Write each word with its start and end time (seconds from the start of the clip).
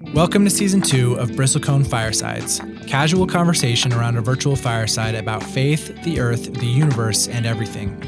Welcome 0.00 0.44
to 0.44 0.50
season 0.50 0.80
two 0.80 1.14
of 1.14 1.30
Bristlecone 1.30 1.86
Firesides, 1.86 2.60
casual 2.86 3.26
conversation 3.26 3.92
around 3.92 4.16
a 4.16 4.20
virtual 4.20 4.56
fireside 4.56 5.14
about 5.14 5.42
faith, 5.42 6.02
the 6.02 6.20
earth, 6.20 6.52
the 6.54 6.66
universe, 6.66 7.28
and 7.28 7.46
everything. 7.46 8.02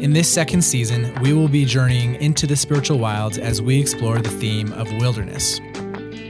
In 0.00 0.12
this 0.12 0.32
second 0.32 0.62
season, 0.62 1.14
we 1.20 1.32
will 1.32 1.48
be 1.48 1.64
journeying 1.64 2.14
into 2.16 2.46
the 2.46 2.56
spiritual 2.56 2.98
wilds 2.98 3.38
as 3.38 3.60
we 3.60 3.78
explore 3.80 4.18
the 4.18 4.30
theme 4.30 4.72
of 4.72 4.90
wilderness. 4.94 5.60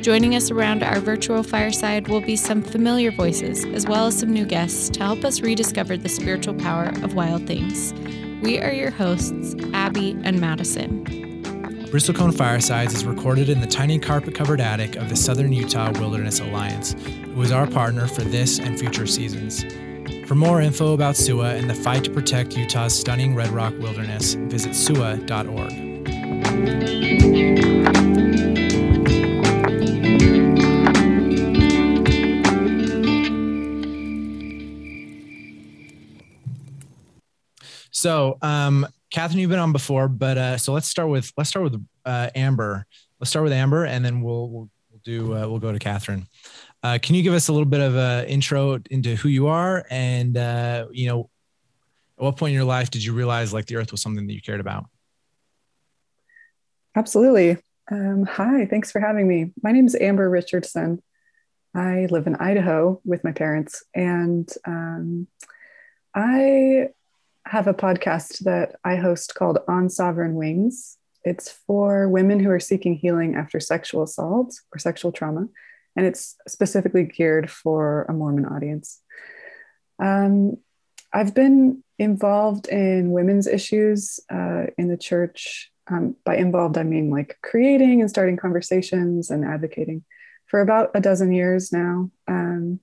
Joining 0.02 0.34
us 0.34 0.50
around 0.50 0.82
our 0.82 1.00
virtual 1.00 1.42
fireside 1.42 2.08
will 2.08 2.20
be 2.20 2.36
some 2.36 2.62
familiar 2.62 3.10
voices, 3.10 3.64
as 3.66 3.86
well 3.86 4.06
as 4.06 4.18
some 4.18 4.32
new 4.32 4.46
guests 4.46 4.88
to 4.90 5.00
help 5.00 5.24
us 5.24 5.40
rediscover 5.40 5.96
the 5.96 6.08
spiritual 6.08 6.54
power 6.54 6.88
of 7.02 7.14
wild 7.14 7.46
things. 7.46 7.92
We 8.42 8.60
are 8.60 8.72
your 8.72 8.90
hosts, 8.90 9.54
Abby 9.74 10.16
and 10.22 10.40
Madison. 10.40 11.27
Bristlecone 11.90 12.36
Firesides 12.36 12.92
is 12.92 13.06
recorded 13.06 13.48
in 13.48 13.62
the 13.62 13.66
tiny 13.66 13.98
carpet 13.98 14.34
covered 14.34 14.60
attic 14.60 14.96
of 14.96 15.08
the 15.08 15.16
Southern 15.16 15.54
Utah 15.54 15.90
Wilderness 15.98 16.38
Alliance, 16.38 16.92
who 16.92 17.40
is 17.40 17.50
our 17.50 17.66
partner 17.66 18.06
for 18.06 18.20
this 18.20 18.58
and 18.58 18.78
future 18.78 19.06
seasons. 19.06 19.64
For 20.26 20.34
more 20.34 20.60
info 20.60 20.92
about 20.92 21.14
SUWA 21.16 21.56
and 21.58 21.70
the 21.70 21.74
fight 21.74 22.04
to 22.04 22.10
protect 22.10 22.54
Utah's 22.58 22.94
stunning 22.94 23.34
red 23.34 23.48
rock 23.48 23.72
wilderness, 23.78 24.34
visit 24.34 24.72
SUWA.org. 24.72 25.72
So, 37.90 38.36
um, 38.42 38.86
Catherine, 39.10 39.40
you've 39.40 39.50
been 39.50 39.58
on 39.58 39.72
before, 39.72 40.06
but 40.08 40.36
uh, 40.36 40.56
so 40.58 40.72
let's 40.72 40.88
start 40.88 41.08
with 41.08 41.32
let's 41.36 41.48
start 41.48 41.70
with 41.70 41.82
uh, 42.04 42.30
Amber. 42.34 42.86
Let's 43.18 43.30
start 43.30 43.44
with 43.44 43.52
Amber, 43.52 43.84
and 43.84 44.04
then 44.04 44.20
we'll 44.20 44.48
we'll, 44.48 44.70
we'll 44.90 45.00
do 45.02 45.34
uh, 45.34 45.48
we'll 45.48 45.58
go 45.58 45.72
to 45.72 45.78
Catherine. 45.78 46.26
Uh, 46.82 46.98
can 47.00 47.14
you 47.14 47.22
give 47.22 47.32
us 47.32 47.48
a 47.48 47.52
little 47.52 47.66
bit 47.66 47.80
of 47.80 47.96
an 47.96 48.26
intro 48.26 48.78
into 48.90 49.16
who 49.16 49.28
you 49.28 49.46
are, 49.46 49.86
and 49.90 50.36
uh, 50.36 50.86
you 50.92 51.08
know, 51.08 51.30
at 52.18 52.24
what 52.24 52.36
point 52.36 52.50
in 52.50 52.54
your 52.54 52.64
life 52.64 52.90
did 52.90 53.02
you 53.02 53.14
realize 53.14 53.52
like 53.52 53.66
the 53.66 53.76
Earth 53.76 53.92
was 53.92 54.02
something 54.02 54.26
that 54.26 54.34
you 54.34 54.42
cared 54.42 54.60
about? 54.60 54.84
Absolutely. 56.94 57.56
Um, 57.90 58.24
hi, 58.24 58.66
thanks 58.66 58.92
for 58.92 59.00
having 59.00 59.26
me. 59.26 59.52
My 59.62 59.72
name 59.72 59.86
is 59.86 59.96
Amber 59.98 60.28
Richardson. 60.28 61.02
I 61.74 62.06
live 62.10 62.26
in 62.26 62.36
Idaho 62.36 63.00
with 63.04 63.24
my 63.24 63.32
parents, 63.32 63.84
and 63.94 64.48
um, 64.66 65.26
I 66.14 66.88
have 67.46 67.66
a 67.66 67.74
podcast 67.74 68.40
that 68.44 68.76
I 68.84 68.96
host 68.96 69.34
called 69.34 69.58
On 69.68 69.88
Sovereign 69.88 70.34
Wings. 70.34 70.96
It's 71.24 71.50
for 71.66 72.08
women 72.08 72.40
who 72.40 72.50
are 72.50 72.60
seeking 72.60 72.94
healing 72.94 73.34
after 73.34 73.60
sexual 73.60 74.02
assault 74.02 74.54
or 74.72 74.78
sexual 74.78 75.12
trauma, 75.12 75.46
and 75.96 76.06
it's 76.06 76.36
specifically 76.46 77.04
geared 77.04 77.50
for 77.50 78.04
a 78.08 78.12
Mormon 78.12 78.46
audience. 78.46 79.00
Um, 79.98 80.58
I've 81.12 81.34
been 81.34 81.82
involved 81.98 82.68
in 82.68 83.12
women's 83.12 83.46
issues 83.46 84.20
uh, 84.30 84.66
in 84.76 84.88
the 84.88 84.96
church. 84.96 85.70
Um, 85.90 86.16
by 86.24 86.36
involved, 86.36 86.76
I 86.76 86.82
mean 86.82 87.10
like 87.10 87.38
creating 87.42 88.00
and 88.00 88.10
starting 88.10 88.36
conversations 88.36 89.30
and 89.30 89.44
advocating 89.44 90.04
for 90.46 90.60
about 90.60 90.90
a 90.94 91.00
dozen 91.00 91.32
years 91.32 91.72
now. 91.72 92.10
Um, 92.26 92.80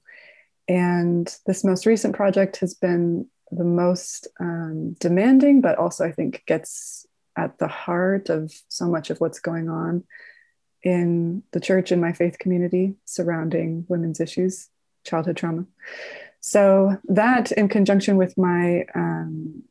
and 0.67 1.33
this 1.45 1.63
most 1.63 1.85
recent 1.85 2.15
project 2.15 2.57
has 2.57 2.73
been 2.73 3.27
the 3.51 3.63
most 3.63 4.27
um, 4.39 4.93
demanding, 4.99 5.61
but 5.61 5.77
also 5.77 6.05
I 6.05 6.11
think 6.11 6.43
gets 6.45 7.05
at 7.37 7.57
the 7.57 7.67
heart 7.67 8.29
of 8.29 8.53
so 8.69 8.87
much 8.87 9.09
of 9.09 9.19
what's 9.19 9.39
going 9.39 9.69
on 9.69 10.03
in 10.83 11.43
the 11.51 11.59
church 11.59 11.91
and 11.91 12.01
my 12.01 12.13
faith 12.13 12.37
community 12.39 12.95
surrounding 13.05 13.85
women's 13.87 14.19
issues, 14.19 14.69
childhood 15.03 15.37
trauma. 15.37 15.65
So, 16.39 16.97
that 17.05 17.51
in 17.51 17.69
conjunction 17.69 18.17
with 18.17 18.37
my 18.37 18.85
um, 18.93 19.63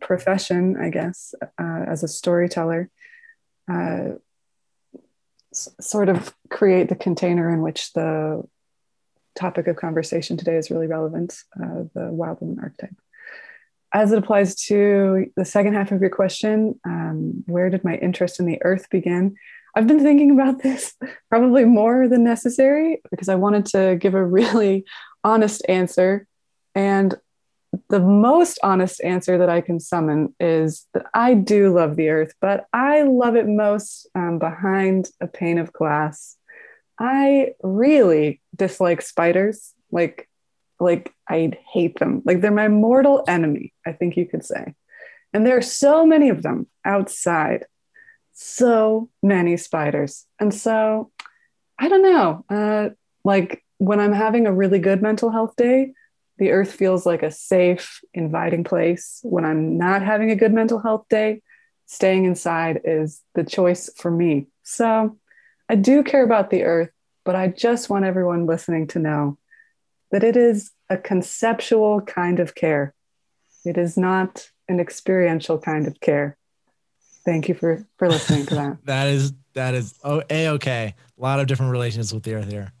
profession, 0.00 0.76
I 0.80 0.90
guess, 0.90 1.34
uh, 1.42 1.84
as 1.86 2.04
a 2.04 2.08
storyteller, 2.08 2.88
uh, 3.70 4.10
s- 5.52 5.74
sort 5.80 6.08
of 6.08 6.34
create 6.50 6.88
the 6.88 6.94
container 6.94 7.52
in 7.52 7.62
which 7.62 7.92
the 7.94 8.44
topic 9.34 9.66
of 9.66 9.74
conversation 9.74 10.36
today 10.36 10.56
is 10.56 10.70
really 10.70 10.86
relevant 10.86 11.36
uh, 11.60 11.82
the 11.94 12.12
wild 12.12 12.40
woman 12.40 12.60
archetype 12.62 12.94
as 13.94 14.10
it 14.10 14.18
applies 14.18 14.56
to 14.56 15.30
the 15.36 15.44
second 15.44 15.74
half 15.74 15.92
of 15.92 16.00
your 16.00 16.10
question, 16.10 16.78
um, 16.84 17.44
where 17.46 17.70
did 17.70 17.84
my 17.84 17.94
interest 17.94 18.40
in 18.40 18.46
the 18.46 18.60
earth 18.62 18.90
begin? 18.90 19.36
I've 19.76 19.86
been 19.86 20.02
thinking 20.02 20.32
about 20.32 20.62
this 20.62 20.94
probably 21.30 21.64
more 21.64 22.08
than 22.08 22.24
necessary 22.24 23.00
because 23.10 23.28
I 23.28 23.36
wanted 23.36 23.66
to 23.66 23.96
give 23.98 24.14
a 24.14 24.24
really 24.24 24.84
honest 25.24 25.62
answer. 25.68 26.26
And 26.74 27.14
the 27.88 28.00
most 28.00 28.58
honest 28.62 29.00
answer 29.02 29.38
that 29.38 29.48
I 29.48 29.60
can 29.60 29.78
summon 29.78 30.34
is 30.40 30.86
that 30.92 31.06
I 31.14 31.34
do 31.34 31.72
love 31.72 31.96
the 31.96 32.08
earth, 32.08 32.34
but 32.40 32.66
I 32.72 33.02
love 33.02 33.36
it 33.36 33.46
most 33.48 34.08
um, 34.14 34.38
behind 34.38 35.08
a 35.20 35.28
pane 35.28 35.58
of 35.58 35.72
glass. 35.72 36.36
I 36.98 37.54
really 37.62 38.40
dislike 38.54 39.02
spiders. 39.02 39.72
Like, 39.90 40.28
like 40.80 41.12
I 41.28 41.52
hate 41.72 41.98
them. 41.98 42.22
Like 42.24 42.40
they're 42.40 42.50
my 42.50 42.68
mortal 42.68 43.24
enemy, 43.26 43.72
I 43.86 43.92
think 43.92 44.16
you 44.16 44.26
could 44.26 44.44
say. 44.44 44.74
And 45.32 45.46
there 45.46 45.56
are 45.56 45.62
so 45.62 46.06
many 46.06 46.28
of 46.28 46.42
them 46.42 46.66
outside, 46.84 47.66
so 48.32 49.08
many 49.22 49.56
spiders. 49.56 50.26
And 50.38 50.52
so 50.54 51.10
I 51.78 51.88
don't 51.88 52.02
know, 52.02 52.44
uh, 52.48 52.90
like 53.24 53.64
when 53.78 54.00
I'm 54.00 54.12
having 54.12 54.46
a 54.46 54.52
really 54.52 54.78
good 54.78 55.02
mental 55.02 55.30
health 55.30 55.56
day, 55.56 55.92
the 56.38 56.50
earth 56.50 56.72
feels 56.72 57.06
like 57.06 57.22
a 57.22 57.30
safe, 57.30 58.00
inviting 58.12 58.64
place. 58.64 59.20
When 59.22 59.44
I'm 59.44 59.78
not 59.78 60.02
having 60.02 60.30
a 60.30 60.36
good 60.36 60.52
mental 60.52 60.80
health 60.80 61.06
day, 61.08 61.42
staying 61.86 62.24
inside 62.24 62.80
is 62.84 63.22
the 63.34 63.44
choice 63.44 63.90
for 63.96 64.10
me. 64.10 64.46
So 64.62 65.18
I 65.68 65.76
do 65.76 66.02
care 66.02 66.24
about 66.24 66.50
the 66.50 66.64
earth, 66.64 66.90
but 67.24 67.36
I 67.36 67.48
just 67.48 67.88
want 67.88 68.04
everyone 68.04 68.46
listening 68.46 68.86
to 68.88 68.98
know 68.98 69.38
that 70.14 70.22
it 70.22 70.36
is 70.36 70.70
a 70.88 70.96
conceptual 70.96 72.00
kind 72.00 72.38
of 72.38 72.54
care. 72.54 72.94
It 73.64 73.76
is 73.76 73.98
not 73.98 74.48
an 74.68 74.78
experiential 74.78 75.58
kind 75.58 75.88
of 75.88 75.98
care. 75.98 76.36
Thank 77.24 77.48
you 77.48 77.54
for 77.56 77.84
for 77.98 78.08
listening 78.08 78.46
to 78.46 78.54
that. 78.54 78.76
that 78.84 79.08
is 79.08 79.32
that 79.54 79.74
is 79.74 79.98
oh 80.04 80.22
a 80.30 80.50
okay. 80.50 80.94
A 81.18 81.20
lot 81.20 81.40
of 81.40 81.48
different 81.48 81.72
relations 81.72 82.14
with 82.14 82.22
the 82.22 82.34
earth 82.34 82.48
here. 82.48 82.72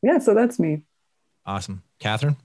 Yeah, 0.00 0.18
so 0.18 0.32
that's 0.32 0.60
me. 0.60 0.82
Awesome, 1.44 1.82
Catherine. 1.98 2.36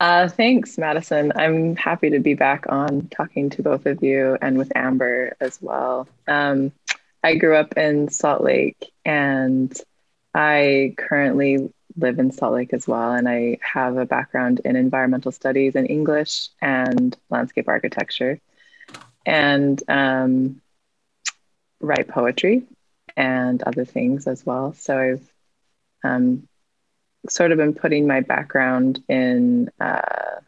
Uh, 0.00 0.26
thanks, 0.26 0.78
Madison. 0.78 1.32
I'm 1.36 1.76
happy 1.76 2.08
to 2.08 2.18
be 2.18 2.32
back 2.32 2.64
on 2.70 3.08
talking 3.08 3.50
to 3.50 3.62
both 3.62 3.84
of 3.84 4.02
you 4.02 4.38
and 4.40 4.56
with 4.56 4.72
Amber 4.74 5.36
as 5.38 5.60
well. 5.60 6.08
Um, 6.26 6.72
I 7.22 7.34
grew 7.34 7.56
up 7.56 7.76
in 7.76 8.08
Salt 8.08 8.42
Lake 8.42 8.92
and 9.04 9.76
I 10.34 10.94
currently 10.96 11.72
live 11.96 12.18
in 12.18 12.30
Salt 12.32 12.54
Lake 12.54 12.72
as 12.72 12.86
well. 12.86 13.12
And 13.12 13.28
I 13.28 13.58
have 13.60 13.96
a 13.96 14.06
background 14.06 14.60
in 14.64 14.76
environmental 14.76 15.32
studies 15.32 15.74
and 15.76 15.88
English 15.88 16.48
and 16.60 17.16
landscape 17.28 17.68
architecture 17.68 18.40
and 19.26 19.82
um, 19.88 20.60
write 21.80 22.08
poetry 22.08 22.62
and 23.16 23.62
other 23.62 23.84
things 23.84 24.26
as 24.26 24.44
well. 24.46 24.72
So 24.72 24.98
I've 24.98 25.32
um, 26.04 26.48
sort 27.28 27.52
of 27.52 27.58
been 27.58 27.74
putting 27.74 28.06
my 28.06 28.20
background 28.20 29.02
in, 29.08 29.70
uh, 29.80 30.40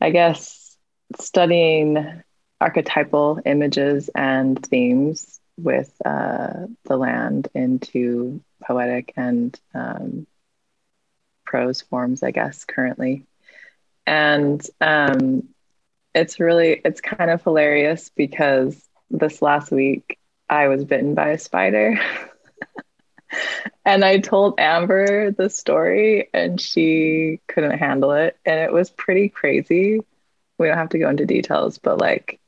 I 0.00 0.10
guess, 0.10 0.76
studying 1.18 2.23
archetypal 2.64 3.40
images 3.44 4.08
and 4.14 4.64
themes 4.66 5.38
with 5.58 5.92
uh, 6.02 6.66
the 6.84 6.96
land 6.96 7.46
into 7.54 8.40
poetic 8.66 9.12
and 9.16 9.60
um, 9.74 10.26
prose 11.44 11.82
forms, 11.82 12.22
I 12.22 12.30
guess, 12.30 12.64
currently. 12.64 13.26
And 14.06 14.66
um, 14.80 15.50
it's 16.14 16.40
really, 16.40 16.80
it's 16.82 17.02
kind 17.02 17.30
of 17.30 17.42
hilarious 17.42 18.08
because 18.08 18.82
this 19.10 19.42
last 19.42 19.70
week 19.70 20.18
I 20.48 20.68
was 20.68 20.86
bitten 20.86 21.14
by 21.14 21.28
a 21.28 21.38
spider. 21.38 22.00
and 23.84 24.02
I 24.02 24.20
told 24.20 24.58
Amber 24.58 25.32
the 25.32 25.50
story 25.50 26.30
and 26.32 26.58
she 26.58 27.40
couldn't 27.46 27.78
handle 27.78 28.12
it. 28.12 28.38
And 28.46 28.58
it 28.58 28.72
was 28.72 28.88
pretty 28.88 29.28
crazy. 29.28 30.00
We 30.56 30.66
don't 30.66 30.78
have 30.78 30.88
to 30.90 30.98
go 30.98 31.10
into 31.10 31.26
details, 31.26 31.76
but 31.76 31.98
like 31.98 32.40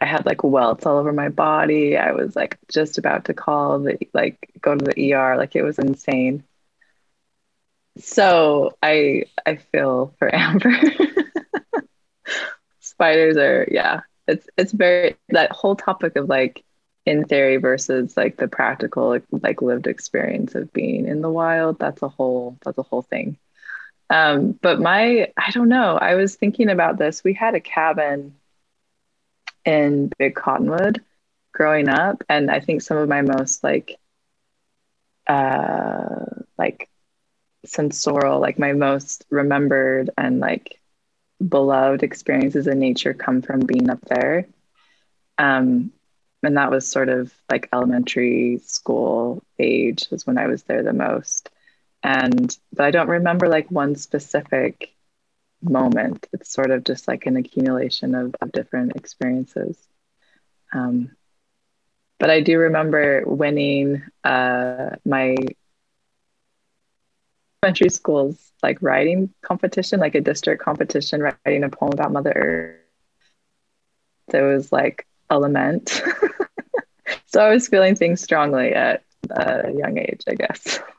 I 0.00 0.06
had 0.06 0.26
like 0.26 0.42
welts 0.42 0.86
all 0.86 0.98
over 0.98 1.12
my 1.12 1.28
body. 1.28 1.96
I 1.96 2.12
was 2.12 2.34
like 2.36 2.58
just 2.68 2.98
about 2.98 3.26
to 3.26 3.34
call 3.34 3.80
the 3.80 3.98
like 4.12 4.50
go 4.60 4.74
to 4.74 4.84
the 4.84 5.14
ER. 5.14 5.36
Like 5.36 5.56
it 5.56 5.62
was 5.62 5.78
insane. 5.78 6.44
So 7.98 8.76
I 8.82 9.24
I 9.46 9.56
feel 9.56 10.14
for 10.18 10.34
Amber. 10.34 10.70
Spiders 12.80 13.36
are 13.36 13.66
yeah, 13.70 14.00
it's 14.26 14.48
it's 14.56 14.72
very 14.72 15.16
that 15.28 15.52
whole 15.52 15.76
topic 15.76 16.16
of 16.16 16.28
like 16.28 16.64
in 17.06 17.24
theory 17.24 17.56
versus 17.58 18.16
like 18.16 18.36
the 18.36 18.48
practical 18.48 19.18
like 19.30 19.62
lived 19.62 19.86
experience 19.86 20.54
of 20.54 20.72
being 20.72 21.06
in 21.06 21.20
the 21.20 21.30
wild 21.30 21.78
that's 21.78 22.02
a 22.02 22.08
whole 22.08 22.56
that's 22.64 22.78
a 22.78 22.82
whole 22.82 23.02
thing 23.02 23.36
um 24.10 24.52
but 24.62 24.80
my 24.80 25.28
i 25.36 25.50
don't 25.50 25.68
know 25.68 25.98
i 25.98 26.14
was 26.14 26.36
thinking 26.36 26.70
about 26.70 26.96
this 26.98 27.22
we 27.22 27.34
had 27.34 27.54
a 27.54 27.60
cabin 27.60 28.34
in 29.64 30.10
big 30.18 30.34
cottonwood 30.34 31.02
growing 31.52 31.88
up 31.88 32.22
and 32.28 32.50
i 32.50 32.60
think 32.60 32.82
some 32.82 32.96
of 32.96 33.08
my 33.08 33.22
most 33.22 33.62
like 33.64 33.98
uh 35.26 36.24
like 36.58 36.88
sensorial 37.64 38.40
like 38.40 38.58
my 38.58 38.72
most 38.72 39.24
remembered 39.30 40.10
and 40.18 40.40
like 40.40 40.80
beloved 41.48 42.02
experiences 42.02 42.66
in 42.66 42.78
nature 42.78 43.14
come 43.14 43.42
from 43.42 43.60
being 43.60 43.90
up 43.90 44.00
there. 44.02 44.46
Um 45.38 45.92
and 46.42 46.58
that 46.58 46.70
was 46.70 46.86
sort 46.86 47.08
of 47.08 47.32
like 47.50 47.68
elementary 47.72 48.58
school 48.58 49.42
age 49.58 50.06
was 50.10 50.26
when 50.26 50.38
i 50.38 50.46
was 50.46 50.64
there 50.64 50.82
the 50.82 50.92
most. 50.92 51.50
And 52.02 52.56
but 52.72 52.86
i 52.86 52.90
don't 52.90 53.08
remember 53.08 53.48
like 53.48 53.70
one 53.70 53.96
specific 53.96 54.93
moment. 55.64 56.26
It's 56.32 56.52
sort 56.52 56.70
of 56.70 56.84
just 56.84 57.08
like 57.08 57.26
an 57.26 57.36
accumulation 57.36 58.14
of, 58.14 58.34
of 58.40 58.52
different 58.52 58.96
experiences. 58.96 59.76
Um, 60.72 61.10
but 62.18 62.30
i 62.30 62.40
do 62.40 62.58
remember 62.58 63.22
winning 63.26 64.02
uh, 64.24 64.90
my 65.04 65.36
elementary 67.62 67.90
school's 67.90 68.52
like 68.62 68.80
writing 68.82 69.32
competition 69.42 70.00
like 70.00 70.14
a 70.14 70.20
district 70.20 70.62
competition 70.62 71.22
writing 71.22 71.64
a 71.64 71.68
poem 71.68 71.92
about 71.92 72.12
mother 72.12 72.32
earth. 72.34 72.80
There 74.28 74.48
was 74.48 74.72
like 74.72 75.06
a 75.30 75.38
lament 75.38 76.02
so 77.26 77.40
i 77.44 77.50
was 77.50 77.68
feeling 77.68 77.94
things 77.94 78.20
strongly 78.20 78.72
at 78.72 79.02
a 79.30 79.70
young 79.72 79.98
age 79.98 80.22
i 80.28 80.34
guess 80.34 80.80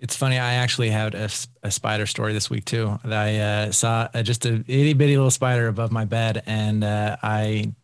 It's 0.00 0.16
funny. 0.16 0.38
I 0.38 0.54
actually 0.54 0.88
had 0.88 1.14
a, 1.14 1.28
a 1.62 1.70
spider 1.70 2.06
story 2.06 2.32
this 2.32 2.48
week 2.48 2.64
too. 2.64 2.98
That 3.04 3.26
I 3.26 3.38
uh, 3.38 3.72
saw 3.72 4.08
uh, 4.14 4.22
just 4.22 4.46
a 4.46 4.54
itty 4.66 4.94
bitty 4.94 5.16
little 5.16 5.30
spider 5.30 5.68
above 5.68 5.92
my 5.92 6.06
bed, 6.06 6.42
and 6.46 6.82
uh, 6.82 7.18
I, 7.22 7.74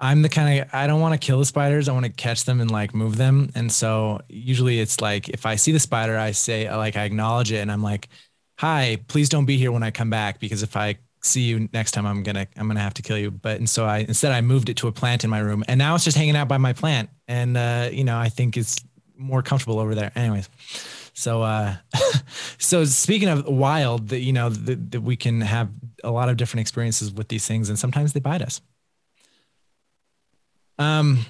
I'm 0.00 0.22
the 0.22 0.30
kind 0.30 0.60
of 0.60 0.68
I 0.72 0.86
don't 0.86 1.02
want 1.02 1.20
to 1.20 1.24
kill 1.24 1.38
the 1.38 1.44
spiders. 1.44 1.86
I 1.86 1.92
want 1.92 2.06
to 2.06 2.12
catch 2.12 2.44
them 2.44 2.62
and 2.62 2.70
like 2.70 2.94
move 2.94 3.18
them. 3.18 3.50
And 3.54 3.70
so 3.70 4.20
usually 4.30 4.80
it's 4.80 5.02
like 5.02 5.28
if 5.28 5.44
I 5.44 5.56
see 5.56 5.70
the 5.70 5.80
spider, 5.80 6.16
I 6.16 6.30
say 6.30 6.74
like 6.74 6.96
I 6.96 7.04
acknowledge 7.04 7.52
it, 7.52 7.58
and 7.58 7.70
I'm 7.70 7.82
like, 7.82 8.08
"Hi, 8.58 8.98
please 9.08 9.28
don't 9.28 9.44
be 9.44 9.58
here 9.58 9.70
when 9.70 9.82
I 9.82 9.90
come 9.90 10.08
back 10.08 10.40
because 10.40 10.62
if 10.62 10.76
I 10.78 10.96
see 11.22 11.42
you 11.42 11.68
next 11.74 11.90
time, 11.90 12.06
I'm 12.06 12.22
gonna 12.22 12.46
I'm 12.56 12.68
gonna 12.68 12.80
have 12.80 12.94
to 12.94 13.02
kill 13.02 13.18
you." 13.18 13.30
But 13.30 13.58
and 13.58 13.68
so 13.68 13.84
I 13.84 13.98
instead 13.98 14.32
I 14.32 14.40
moved 14.40 14.70
it 14.70 14.78
to 14.78 14.88
a 14.88 14.92
plant 14.92 15.24
in 15.24 15.30
my 15.30 15.40
room, 15.40 15.62
and 15.68 15.76
now 15.76 15.94
it's 15.94 16.04
just 16.04 16.16
hanging 16.16 16.36
out 16.36 16.48
by 16.48 16.56
my 16.56 16.72
plant, 16.72 17.10
and 17.26 17.54
uh, 17.54 17.90
you 17.92 18.04
know 18.04 18.18
I 18.18 18.30
think 18.30 18.56
it's 18.56 18.82
more 19.14 19.42
comfortable 19.42 19.78
over 19.78 19.94
there. 19.94 20.10
Anyways. 20.16 20.48
So, 21.18 21.42
uh, 21.42 21.74
so 22.58 22.84
speaking 22.84 23.28
of 23.28 23.44
wild, 23.48 24.10
that 24.10 24.20
you 24.20 24.32
know 24.32 24.50
that, 24.50 25.00
we 25.02 25.16
can 25.16 25.40
have 25.40 25.68
a 26.04 26.12
lot 26.12 26.28
of 26.28 26.36
different 26.36 26.60
experiences 26.60 27.12
with 27.12 27.26
these 27.26 27.44
things, 27.44 27.68
and 27.68 27.76
sometimes 27.76 28.12
they 28.12 28.20
bite 28.20 28.40
us. 28.40 28.60
Um, 30.78 31.26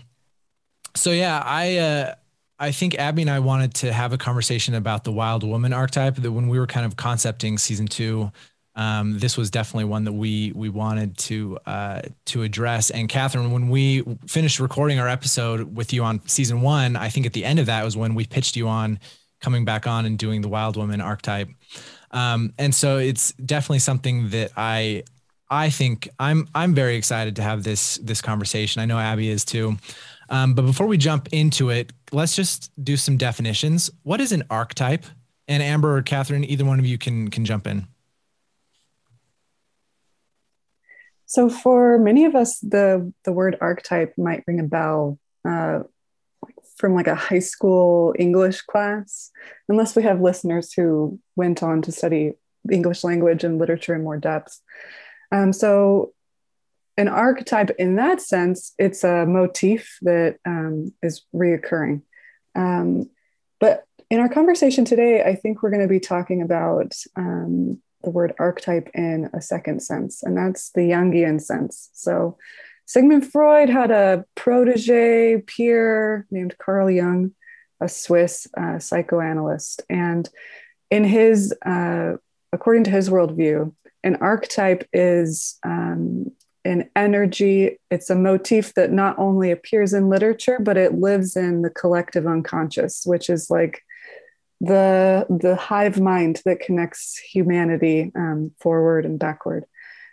so 0.95 1.11
yeah, 1.11 1.43
I 1.43 1.79
uh, 1.79 2.15
I 2.59 2.71
think 2.71 2.97
Abby 2.97 3.23
and 3.23 3.31
I 3.31 3.39
wanted 3.39 3.73
to 3.75 3.91
have 3.91 4.13
a 4.13 4.19
conversation 4.19 4.75
about 4.75 5.05
the 5.05 5.13
wild 5.13 5.43
woman 5.43 5.73
archetype. 5.73 6.17
That 6.17 6.33
when 6.33 6.49
we 6.49 6.59
were 6.59 6.67
kind 6.67 6.85
of 6.85 6.97
concepting 6.97 7.57
season 7.57 7.87
two, 7.87 8.31
um, 8.75 9.19
this 9.19 9.39
was 9.39 9.51
definitely 9.51 9.87
one 9.87 10.05
that 10.05 10.13
we 10.13 10.53
we 10.55 10.69
wanted 10.69 11.17
to 11.19 11.59
uh, 11.65 12.03
to 12.27 12.43
address. 12.43 12.91
And 12.91 13.09
Catherine, 13.09 13.53
when 13.53 13.71
we 13.71 14.05
finished 14.27 14.61
recording 14.61 15.01
our 15.01 15.09
episode 15.09 15.75
with 15.75 15.95
you 15.95 16.05
on 16.05 16.21
season 16.29 16.61
one, 16.61 16.95
I 16.95 17.09
think 17.09 17.25
at 17.25 17.33
the 17.33 17.47
end 17.47 17.59
of 17.59 17.65
that 17.67 17.87
was 17.87 17.97
when 17.97 18.15
we 18.15 18.27
pitched 18.27 18.55
you 18.55 18.69
on 18.69 19.01
coming 19.41 19.65
back 19.65 19.87
on 19.87 20.07
and 20.07 20.19
doing 20.19 20.41
the 20.41 20.49
wild 20.49 20.77
woman 20.77 21.01
archetype. 21.01 21.49
Um, 22.11 22.53
and 22.59 22.75
so 22.75 22.99
it's 22.99 23.33
definitely 23.33 23.81
something 23.81 24.31
that 24.31 24.53
I 24.57 25.05
I 25.51 25.71
think 25.71 26.09
I'm 26.19 26.49
I'm 26.55 26.75
very 26.75 26.97
excited 26.97 27.37
to 27.37 27.43
have 27.43 27.63
this 27.65 27.97
this 27.99 28.21
conversation. 28.21 28.83
I 28.83 28.87
know 28.87 28.99
Abby 28.99 29.29
is 29.29 29.45
too. 29.45 29.77
Um, 30.31 30.55
but 30.55 30.63
before 30.63 30.87
we 30.87 30.99
jump 30.99 31.29
into 31.33 31.71
it, 31.71 31.93
let's 32.13 32.37
just 32.37 32.71
do 32.83 32.97
some 32.97 33.17
definitions. 33.17 33.91
What 34.03 34.21
is 34.21 34.33
an 34.33 34.45
archetype? 34.51 35.07
And 35.47 35.63
Amber 35.63 35.97
or 35.97 36.03
Catherine, 36.03 36.45
either 36.45 36.67
one 36.67 36.79
of 36.79 36.85
you 36.85 36.99
can 36.99 37.31
can 37.31 37.45
jump 37.45 37.67
in. 37.67 37.87
So 41.25 41.49
for 41.51 41.99
many 41.99 42.25
of 42.25 42.35
us, 42.35 42.59
the 42.59 43.13
the 43.25 43.33
word 43.33 43.57
archetype 43.61 44.15
might 44.19 44.45
ring 44.47 44.61
a 44.61 44.65
bell. 44.65 45.19
Uh, 45.49 45.81
from 46.79 46.95
like 46.95 47.09
a 47.09 47.15
high 47.15 47.39
school 47.41 48.15
English 48.19 48.63
class, 48.63 49.31
unless 49.69 49.97
we 49.97 50.03
have 50.05 50.21
listeners 50.21 50.73
who 50.73 51.19
went 51.37 51.63
on 51.63 51.83
to 51.83 51.93
study 51.93 52.35
English 52.71 53.05
language 53.05 53.45
and 53.45 53.59
literature 53.59 53.95
in 53.95 54.05
more 54.05 54.17
depth. 54.17 54.61
Um, 55.33 55.53
so, 55.53 56.13
an 56.97 57.09
archetype 57.09 57.71
in 57.79 57.95
that 57.97 58.21
sense, 58.21 58.75
it's 58.79 59.05
a 59.05 59.25
motif 59.25 59.99
that 60.03 60.39
um, 60.45 60.93
is 61.03 61.23
reoccurring. 61.35 62.03
Um, 62.57 63.09
but 63.61 63.85
in 64.11 64.19
our 64.21 64.29
conversation 64.29 64.85
today, 64.85 65.23
I 65.23 65.35
think 65.35 65.63
we're 65.63 65.71
going 65.71 65.83
to 65.83 65.89
be 65.89 66.01
talking 66.01 66.43
about 66.43 66.95
um, 67.15 67.81
the 68.03 68.11
word 68.11 68.35
archetype 68.39 68.91
in 68.95 69.31
a 69.33 69.41
second 69.41 69.83
sense, 69.83 70.23
and 70.23 70.37
that's 70.37 70.71
the 70.71 70.91
Jungian 70.91 71.41
sense. 71.41 71.91
So, 71.93 72.37
Sigmund 72.89 73.31
Freud 73.31 73.69
had 73.69 73.91
a 73.91 74.25
protege 74.35 75.43
peer 75.47 76.27
named 76.31 76.57
Carl 76.57 76.91
Jung, 76.91 77.33
a 77.83 77.89
Swiss 77.89 78.47
uh, 78.57 78.79
psychoanalyst. 78.79 79.83
And 79.91 80.27
in 80.91 81.05
his, 81.05 81.55
uh, 81.67 82.15
according 82.51 82.85
to 82.85 82.91
his 82.91 83.11
worldview, 83.11 83.75
an 84.03 84.17
archetype 84.23 84.89
is 84.95 85.59
um, 85.67 86.33
an 86.65 86.89
energy, 86.97 87.79
it's 87.91 88.09
a 88.09 88.15
motif 88.15 88.73
that 88.73 88.91
not 88.91 89.19
only 89.19 89.51
appears 89.51 89.93
in 89.93 90.09
literature, 90.09 90.59
but 90.59 90.79
it 90.79 90.95
lives 90.95 91.37
in 91.37 91.61
the 91.61 91.71
collective 91.71 92.27
unconscious, 92.27 93.03
which 93.05 93.29
is 93.29 93.51
like 93.51 93.83
the 94.61 95.25
the 95.29 95.55
hive 95.55 96.01
mind 96.01 96.43
that 96.45 96.59
connects 96.59 97.19
humanity 97.19 98.11
um, 98.17 98.51
forward 98.59 99.05
and 99.05 99.19
backward. 99.19 99.67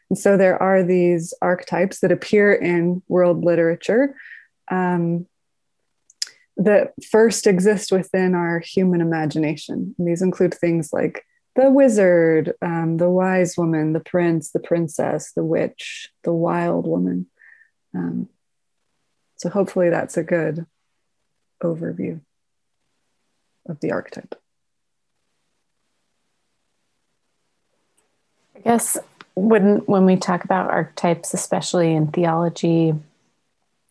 And 0.09 0.17
so 0.19 0.37
there 0.37 0.61
are 0.61 0.83
these 0.83 1.33
archetypes 1.41 1.99
that 1.99 2.11
appear 2.11 2.53
in 2.53 3.01
world 3.07 3.43
literature 3.43 4.15
um, 4.69 5.25
that 6.57 6.93
first 7.09 7.47
exist 7.47 7.91
within 7.91 8.35
our 8.35 8.59
human 8.59 9.01
imagination. 9.01 9.95
And 9.97 10.07
these 10.07 10.21
include 10.21 10.53
things 10.53 10.93
like 10.93 11.25
the 11.55 11.69
wizard, 11.69 12.53
um, 12.61 12.97
the 12.97 13.09
wise 13.09 13.57
woman, 13.57 13.93
the 13.93 13.99
prince, 13.99 14.51
the 14.51 14.59
princess, 14.59 15.31
the 15.31 15.43
witch, 15.43 16.09
the 16.23 16.33
wild 16.33 16.85
woman. 16.85 17.27
Um, 17.93 18.29
so 19.37 19.49
hopefully 19.49 19.89
that's 19.89 20.17
a 20.17 20.23
good 20.23 20.65
overview 21.63 22.21
of 23.67 23.79
the 23.79 23.91
archetype. 23.91 24.35
I 28.55 28.59
guess 28.59 28.97
when 29.35 29.77
when 29.85 30.05
we 30.05 30.15
talk 30.15 30.43
about 30.43 30.69
archetypes, 30.69 31.33
especially 31.33 31.93
in 31.93 32.07
theology, 32.07 32.93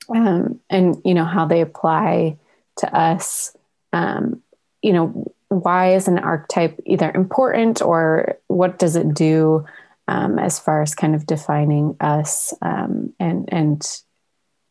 um, 0.09 0.61
and 0.71 1.01
you 1.05 1.15
know 1.15 1.25
how 1.25 1.47
they 1.47 1.61
apply 1.61 2.37
to 2.79 2.97
us, 2.97 3.57
um, 3.93 4.43
you 4.83 4.93
know, 4.93 5.33
why 5.49 5.95
is 5.95 6.09
an 6.09 6.19
archetype 6.19 6.81
either 6.87 7.11
important 7.15 7.83
or 7.83 8.39
what 8.49 8.79
does 8.79 8.97
it 8.97 9.15
do 9.15 9.65
um, 10.09 10.39
as 10.39 10.59
far 10.59 10.83
as 10.83 10.95
kind 10.95 11.15
of 11.15 11.27
defining 11.27 11.97
us 12.01 12.53
um, 12.63 13.13
and 13.19 13.49
and 13.53 14.01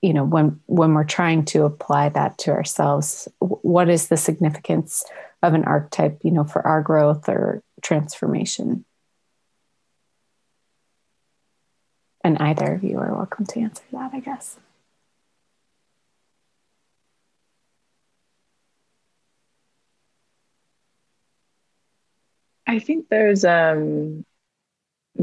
you 0.01 0.13
know 0.13 0.23
when 0.23 0.59
when 0.65 0.93
we're 0.93 1.03
trying 1.03 1.45
to 1.45 1.63
apply 1.63 2.09
that 2.09 2.37
to 2.37 2.51
ourselves 2.51 3.27
what 3.39 3.89
is 3.89 4.07
the 4.07 4.17
significance 4.17 5.03
of 5.41 5.53
an 5.53 5.63
archetype 5.63 6.19
you 6.23 6.31
know 6.31 6.43
for 6.43 6.65
our 6.67 6.81
growth 6.81 7.27
or 7.29 7.63
transformation 7.81 8.85
And 12.23 12.37
either 12.39 12.73
of 12.73 12.83
you 12.83 12.99
are 12.99 13.13
welcome 13.13 13.45
to 13.47 13.59
answer 13.59 13.83
that, 13.91 14.13
I 14.13 14.19
guess. 14.19 14.57
I 22.67 22.79
think 22.79 23.09
there's 23.09 23.43
um 23.45 24.25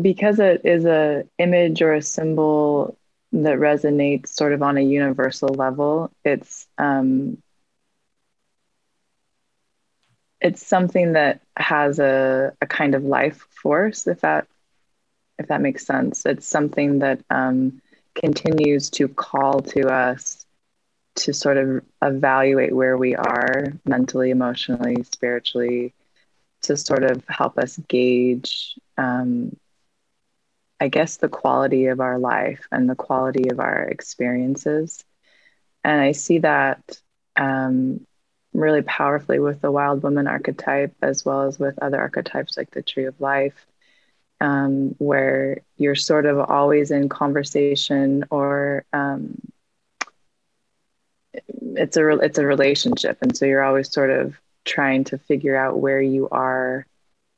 because 0.01 0.39
it 0.39 0.63
is 0.65 0.85
a 0.85 1.25
image 1.39 1.83
or 1.83 1.95
a 1.95 2.03
symbol 2.03 2.97
that 3.33 3.59
resonates 3.59 4.29
sort 4.29 4.53
of 4.53 4.63
on 4.63 4.77
a 4.77 4.83
universal 4.83 5.49
level, 5.51 6.11
it's 6.25 6.67
um 6.79 7.39
it's 10.41 10.67
something 10.67 11.13
that 11.13 11.41
has 11.57 11.99
a, 11.99 12.55
a 12.61 12.67
kind 12.67 12.95
of 12.95 13.05
life 13.05 13.47
force, 13.51 14.07
if 14.07 14.21
that 14.21 14.47
if 15.41 15.49
that 15.49 15.63
makes 15.63 15.87
sense. 15.87 16.25
It's 16.27 16.47
something 16.47 17.01
that 17.01 17.21
um, 17.31 17.81
continues 18.15 18.91
to 18.91 19.09
call 19.09 19.61
to 19.61 19.89
us 19.89 20.45
to 21.17 21.33
sort 21.33 21.57
of 21.57 21.83
evaluate 22.03 22.75
where 22.75 22.97
we 22.97 23.17
are 23.17 23.73
mentally, 23.85 24.31
emotionally, 24.31 25.03
spiritually, 25.03 25.95
to 26.63 26.77
sort 26.77 27.05
of 27.05 27.25
help 27.27 27.59
us 27.59 27.79
gauge, 27.89 28.79
um, 28.99 29.57
I 30.79 30.89
guess, 30.89 31.17
the 31.17 31.29
quality 31.29 31.87
of 31.87 32.01
our 32.01 32.19
life 32.19 32.67
and 32.71 32.89
the 32.89 32.95
quality 32.95 33.49
of 33.49 33.61
our 33.61 33.83
experiences. 33.85 35.03
And 35.83 36.01
I 36.01 36.13
see 36.13 36.39
that 36.39 37.01
um, 37.37 38.07
really 38.53 38.83
powerfully 38.83 39.39
with 39.39 39.63
the 39.63 39.71
wild 39.71 40.03
woman 40.03 40.27
archetype, 40.27 40.95
as 41.01 41.25
well 41.25 41.43
as 41.43 41.59
with 41.59 41.79
other 41.83 41.99
archetypes 41.99 42.57
like 42.59 42.71
the 42.71 42.83
tree 42.83 43.07
of 43.07 43.21
life, 43.21 43.67
um, 44.41 44.95
where 44.99 45.61
you're 45.77 45.95
sort 45.95 46.27
of 46.27 46.39
always 46.39 46.91
in 46.91 47.09
conversation 47.09 48.25
or 48.31 48.85
um, 48.93 49.41
it's 51.77 51.97
a 51.97 52.09
it's 52.19 52.39
a 52.39 52.47
relationship, 52.47 53.19
and 53.23 53.37
so 53.37 53.45
you're 53.47 53.63
always 53.63 53.93
sort 53.93 54.11
of 54.11 54.35
trying 54.65 55.05
to 55.05 55.19
figure 55.19 55.57
out 55.57 55.79
where 55.79 56.01
you 56.01 56.29
are 56.31 56.87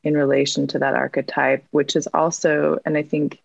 in 0.03 0.17
relation 0.17 0.67
to 0.69 0.79
that 0.81 0.95
archetype, 0.95 1.65
which 1.71 1.95
is 1.95 2.09
also, 2.09 2.79
and 2.85 2.97
I 2.97 3.03
think 3.03 3.41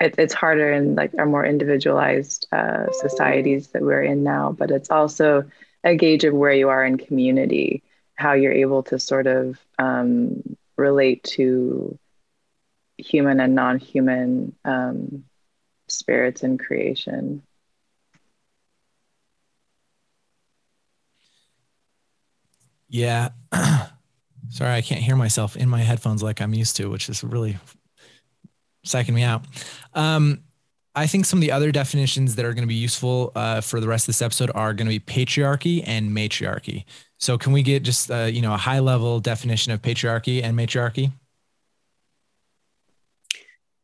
it, 0.00 0.16
it's 0.18 0.34
harder 0.34 0.72
in 0.72 0.94
like 0.96 1.12
our 1.18 1.26
more 1.26 1.44
individualized 1.44 2.48
uh, 2.52 2.86
societies 2.92 3.68
that 3.68 3.82
we're 3.82 4.02
in 4.02 4.24
now, 4.24 4.52
but 4.52 4.70
it's 4.70 4.90
also 4.90 5.50
a 5.84 5.94
gauge 5.94 6.24
of 6.24 6.34
where 6.34 6.52
you 6.52 6.68
are 6.68 6.84
in 6.84 6.98
community, 6.98 7.82
how 8.14 8.32
you're 8.32 8.52
able 8.52 8.82
to 8.84 8.98
sort 8.98 9.26
of 9.26 9.58
um, 9.78 10.42
relate 10.80 11.22
to 11.22 11.98
human 12.98 13.40
and 13.40 13.54
non-human 13.54 14.54
um, 14.64 15.24
spirits 15.88 16.42
in 16.42 16.58
creation. 16.58 17.42
Yeah. 22.88 23.30
Sorry, 24.50 24.74
I 24.74 24.80
can't 24.80 25.00
hear 25.00 25.14
myself 25.14 25.56
in 25.56 25.68
my 25.68 25.80
headphones 25.80 26.22
like 26.22 26.40
I'm 26.40 26.54
used 26.54 26.76
to, 26.76 26.88
which 26.90 27.08
is 27.08 27.22
really 27.22 27.56
psyching 28.84 29.14
me 29.14 29.22
out. 29.22 29.44
Um, 29.94 30.42
I 30.94 31.06
think 31.06 31.24
some 31.24 31.38
of 31.38 31.42
the 31.42 31.52
other 31.52 31.70
definitions 31.70 32.34
that 32.34 32.44
are 32.44 32.52
going 32.52 32.64
to 32.64 32.68
be 32.68 32.74
useful 32.74 33.30
uh, 33.36 33.60
for 33.60 33.78
the 33.80 33.86
rest 33.86 34.04
of 34.04 34.08
this 34.08 34.22
episode 34.22 34.50
are 34.54 34.74
going 34.74 34.88
to 34.88 34.98
be 34.98 35.00
patriarchy 35.00 35.84
and 35.86 36.10
matriarchy. 36.10 36.84
So, 37.18 37.38
can 37.38 37.52
we 37.52 37.62
get 37.62 37.82
just 37.82 38.10
uh, 38.10 38.24
you 38.24 38.42
know 38.42 38.54
a 38.54 38.58
high 38.58 38.80
level 38.80 39.20
definition 39.20 39.72
of 39.72 39.82
patriarchy 39.82 40.42
and 40.42 40.56
matriarchy? 40.56 41.12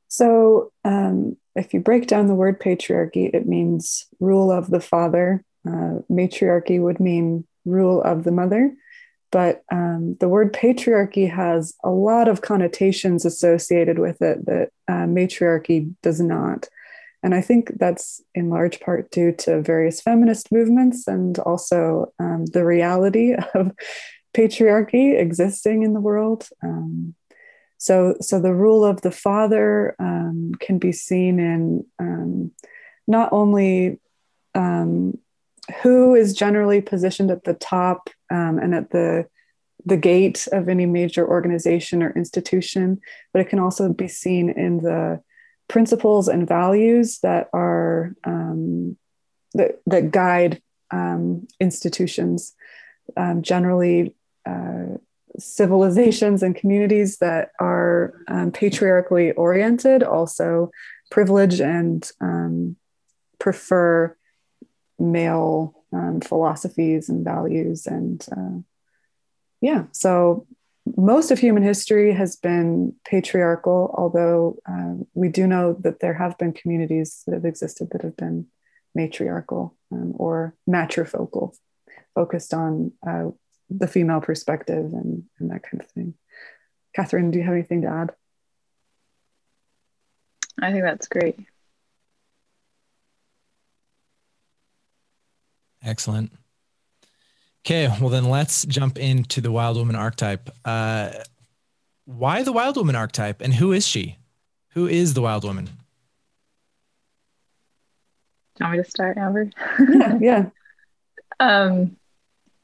So, 0.08 0.72
um, 0.84 1.36
if 1.54 1.72
you 1.72 1.80
break 1.80 2.06
down 2.06 2.26
the 2.26 2.34
word 2.34 2.60
patriarchy, 2.60 3.32
it 3.32 3.46
means 3.46 4.06
rule 4.18 4.50
of 4.50 4.70
the 4.70 4.80
father. 4.80 5.44
Uh, 5.66 6.00
matriarchy 6.08 6.80
would 6.80 7.00
mean 7.00 7.46
rule 7.64 8.02
of 8.02 8.24
the 8.24 8.30
mother. 8.30 8.74
But 9.32 9.62
um, 9.70 10.16
the 10.20 10.28
word 10.28 10.52
patriarchy 10.52 11.30
has 11.30 11.74
a 11.84 11.90
lot 11.90 12.28
of 12.28 12.42
connotations 12.42 13.24
associated 13.24 13.98
with 13.98 14.22
it 14.22 14.46
that 14.46 14.70
uh, 14.88 15.06
matriarchy 15.06 15.94
does 16.02 16.20
not. 16.20 16.68
And 17.26 17.34
I 17.34 17.40
think 17.40 17.72
that's 17.80 18.22
in 18.36 18.50
large 18.50 18.78
part 18.78 19.10
due 19.10 19.32
to 19.38 19.60
various 19.60 20.00
feminist 20.00 20.52
movements 20.52 21.08
and 21.08 21.36
also 21.40 22.12
um, 22.20 22.44
the 22.46 22.64
reality 22.64 23.34
of 23.54 23.72
patriarchy 24.32 25.18
existing 25.18 25.82
in 25.82 25.92
the 25.92 26.00
world. 26.00 26.48
Um, 26.62 27.16
so, 27.78 28.14
so 28.20 28.38
the 28.38 28.54
rule 28.54 28.84
of 28.84 29.00
the 29.00 29.10
father 29.10 29.96
um, 29.98 30.52
can 30.60 30.78
be 30.78 30.92
seen 30.92 31.40
in 31.40 31.84
um, 31.98 32.52
not 33.08 33.32
only 33.32 33.98
um, 34.54 35.18
who 35.82 36.14
is 36.14 36.32
generally 36.32 36.80
positioned 36.80 37.32
at 37.32 37.42
the 37.42 37.54
top 37.54 38.08
um, 38.30 38.60
and 38.60 38.72
at 38.72 38.90
the 38.90 39.26
the 39.84 39.96
gate 39.96 40.48
of 40.52 40.68
any 40.68 40.86
major 40.86 41.26
organization 41.26 42.02
or 42.02 42.10
institution, 42.10 43.00
but 43.32 43.40
it 43.40 43.48
can 43.48 43.60
also 43.60 43.92
be 43.92 44.08
seen 44.08 44.48
in 44.48 44.78
the 44.78 45.20
principles 45.68 46.28
and 46.28 46.46
values 46.46 47.18
that 47.20 47.48
are 47.52 48.14
um, 48.24 48.96
that, 49.54 49.80
that 49.86 50.10
guide 50.10 50.62
um, 50.90 51.46
institutions. 51.60 52.54
Um, 53.16 53.42
generally, 53.42 54.14
uh, 54.44 54.98
civilizations 55.38 56.42
and 56.42 56.56
communities 56.56 57.18
that 57.18 57.52
are 57.60 58.14
um, 58.28 58.50
patriarchally 58.50 59.32
oriented 59.32 60.02
also 60.02 60.70
privilege 61.10 61.60
and 61.60 62.10
um, 62.20 62.76
prefer 63.38 64.16
male 64.98 65.74
um, 65.92 66.20
philosophies 66.20 67.08
and 67.08 67.24
values 67.24 67.86
and 67.86 68.26
uh, 68.32 68.60
yeah 69.60 69.84
so 69.92 70.46
most 70.96 71.30
of 71.30 71.38
human 71.38 71.62
history 71.62 72.12
has 72.12 72.36
been 72.36 72.94
patriarchal 73.04 73.94
although 73.98 74.56
uh, 74.70 74.94
we 75.14 75.28
do 75.28 75.46
know 75.46 75.76
that 75.80 76.00
there 76.00 76.14
have 76.14 76.38
been 76.38 76.52
communities 76.52 77.22
that 77.26 77.34
have 77.34 77.44
existed 77.44 77.88
that 77.90 78.02
have 78.02 78.16
been 78.16 78.46
matriarchal 78.94 79.76
um, 79.92 80.12
or 80.16 80.54
matrifocal 80.68 81.54
focused 82.14 82.54
on 82.54 82.92
uh, 83.06 83.26
the 83.70 83.86
female 83.86 84.20
perspective 84.20 84.92
and, 84.92 85.24
and 85.38 85.50
that 85.50 85.62
kind 85.62 85.80
of 85.80 85.90
thing. 85.90 86.14
Catherine 86.94 87.30
do 87.30 87.38
you 87.38 87.44
have 87.44 87.54
anything 87.54 87.82
to 87.82 87.88
add? 87.88 88.10
I 90.60 90.72
think 90.72 90.84
that's 90.84 91.08
great. 91.08 91.38
Excellent. 95.82 96.32
Okay, 97.66 97.88
well 98.00 98.10
then 98.10 98.30
let's 98.30 98.64
jump 98.66 98.96
into 98.96 99.40
the 99.40 99.50
wild 99.50 99.76
woman 99.76 99.96
archetype. 99.96 100.50
Uh, 100.64 101.10
why 102.04 102.44
the 102.44 102.52
wild 102.52 102.76
woman 102.76 102.94
archetype, 102.94 103.40
and 103.40 103.52
who 103.52 103.72
is 103.72 103.84
she? 103.84 104.18
Who 104.74 104.86
is 104.86 105.14
the 105.14 105.22
wild 105.22 105.42
woman? 105.42 105.64
Do 105.64 105.72
you 108.60 108.66
want 108.66 108.76
me 108.76 108.84
to 108.84 108.88
start, 108.88 109.18
Amber? 109.18 109.50
yeah, 109.90 110.18
yeah. 110.20 110.46
um, 111.40 111.96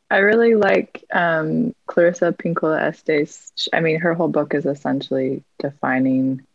I 0.09 0.19
really 0.19 0.55
like 0.55 1.03
um, 1.13 1.75
Clarissa 1.87 2.33
Pinkola 2.33 2.81
Estes. 2.81 3.51
I 3.73 3.81
mean, 3.81 3.99
her 3.99 4.15
whole 4.15 4.29
book 4.29 4.55
is 4.55 4.67
essentially 4.67 5.43
defining 5.59 6.47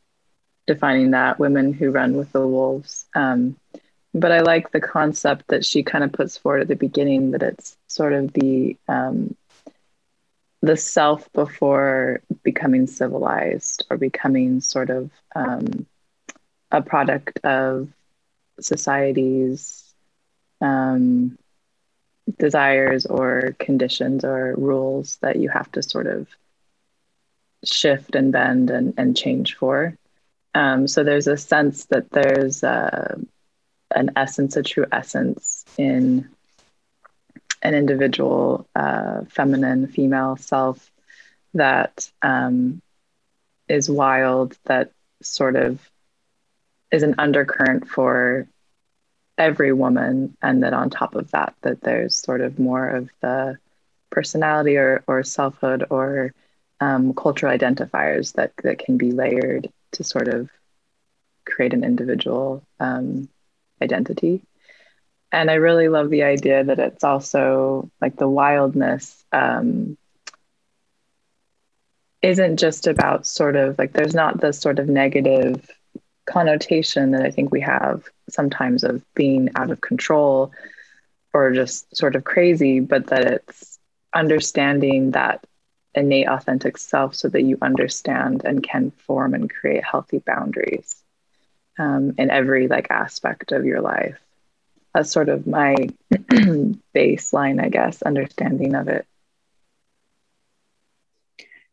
defining 0.68 1.12
that 1.12 1.38
women 1.38 1.74
who 1.74 1.92
run 1.92 2.16
with 2.16 2.32
the 2.32 2.48
wolves. 2.48 3.08
Um, 3.14 3.58
but 4.20 4.32
I 4.32 4.40
like 4.40 4.72
the 4.72 4.80
concept 4.80 5.48
that 5.50 5.66
she 5.66 5.84
kind 5.84 6.04
of 6.04 6.12
puts 6.12 6.38
forward 6.38 6.62
at 6.62 6.68
the 6.68 6.76
beginning 6.76 7.32
that 7.32 7.44
it's 7.44 7.78
sort 7.88 8.14
of 8.14 8.34
the 8.34 8.78
um, 8.88 9.36
the 10.62 10.76
self 10.76 11.32
before 11.34 12.22
becoming 12.44 12.88
civilized 12.88 13.86
or 13.90 13.98
becoming 13.98 14.60
sort 14.60 14.90
of 14.90 15.12
um, 15.36 15.86
a 16.72 16.82
product 16.82 17.40
of 17.44 17.90
society's 18.60 19.94
um, 20.62 21.38
desires 22.40 23.06
or 23.06 23.56
conditions 23.60 24.26
or 24.26 24.56
rules 24.58 25.18
that 25.18 25.38
you 25.38 25.50
have 25.50 25.72
to 25.72 25.84
sort 25.84 26.08
of 26.08 26.28
shift 27.64 28.16
and 28.16 28.32
bend 28.32 28.70
and, 28.70 28.94
and 28.98 29.16
change 29.16 29.56
for. 29.56 29.96
Um, 30.56 30.88
so 30.88 31.04
there's 31.04 31.28
a 31.28 31.38
sense 31.38 31.86
that 31.86 32.10
there's 32.10 32.64
a, 32.64 33.20
an 33.94 34.12
essence, 34.16 34.58
a 34.58 34.64
true 34.64 34.86
essence 34.92 35.66
in 35.78 36.30
an 37.62 37.74
individual, 37.74 38.68
uh, 38.76 39.22
feminine, 39.30 39.88
female 39.88 40.38
self 40.38 40.92
that 41.54 42.10
um, 42.22 42.82
is 43.68 43.90
wild, 43.90 44.58
that 44.66 44.92
sort 45.22 45.56
of 45.56 45.80
is 46.92 47.04
an 47.04 47.16
undercurrent 47.18 47.88
for 47.88 48.48
every 49.38 49.74
woman, 49.74 50.36
and 50.42 50.64
that 50.64 50.74
on 50.74 50.90
top 50.90 51.16
of 51.16 51.32
that, 51.32 51.54
that 51.62 51.82
there's 51.82 52.16
sort 52.16 52.42
of 52.42 52.60
more 52.60 52.88
of 52.88 53.10
the 53.22 53.58
personality 54.10 54.78
or, 54.78 55.04
or 55.08 55.24
selfhood 55.24 55.86
or 55.90 56.34
um, 56.80 57.14
cultural 57.14 57.56
identifiers 57.56 58.34
that, 58.34 58.52
that 58.64 58.80
can 58.80 58.98
be 58.98 59.12
layered 59.12 59.72
to 59.92 60.04
sort 60.04 60.28
of 60.28 60.50
create 61.46 61.74
an 61.74 61.84
individual 61.84 62.64
um, 62.80 63.30
identity. 63.82 64.42
And 65.32 65.52
I 65.52 65.56
really 65.56 65.90
love 65.90 66.10
the 66.10 66.24
idea 66.24 66.64
that 66.64 66.80
it's 66.80 67.04
also 67.04 67.92
like 68.02 68.16
the 68.16 68.30
wildness 68.30 69.24
um, 69.32 69.98
isn't 72.22 72.58
just 72.58 72.88
about 72.88 73.28
sort 73.28 73.56
of 73.56 73.78
like 73.78 73.94
there's 73.94 74.16
not 74.16 74.40
the 74.40 74.54
sort 74.54 74.80
of 74.80 74.88
negative 74.88 75.70
connotation 76.26 77.12
that 77.12 77.22
I 77.22 77.32
think 77.32 77.52
we 77.52 77.62
have 77.62 78.04
sometimes 78.30 78.84
of 78.84 79.04
being 79.16 79.50
out 79.56 79.72
of 79.72 79.82
control 79.82 80.52
or 81.34 81.52
just 81.52 81.96
sort 81.96 82.16
of 82.16 82.24
crazy, 82.24 82.80
but 82.80 83.08
that 83.08 83.26
it's 83.26 83.80
understanding 84.14 85.12
that 85.12 85.46
innate 85.94 86.28
authentic 86.28 86.78
self 86.78 87.16
so 87.16 87.28
that 87.30 87.44
you 87.44 87.58
understand 87.62 88.44
and 88.46 88.64
can 88.64 88.92
form 88.92 89.34
and 89.34 89.50
create 89.50 89.84
healthy 89.84 90.20
boundaries 90.20 91.04
um, 91.78 92.14
in 92.18 92.30
every 92.30 92.68
like 92.68 92.88
aspect 92.90 93.52
of 93.52 93.66
your 93.66 93.82
life 93.82 94.20
that's 94.94 95.12
sort 95.12 95.30
of 95.30 95.46
my 95.48 95.76
baseline 96.96 97.64
i 97.64 97.70
guess 97.70 98.02
understanding 98.02 98.76
of 98.76 98.88
it 98.88 99.06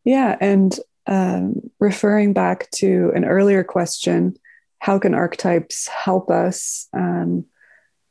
yeah 0.03 0.37
and 0.39 0.79
um, 1.07 1.69
referring 1.79 2.33
back 2.33 2.69
to 2.71 3.11
an 3.15 3.25
earlier 3.25 3.63
question 3.63 4.35
how 4.79 4.97
can 4.97 5.13
archetypes 5.13 5.87
help 5.87 6.31
us 6.31 6.87
um, 6.93 7.45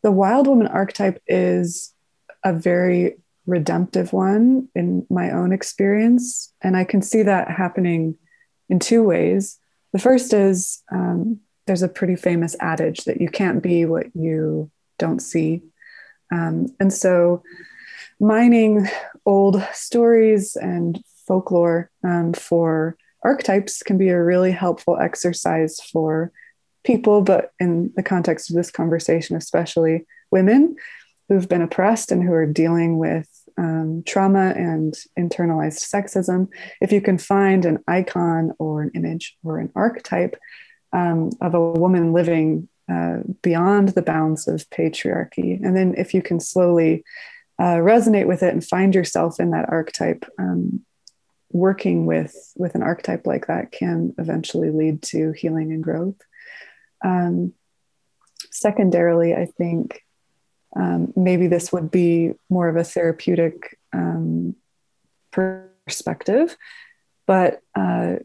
the 0.03 0.13
wild 0.13 0.47
woman 0.47 0.67
archetype 0.67 1.21
is 1.27 1.93
a 2.45 2.53
very 2.53 3.17
redemptive 3.47 4.13
one 4.13 4.69
in 4.75 5.07
my 5.11 5.31
own 5.31 5.53
experience. 5.53 6.53
And 6.63 6.77
I 6.77 6.85
can 6.85 7.03
see 7.03 7.23
that 7.23 7.51
happening 7.51 8.17
in 8.69 8.79
two 8.79 9.03
ways. 9.03 9.59
The 9.93 9.99
first 9.99 10.33
is 10.33 10.83
um, 10.91 11.41
there's 11.66 11.83
a 11.83 11.88
pretty 11.88 12.16
famous 12.16 12.56
adage 12.61 13.04
that 13.04 13.21
you 13.21 13.28
can't 13.28 13.62
be 13.62 13.85
what 13.85 14.14
you 14.14 14.71
don't 14.99 15.21
see. 15.21 15.62
Um, 16.33 16.75
and 16.80 16.92
so, 16.92 17.42
mining 18.21 18.87
old 19.26 19.62
stories 19.73 20.56
and 20.56 21.02
folklore 21.26 21.90
um, 22.02 22.33
for 22.33 22.97
archetypes 23.23 23.83
can 23.83 23.99
be 23.99 24.09
a 24.09 24.23
really 24.23 24.52
helpful 24.52 24.99
exercise 24.99 25.80
for 25.80 26.30
people, 26.85 27.23
but 27.23 27.52
in 27.59 27.92
the 27.97 28.02
context 28.02 28.50
of 28.50 28.56
this 28.56 28.71
conversation, 28.71 29.37
especially 29.37 30.04
women 30.30 30.76
who've 31.28 31.49
been 31.49 31.62
oppressed 31.62 32.12
and 32.12 32.23
who 32.23 32.33
are 32.33 32.47
dealing 32.47 32.99
with 32.99 33.28
um, 33.56 34.02
trauma 34.06 34.52
and 34.56 34.94
internalized 35.18 35.80
sexism, 35.80 36.49
if 36.80 36.92
you 36.92 37.00
can 37.00 37.16
find 37.16 37.64
an 37.64 37.78
icon 37.88 38.52
or 38.59 38.83
an 38.83 38.90
image 38.94 39.37
or 39.42 39.59
an 39.59 39.73
archetype 39.75 40.37
um, 40.95 41.31
of 41.41 41.55
a 41.55 41.71
woman 41.73 42.13
living 42.13 42.69
uh, 42.91 43.19
beyond 43.43 43.91
the 43.91 44.03
bounds 44.03 44.49
of 44.49 44.69
patriarchy, 44.71 45.63
and 45.63 45.77
then 45.77 45.95
if 45.99 46.15
you 46.15 46.23
can 46.23 46.41
slowly 46.41 47.05
uh, 47.59 47.77
resonate 47.77 48.27
with 48.27 48.43
it 48.43 48.53
and 48.55 48.65
find 48.65 48.95
yourself 48.95 49.41
in 49.41 49.51
that 49.51 49.69
archetype, 49.69 50.25
um, 50.39 50.85
working 51.51 52.07
with 52.07 52.35
with 52.57 52.75
an 52.75 52.83
archetype 52.83 53.27
like 53.27 53.47
that 53.47 53.71
can 53.71 54.15
eventually 54.19 54.71
lead 54.71 55.03
to 55.03 55.33
healing 55.33 55.73
and 55.73 55.85
growth. 55.85 56.21
Um, 57.05 57.53
secondarily, 58.51 59.35
I 59.35 59.47
think 59.47 60.03
um, 60.77 61.13
maybe 61.17 61.47
this 61.47 61.73
would 61.73 61.91
be 61.91 62.33
more 62.49 62.69
of 62.69 62.77
a 62.77 62.85
therapeutic 62.85 63.79
um, 63.93 64.57
perspective. 65.31 66.57
But 67.27 67.61
uh, 67.75 68.17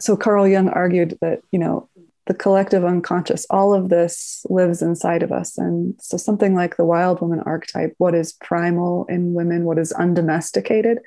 so 0.00 0.16
Carl 0.16 0.46
Jung 0.46 0.68
argued 0.68 1.18
that, 1.20 1.42
you 1.50 1.58
know, 1.58 1.88
the 2.26 2.34
collective 2.34 2.84
unconscious, 2.84 3.46
all 3.50 3.72
of 3.72 3.88
this 3.88 4.44
lives 4.48 4.82
inside 4.82 5.22
of 5.22 5.32
us. 5.32 5.56
And 5.58 5.94
so 6.00 6.16
something 6.16 6.54
like 6.54 6.76
the 6.76 6.84
wild 6.84 7.20
woman 7.20 7.40
archetype, 7.40 7.94
what 7.98 8.14
is 8.14 8.32
primal 8.32 9.06
in 9.06 9.32
women, 9.32 9.64
what 9.64 9.78
is 9.78 9.92
undomesticated, 9.92 10.98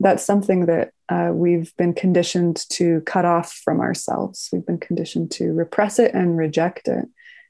that's 0.00 0.24
something 0.24 0.66
that 0.66 0.90
uh, 1.08 1.30
we've 1.32 1.74
been 1.76 1.94
conditioned 1.94 2.64
to 2.70 3.00
cut 3.02 3.24
off 3.24 3.52
from 3.64 3.80
ourselves. 3.80 4.48
We've 4.52 4.66
been 4.66 4.78
conditioned 4.78 5.30
to 5.32 5.52
repress 5.52 5.98
it 5.98 6.12
and 6.14 6.36
reject 6.36 6.88
it 6.88 7.06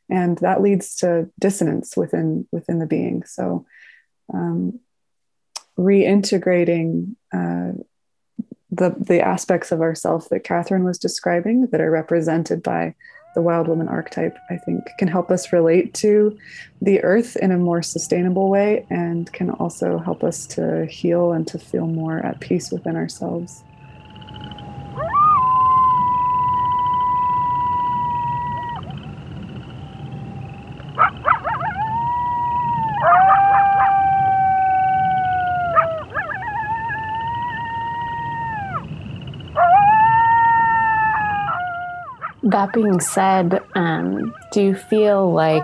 and 0.09 0.39
that 0.39 0.63
leads 0.63 0.97
to 0.97 1.29
dissonance 1.39 1.97
within 1.97 2.47
within 2.53 2.79
the 2.79 2.87
being 2.87 3.25
so 3.25 3.67
um, 4.33 4.81
reintegrating 5.79 7.15
uh, 7.33 7.73
the 8.71 8.95
the 8.99 9.21
aspects 9.21 9.71
of 9.71 9.81
ourself 9.81 10.29
that 10.29 10.45
catherine 10.45 10.85
was 10.85 10.99
describing 10.99 11.67
that 11.69 11.81
are 11.81 11.91
represented 11.91 12.63
by 12.63 12.95
the 13.35 13.43
wild 13.43 13.69
woman 13.69 13.89
archetype 13.89 14.37
i 14.51 14.57
think 14.57 14.83
can 14.99 15.09
help 15.09 15.31
us 15.31 15.53
relate 15.53 15.95
to 15.95 16.37
the 16.83 17.03
earth 17.05 17.37
in 17.37 17.53
a 17.53 17.59
more 17.59 17.83
sustainable 17.83 18.49
way 18.49 18.85
and 18.91 19.33
can 19.33 19.51
also 19.51 19.99
help 19.99 20.25
us 20.25 20.47
to 20.47 20.85
heal 20.87 21.33
and 21.33 21.47
to 21.47 21.59
feel 21.59 21.87
more 21.87 22.19
at 22.19 22.41
peace 22.41 22.71
within 22.73 22.97
ourselves 22.97 23.63
That 42.57 42.73
being 42.73 43.01
said, 43.01 43.63
um, 43.75 44.35
do 44.51 44.63
you 44.63 44.75
feel 44.75 45.31
like 45.31 45.63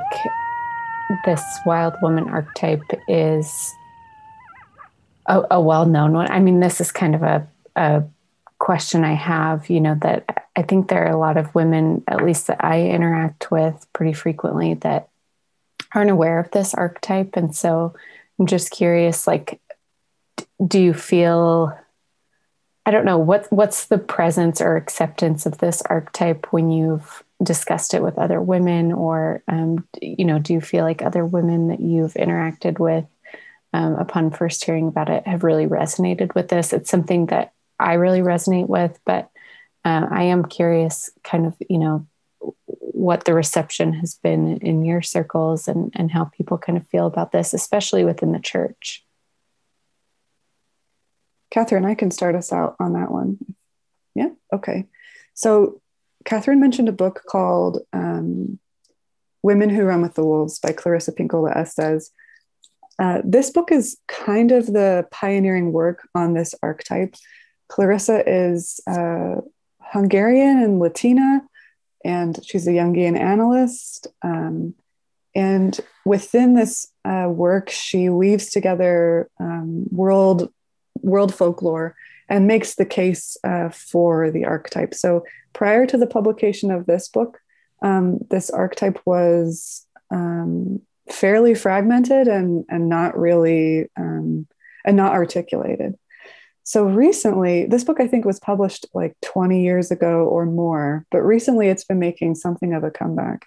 this 1.24 1.42
wild 1.64 1.94
woman 2.02 2.28
archetype 2.28 2.82
is 3.08 3.72
a, 5.26 5.42
a 5.52 5.58
well 5.58 5.86
known 5.86 6.12
one? 6.12 6.30
I 6.30 6.38
mean, 6.38 6.60
this 6.60 6.82
is 6.82 6.92
kind 6.92 7.14
of 7.14 7.22
a, 7.22 7.48
a 7.76 8.04
question 8.58 9.04
I 9.04 9.14
have, 9.14 9.70
you 9.70 9.80
know, 9.80 9.96
that 10.02 10.46
I 10.54 10.60
think 10.60 10.88
there 10.88 11.06
are 11.06 11.10
a 11.10 11.18
lot 11.18 11.38
of 11.38 11.54
women, 11.54 12.04
at 12.08 12.22
least 12.22 12.48
that 12.48 12.62
I 12.62 12.82
interact 12.82 13.50
with 13.50 13.86
pretty 13.94 14.12
frequently, 14.12 14.74
that 14.74 15.08
aren't 15.94 16.10
aware 16.10 16.38
of 16.38 16.50
this 16.50 16.74
archetype. 16.74 17.38
And 17.38 17.56
so 17.56 17.94
I'm 18.38 18.44
just 18.44 18.70
curious, 18.70 19.26
like, 19.26 19.62
do 20.68 20.78
you 20.78 20.92
feel 20.92 21.74
I 22.84 22.90
don't 22.90 23.04
know 23.04 23.18
what 23.18 23.46
what's 23.52 23.86
the 23.86 23.98
presence 23.98 24.60
or 24.60 24.76
acceptance 24.76 25.46
of 25.46 25.58
this 25.58 25.82
archetype 25.82 26.52
when 26.52 26.70
you've 26.70 27.22
discussed 27.42 27.94
it 27.94 28.02
with 28.02 28.18
other 28.18 28.40
women, 28.40 28.92
or 28.92 29.42
um, 29.48 29.86
you 30.00 30.24
know, 30.24 30.38
do 30.38 30.52
you 30.52 30.60
feel 30.60 30.84
like 30.84 31.02
other 31.02 31.24
women 31.24 31.68
that 31.68 31.80
you've 31.80 32.14
interacted 32.14 32.78
with 32.78 33.04
um, 33.72 33.94
upon 33.94 34.30
first 34.30 34.64
hearing 34.64 34.88
about 34.88 35.08
it 35.08 35.26
have 35.26 35.44
really 35.44 35.66
resonated 35.66 36.34
with 36.34 36.48
this? 36.48 36.72
It's 36.72 36.90
something 36.90 37.26
that 37.26 37.52
I 37.78 37.94
really 37.94 38.20
resonate 38.20 38.68
with, 38.68 38.98
but 39.04 39.30
uh, 39.84 40.06
I 40.10 40.24
am 40.24 40.44
curious, 40.44 41.10
kind 41.24 41.46
of, 41.46 41.54
you 41.68 41.78
know, 41.78 42.06
what 42.68 43.24
the 43.24 43.34
reception 43.34 43.92
has 43.94 44.14
been 44.14 44.58
in 44.58 44.84
your 44.84 45.02
circles 45.02 45.68
and 45.68 45.92
and 45.94 46.10
how 46.10 46.24
people 46.24 46.58
kind 46.58 46.76
of 46.78 46.86
feel 46.88 47.06
about 47.06 47.30
this, 47.30 47.54
especially 47.54 48.04
within 48.04 48.32
the 48.32 48.40
church. 48.40 49.04
Catherine, 51.52 51.84
I 51.84 51.94
can 51.94 52.10
start 52.10 52.34
us 52.34 52.50
out 52.50 52.76
on 52.80 52.94
that 52.94 53.10
one. 53.10 53.38
Yeah. 54.14 54.30
Okay. 54.54 54.86
So, 55.34 55.82
Catherine 56.24 56.60
mentioned 56.60 56.88
a 56.88 56.92
book 56.92 57.22
called 57.28 57.80
um, 57.92 58.58
Women 59.42 59.68
Who 59.68 59.84
Run 59.84 60.00
with 60.00 60.14
the 60.14 60.24
Wolves 60.24 60.58
by 60.58 60.72
Clarissa 60.72 61.12
Pinkola 61.12 61.54
Estes. 61.54 62.10
Uh, 62.98 63.18
this 63.24 63.50
book 63.50 63.70
is 63.70 63.98
kind 64.08 64.50
of 64.50 64.66
the 64.66 65.06
pioneering 65.10 65.72
work 65.72 66.08
on 66.14 66.32
this 66.32 66.54
archetype. 66.62 67.16
Clarissa 67.68 68.22
is 68.26 68.80
uh, 68.86 69.42
Hungarian 69.80 70.62
and 70.62 70.78
Latina, 70.78 71.42
and 72.04 72.38
she's 72.46 72.66
a 72.66 72.70
Jungian 72.70 73.18
analyst. 73.18 74.06
Um, 74.22 74.74
and 75.34 75.78
within 76.06 76.54
this 76.54 76.86
uh, 77.04 77.26
work, 77.28 77.68
she 77.68 78.08
weaves 78.08 78.50
together 78.50 79.28
um, 79.38 79.84
world 79.90 80.50
world 81.02 81.34
folklore 81.34 81.94
and 82.28 82.46
makes 82.46 82.74
the 82.74 82.86
case 82.86 83.36
uh, 83.44 83.68
for 83.68 84.30
the 84.30 84.44
archetype. 84.44 84.94
So 84.94 85.24
prior 85.52 85.86
to 85.86 85.96
the 85.96 86.06
publication 86.06 86.70
of 86.70 86.86
this 86.86 87.08
book, 87.08 87.38
um, 87.82 88.18
this 88.30 88.48
archetype 88.48 89.00
was 89.04 89.86
um, 90.10 90.80
fairly 91.10 91.54
fragmented 91.54 92.28
and, 92.28 92.64
and 92.68 92.88
not 92.88 93.18
really 93.18 93.88
um, 93.96 94.46
and 94.84 94.96
not 94.96 95.12
articulated. 95.12 95.94
So 96.64 96.84
recently, 96.84 97.66
this 97.66 97.82
book 97.84 98.00
I 98.00 98.06
think 98.06 98.24
was 98.24 98.38
published 98.38 98.86
like 98.94 99.16
20 99.22 99.62
years 99.62 99.90
ago 99.90 100.24
or 100.24 100.46
more, 100.46 101.04
but 101.10 101.22
recently 101.22 101.68
it's 101.68 101.84
been 101.84 101.98
making 101.98 102.36
something 102.36 102.72
of 102.72 102.84
a 102.84 102.90
comeback. 102.90 103.46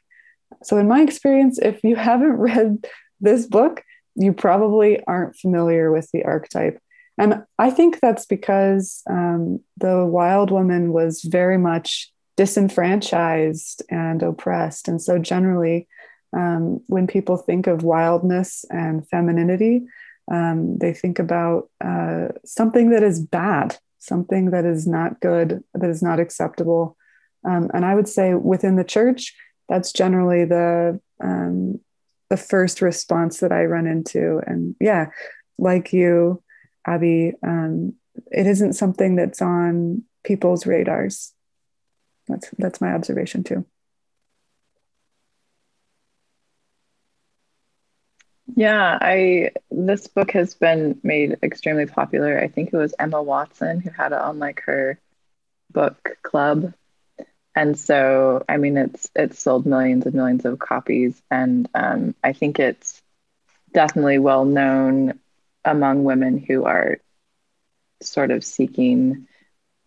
So, 0.63 0.77
in 0.77 0.87
my 0.87 1.01
experience, 1.01 1.57
if 1.59 1.83
you 1.83 1.95
haven't 2.09 2.33
read 2.33 2.85
this 3.21 3.45
book, 3.45 3.83
you 4.15 4.33
probably 4.33 5.03
aren't 5.05 5.37
familiar 5.37 5.91
with 5.91 6.09
the 6.11 6.23
archetype. 6.23 6.79
And 7.17 7.43
I 7.57 7.71
think 7.71 7.99
that's 7.99 8.25
because 8.25 9.01
um, 9.09 9.61
the 9.77 10.05
wild 10.05 10.51
woman 10.51 10.91
was 10.91 11.21
very 11.21 11.57
much 11.57 12.11
disenfranchised 12.35 13.83
and 13.89 14.21
oppressed. 14.21 14.87
And 14.87 15.01
so, 15.01 15.17
generally, 15.17 15.87
um, 16.35 16.81
when 16.87 17.07
people 17.07 17.37
think 17.37 17.67
of 17.67 17.83
wildness 17.83 18.65
and 18.69 19.07
femininity, 19.07 19.83
um, 20.31 20.77
they 20.77 20.93
think 20.93 21.19
about 21.19 21.69
uh, 21.79 22.29
something 22.43 22.89
that 22.89 23.03
is 23.03 23.19
bad, 23.21 23.77
something 23.99 24.51
that 24.51 24.65
is 24.65 24.85
not 24.85 25.21
good, 25.21 25.63
that 25.73 25.89
is 25.89 26.03
not 26.03 26.19
acceptable. 26.19 26.97
Um, 27.47 27.69
and 27.73 27.85
I 27.85 27.95
would 27.95 28.09
say 28.09 28.33
within 28.33 28.75
the 28.75 28.83
church, 28.83 29.35
that's 29.69 29.93
generally 29.93 30.45
the 30.45 30.99
um, 31.23 31.79
the 32.29 32.37
first 32.37 32.81
response 32.81 33.39
that 33.39 33.51
I 33.51 33.65
run 33.65 33.87
into. 33.87 34.41
And 34.45 34.75
yeah, 34.79 35.07
like 35.57 35.93
you, 35.93 36.41
Abby, 36.85 37.33
um, 37.43 37.93
it 38.31 38.47
isn't 38.47 38.73
something 38.73 39.15
that's 39.15 39.41
on 39.41 40.03
people's 40.23 40.65
radars. 40.65 41.33
That's 42.27 42.49
that's 42.57 42.81
my 42.81 42.93
observation 42.93 43.43
too. 43.43 43.65
Yeah, 48.55 48.97
I 49.01 49.51
this 49.71 50.07
book 50.07 50.31
has 50.31 50.53
been 50.53 50.99
made 51.03 51.37
extremely 51.43 51.85
popular. 51.87 52.39
I 52.39 52.47
think 52.47 52.71
it 52.71 52.77
was 52.77 52.93
Emma 52.97 53.21
Watson 53.21 53.81
who 53.81 53.89
had 53.89 54.11
it 54.11 54.19
on 54.19 54.39
like 54.39 54.61
her 54.61 54.99
book 55.71 56.17
club. 56.23 56.73
And 57.55 57.77
so, 57.79 58.43
I 58.49 58.57
mean, 58.57 58.77
it's 58.77 59.09
it's 59.15 59.39
sold 59.41 59.65
millions 59.65 60.05
and 60.05 60.15
millions 60.15 60.45
of 60.45 60.59
copies, 60.59 61.21
and 61.31 61.69
um, 61.75 62.15
I 62.23 62.33
think 62.33 62.59
it's 62.59 63.01
definitely 63.73 64.19
well 64.19 64.45
known 64.45 65.19
among 65.65 66.03
women 66.03 66.37
who 66.37 66.65
are 66.65 66.97
sort 68.01 68.31
of 68.31 68.43
seeking 68.43 69.27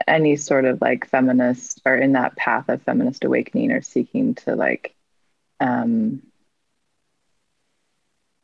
any 0.07 0.37
sort 0.37 0.65
of 0.65 0.81
like 0.81 1.09
feminist 1.09 1.81
or 1.85 1.97
in 1.97 2.13
that 2.13 2.37
path 2.37 2.69
of 2.69 2.83
feminist 2.83 3.25
awakening 3.25 3.73
or 3.73 3.83
seeking 3.83 4.35
to 4.35 4.55
like 4.55 4.95
um, 5.61 6.23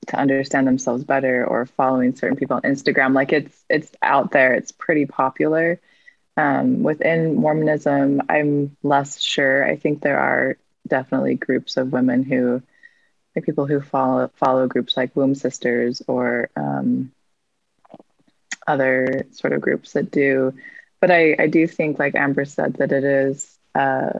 to 0.06 0.16
understand 0.16 0.66
themselves 0.66 1.04
better 1.04 1.46
or 1.46 1.66
following 1.66 2.14
certain 2.14 2.36
people 2.36 2.56
on 2.56 2.62
Instagram. 2.62 3.14
Like 3.14 3.32
it's 3.32 3.64
it's 3.68 3.90
out 4.02 4.32
there. 4.32 4.54
It's 4.54 4.72
pretty 4.72 5.06
popular. 5.06 5.80
Um, 6.36 6.82
within 6.82 7.36
Mormonism, 7.36 8.22
I'm 8.28 8.76
less 8.82 9.20
sure. 9.20 9.64
I 9.64 9.76
think 9.76 10.02
there 10.02 10.18
are 10.18 10.56
definitely 10.86 11.36
groups 11.36 11.76
of 11.76 11.92
women 11.92 12.24
who, 12.24 12.60
like 13.34 13.44
people 13.44 13.66
who 13.66 13.80
follow 13.80 14.30
follow 14.34 14.66
groups 14.66 14.96
like 14.96 15.14
Womb 15.14 15.34
Sisters 15.34 16.02
or 16.06 16.50
um, 16.56 17.12
other 18.66 19.26
sort 19.32 19.52
of 19.52 19.60
groups 19.60 19.92
that 19.92 20.10
do. 20.10 20.54
But 21.00 21.10
I, 21.10 21.36
I 21.38 21.46
do 21.48 21.66
think, 21.66 21.98
like 21.98 22.14
Amber 22.14 22.44
said, 22.44 22.74
that 22.74 22.92
it 22.92 23.04
is 23.04 23.58
uh, 23.74 24.18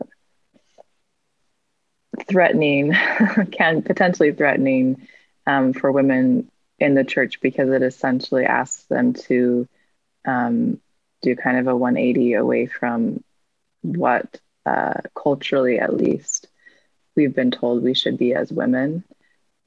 threatening, 2.28 2.92
can 3.52 3.83
potentially 3.83 4.33
threatening 4.33 5.09
um, 5.46 5.72
for 5.72 5.92
women 5.92 6.50
in 6.78 6.94
the 6.94 7.04
church 7.04 7.40
because 7.40 7.70
it 7.70 7.83
essentially 7.83 8.44
asks 8.44 8.85
them 8.85 9.14
to 9.14 9.68
um, 10.26 10.80
do 11.22 11.37
kind 11.37 11.59
of 11.59 11.66
a 11.66 11.76
180 11.76 12.35
away 12.35 12.66
from 12.66 13.22
what 13.83 14.40
uh, 14.66 14.94
culturally, 15.14 15.78
at 15.78 15.94
least, 15.94 16.48
we've 17.16 17.35
been 17.35 17.50
told 17.50 17.83
we 17.83 17.94
should 17.94 18.18
be 18.18 18.35
as 18.35 18.50
women. 18.50 19.04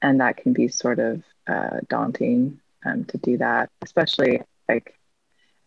And 0.02 0.20
that 0.20 0.36
can 0.36 0.52
be 0.52 0.68
sort 0.68 0.98
of 0.98 1.22
uh, 1.46 1.78
daunting 1.88 2.60
um, 2.84 3.04
to 3.06 3.18
do 3.18 3.38
that, 3.38 3.70
especially 3.82 4.42
like 4.68 4.98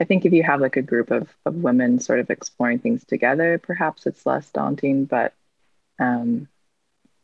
I 0.02 0.04
think 0.04 0.26
if 0.26 0.34
you 0.34 0.42
have 0.42 0.62
like 0.62 0.78
a 0.78 0.82
group 0.82 1.12
of, 1.12 1.30
of 1.46 1.56
women 1.58 2.00
sort 2.00 2.20
of 2.20 2.32
exploring 2.32 2.80
things 2.80 3.06
together, 3.06 3.60
perhaps 3.60 4.08
it's 4.08 4.26
less 4.26 4.50
daunting. 4.50 5.06
But 5.06 5.36
um, 6.00 6.48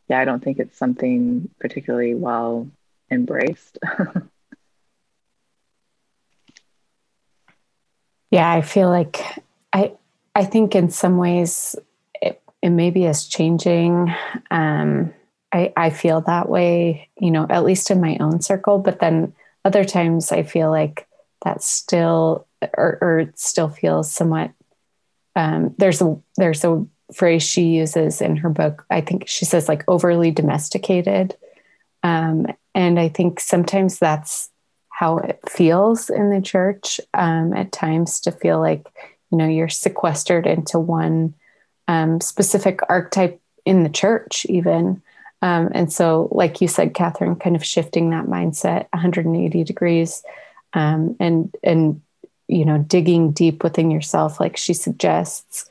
yeah, 0.08 0.20
I 0.20 0.24
don't 0.24 0.44
think 0.44 0.60
it's 0.60 0.78
something 0.78 1.50
particularly 1.58 2.14
well 2.14 2.70
embraced. 3.10 3.78
yeah, 8.30 8.48
I 8.48 8.60
feel 8.60 8.90
like 8.90 9.24
I 9.72 9.94
I 10.36 10.44
think 10.44 10.76
in 10.76 10.88
some 10.90 11.16
ways 11.16 11.74
it, 12.22 12.40
it 12.62 12.70
maybe 12.70 13.06
is 13.06 13.26
changing. 13.26 14.14
Um, 14.52 15.12
I 15.52 15.72
I 15.76 15.90
feel 15.90 16.20
that 16.20 16.48
way, 16.48 17.08
you 17.18 17.32
know, 17.32 17.44
at 17.50 17.64
least 17.64 17.90
in 17.90 18.00
my 18.00 18.16
own 18.20 18.40
circle. 18.40 18.78
But 18.78 19.00
then 19.00 19.34
other 19.64 19.84
times 19.84 20.30
I 20.30 20.44
feel 20.44 20.70
like 20.70 21.07
that 21.44 21.62
still 21.62 22.46
or, 22.76 22.98
or 23.00 23.32
still 23.34 23.68
feels 23.68 24.10
somewhat. 24.10 24.52
Um, 25.36 25.74
there's 25.78 26.02
a 26.02 26.18
there's 26.36 26.64
a 26.64 26.84
phrase 27.12 27.42
she 27.42 27.62
uses 27.62 28.20
in 28.20 28.36
her 28.36 28.50
book. 28.50 28.84
I 28.90 29.00
think 29.00 29.28
she 29.28 29.44
says 29.44 29.68
like 29.68 29.84
overly 29.88 30.30
domesticated. 30.30 31.36
Um, 32.02 32.46
and 32.74 32.98
I 33.00 33.08
think 33.08 33.40
sometimes 33.40 33.98
that's 33.98 34.50
how 34.90 35.18
it 35.18 35.40
feels 35.48 36.10
in 36.10 36.30
the 36.30 36.40
church 36.40 37.00
um, 37.14 37.52
at 37.52 37.72
times 37.72 38.20
to 38.20 38.32
feel 38.32 38.60
like, 38.60 38.86
you 39.30 39.38
know, 39.38 39.46
you're 39.46 39.68
sequestered 39.68 40.46
into 40.46 40.78
one 40.78 41.34
um, 41.86 42.20
specific 42.20 42.80
archetype 42.88 43.40
in 43.64 43.84
the 43.84 43.88
church, 43.88 44.44
even. 44.48 45.02
Um, 45.40 45.70
and 45.72 45.92
so, 45.92 46.28
like 46.32 46.60
you 46.60 46.68
said, 46.68 46.94
Catherine, 46.94 47.36
kind 47.36 47.56
of 47.56 47.64
shifting 47.64 48.10
that 48.10 48.26
mindset 48.26 48.86
180 48.92 49.64
degrees 49.64 50.22
um, 50.72 51.16
and, 51.20 51.54
and, 51.62 52.00
you 52.46 52.64
know, 52.64 52.78
digging 52.78 53.32
deep 53.32 53.62
within 53.62 53.90
yourself, 53.90 54.40
like 54.40 54.56
she 54.56 54.74
suggests, 54.74 55.68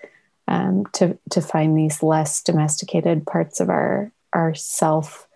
um, 0.47 0.85
to, 0.93 1.17
to 1.31 1.41
find 1.41 1.77
these 1.77 2.01
less 2.01 2.41
domesticated 2.41 3.25
parts 3.25 3.59
of 3.59 3.69
our, 3.69 4.11
our 4.33 4.55
self 4.55 5.27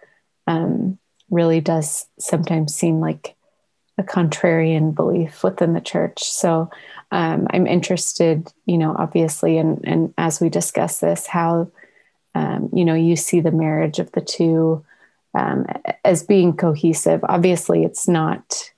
um, 0.47 0.97
really 1.30 1.62
does 1.62 2.06
sometimes 2.19 2.76
seem 2.76 3.00
like 3.00 3.36
a 3.97 4.04
contrarian 4.04 4.93
belief 4.93 5.43
within 5.43 5.74
the 5.74 5.82
church. 5.82 6.24
So 6.24 6.69
um, 7.12 7.47
I'm 7.52 7.67
interested, 7.67 8.52
you 8.65 8.78
know, 8.78 8.95
obviously, 8.97 9.58
and 9.58 9.82
and 9.86 10.13
as 10.17 10.39
we 10.39 10.50
discuss 10.50 11.00
this, 11.00 11.28
how 11.28 11.71
um, 12.36 12.69
you 12.74 12.86
know 12.86 12.93
you 12.95 13.15
see 13.15 13.41
the 13.41 13.52
marriage 13.52 14.00
of 14.00 14.12
the 14.12 14.21
two 14.21 14.86
um, 15.34 15.65
as 16.04 16.24
being 16.24 16.56
cohesive. 16.56 17.24
Obviously, 17.24 17.84
it's 17.84 18.08
not. 18.08 18.71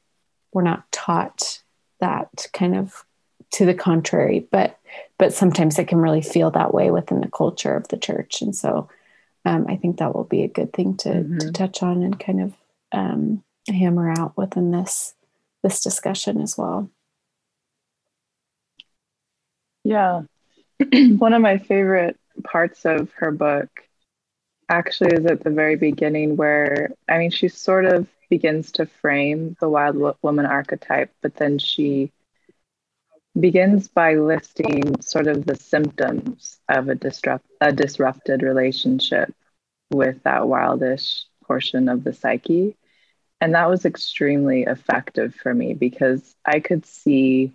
We're 0.54 0.63
not 0.63 0.92
taught 0.92 1.62
that 2.00 2.48
kind 2.54 2.76
of 2.76 3.06
to 3.52 3.66
the 3.66 3.74
contrary, 3.74 4.48
but 4.52 4.80
but 5.18 5.34
sometimes 5.34 5.78
it 5.80 5.88
can 5.88 6.00
really 6.00 6.22
feel 6.22 6.52
that 6.52 6.74
way 6.74 6.92
within 6.92 7.22
the 7.22 7.30
culture 7.30 7.76
of 7.76 7.88
the 7.88 7.98
church, 7.98 8.42
and 8.42 8.56
so 8.56 8.89
um, 9.46 9.66
I 9.68 9.76
think 9.76 9.98
that 9.98 10.13
will 10.13 10.24
be 10.24 10.44
a 10.44 10.48
good 10.48 10.74
thing 10.74 10.98
to, 10.98 11.10
mm-hmm. 11.10 11.38
to 11.38 11.52
touch 11.52 11.84
on 11.84 12.02
and 12.02 12.20
kind 12.20 12.42
of 12.42 12.54
um, 12.92 13.44
hammer 13.68 14.10
out 14.10 14.38
within 14.38 14.72
this 14.72 15.13
this 15.63 15.82
discussion 15.82 16.42
as 16.42 16.58
well. 16.58 16.89
Yeah, 19.84 20.24
one 21.18 21.34
of 21.34 21.42
my 21.42 21.58
favorite 21.58 22.18
parts 22.44 22.86
of 22.86 23.12
her 23.13 23.32
book 23.32 23.70
actually 24.70 25.13
is 25.13 25.26
at 25.26 25.44
the 25.44 25.50
very 25.50 25.76
beginning, 25.76 26.38
where 26.38 26.92
I 27.10 27.18
mean, 27.18 27.32
she's 27.32 27.58
sort 27.58 27.86
of 27.86 28.08
begins 28.34 28.72
to 28.72 28.88
frame 28.88 29.56
the 29.60 29.69
wild 29.69 29.96
woman 30.24 30.48
archetype, 30.48 31.12
but 31.22 31.36
then 31.36 31.60
she 31.60 32.12
begins 33.39 33.88
by 33.88 34.15
listing 34.15 35.00
sort 35.02 35.28
of 35.28 35.46
the 35.46 35.56
symptoms 35.56 36.58
of 36.67 36.89
a, 36.89 36.96
disrupt, 36.96 37.46
a 37.62 37.72
disrupted 37.72 38.41
relationship 38.41 39.32
with 39.91 40.17
that 40.24 40.41
wildish 40.41 41.26
portion 41.46 41.88
of 41.88 42.04
the 42.04 42.12
psyche. 42.12 42.76
And 43.39 43.54
that 43.54 43.69
was 43.69 43.86
extremely 43.86 44.63
effective 44.63 45.36
for 45.36 45.54
me 45.54 45.76
because 45.76 46.36
I 46.43 46.60
could 46.60 46.88
see, 46.88 47.52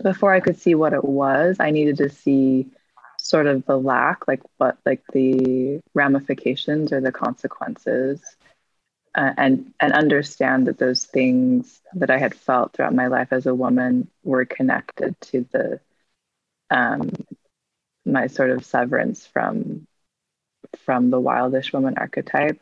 before 0.00 0.32
I 0.32 0.38
could 0.38 0.60
see 0.60 0.76
what 0.76 0.92
it 0.92 1.04
was, 1.04 1.56
I 1.58 1.72
needed 1.72 1.96
to 1.96 2.10
see 2.10 2.68
sort 3.18 3.48
of 3.48 3.66
the 3.66 3.76
lack, 3.76 4.28
like 4.28 4.42
what, 4.58 4.78
like 4.86 5.02
the 5.12 5.80
ramifications 5.94 6.92
or 6.92 7.00
the 7.00 7.10
consequences 7.10 8.22
uh, 9.18 9.34
and 9.36 9.74
and 9.80 9.92
understand 9.92 10.68
that 10.68 10.78
those 10.78 11.04
things 11.04 11.80
that 11.94 12.08
I 12.08 12.18
had 12.18 12.36
felt 12.36 12.72
throughout 12.72 12.94
my 12.94 13.08
life 13.08 13.32
as 13.32 13.46
a 13.46 13.54
woman 13.54 14.08
were 14.22 14.44
connected 14.44 15.20
to 15.22 15.44
the 15.50 15.80
um, 16.70 17.10
my 18.04 18.28
sort 18.28 18.50
of 18.50 18.64
severance 18.64 19.26
from 19.26 19.88
from 20.84 21.10
the 21.10 21.20
wildish 21.20 21.72
woman 21.72 21.98
archetype. 21.98 22.60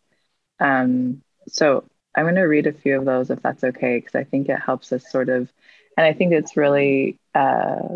Um, 0.59 1.23
so 1.47 1.85
I'm 2.15 2.25
going 2.25 2.37
to 2.37 2.45
read 2.45 2.67
a 2.67 2.73
few 2.73 2.99
of 2.99 3.05
those 3.05 3.29
if 3.29 3.43
that's 3.43 3.63
okay, 3.63 3.99
because 3.99 4.15
I 4.15 4.25
think 4.25 4.49
it 4.49 4.59
helps 4.59 4.93
us 4.93 5.11
sort 5.11 5.29
of, 5.29 5.53
and 5.99 6.07
I 6.07 6.15
think 6.15 6.33
it's 6.33 6.57
really 6.57 7.19
uh, 7.35 7.87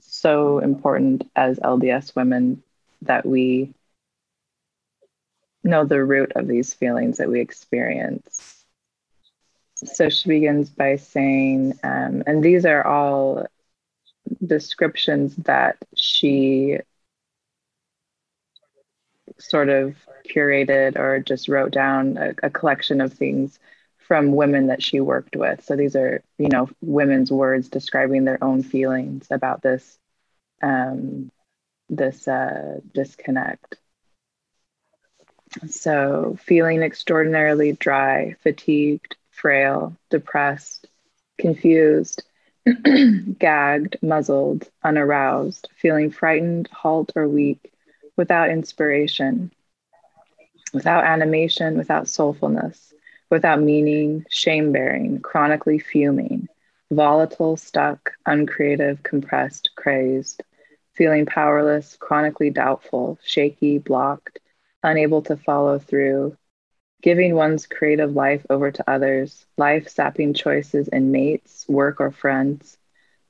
so 0.00 0.58
important 0.58 1.30
as 1.34 1.58
LDS 1.58 2.14
women 2.14 2.62
that 3.02 3.24
we 3.24 3.72
know 5.64 5.84
the 5.84 6.04
root 6.04 6.32
of 6.36 6.46
these 6.46 6.74
feelings 6.74 7.18
that 7.18 7.28
we 7.28 7.40
experience. 7.40 8.64
So 9.76 10.08
she 10.08 10.28
begins 10.28 10.68
by 10.68 10.96
saying, 10.96 11.78
um, 11.82 12.22
and 12.26 12.42
these 12.42 12.66
are 12.66 12.86
all 12.86 13.46
descriptions 14.44 15.36
that 15.36 15.76
she 15.94 16.78
sort 19.38 19.68
of 19.68 19.96
curated 20.28 20.96
or 20.98 21.20
just 21.20 21.48
wrote 21.48 21.72
down 21.72 22.16
a, 22.18 22.34
a, 22.42 22.50
collection 22.50 23.00
of 23.00 23.12
things 23.12 23.58
from 23.96 24.32
women 24.32 24.66
that 24.66 24.82
she 24.82 25.00
worked 25.00 25.34
with. 25.34 25.64
So 25.64 25.76
these 25.76 25.96
are, 25.96 26.22
you 26.36 26.48
know, 26.48 26.68
women's 26.82 27.32
words 27.32 27.68
describing 27.68 28.24
their 28.24 28.42
own 28.42 28.62
feelings 28.62 29.28
about 29.30 29.62
this 29.62 29.98
um, 30.62 31.30
this 31.88 32.28
uh, 32.28 32.80
disconnect. 32.92 33.76
So, 35.68 36.36
feeling 36.40 36.82
extraordinarily 36.82 37.72
dry, 37.72 38.34
fatigued, 38.42 39.16
frail, 39.30 39.96
depressed, 40.10 40.86
confused, 41.38 42.24
gagged, 43.38 43.96
muzzled, 44.02 44.68
unaroused, 44.84 45.68
feeling 45.76 46.10
frightened, 46.10 46.68
halt, 46.72 47.12
or 47.16 47.28
weak, 47.28 47.72
without 48.16 48.50
inspiration, 48.50 49.52
without 50.74 51.04
animation, 51.04 51.78
without 51.78 52.06
soulfulness, 52.08 52.92
without 53.30 53.62
meaning, 53.62 54.26
shame 54.30 54.72
bearing, 54.72 55.20
chronically 55.20 55.78
fuming, 55.78 56.48
volatile, 56.90 57.56
stuck, 57.56 58.12
uncreative, 58.26 59.02
compressed, 59.04 59.70
crazed, 59.76 60.42
feeling 60.94 61.26
powerless, 61.26 61.96
chronically 61.98 62.50
doubtful, 62.50 63.18
shaky, 63.24 63.78
blocked, 63.78 64.39
unable 64.82 65.22
to 65.22 65.36
follow 65.36 65.78
through, 65.78 66.36
giving 67.02 67.34
one's 67.34 67.66
creative 67.66 68.14
life 68.14 68.44
over 68.50 68.70
to 68.70 68.90
others, 68.90 69.46
life 69.56 69.88
sapping 69.88 70.34
choices 70.34 70.88
in 70.88 71.12
mates, 71.12 71.64
work, 71.68 72.00
or 72.00 72.10
friends, 72.10 72.78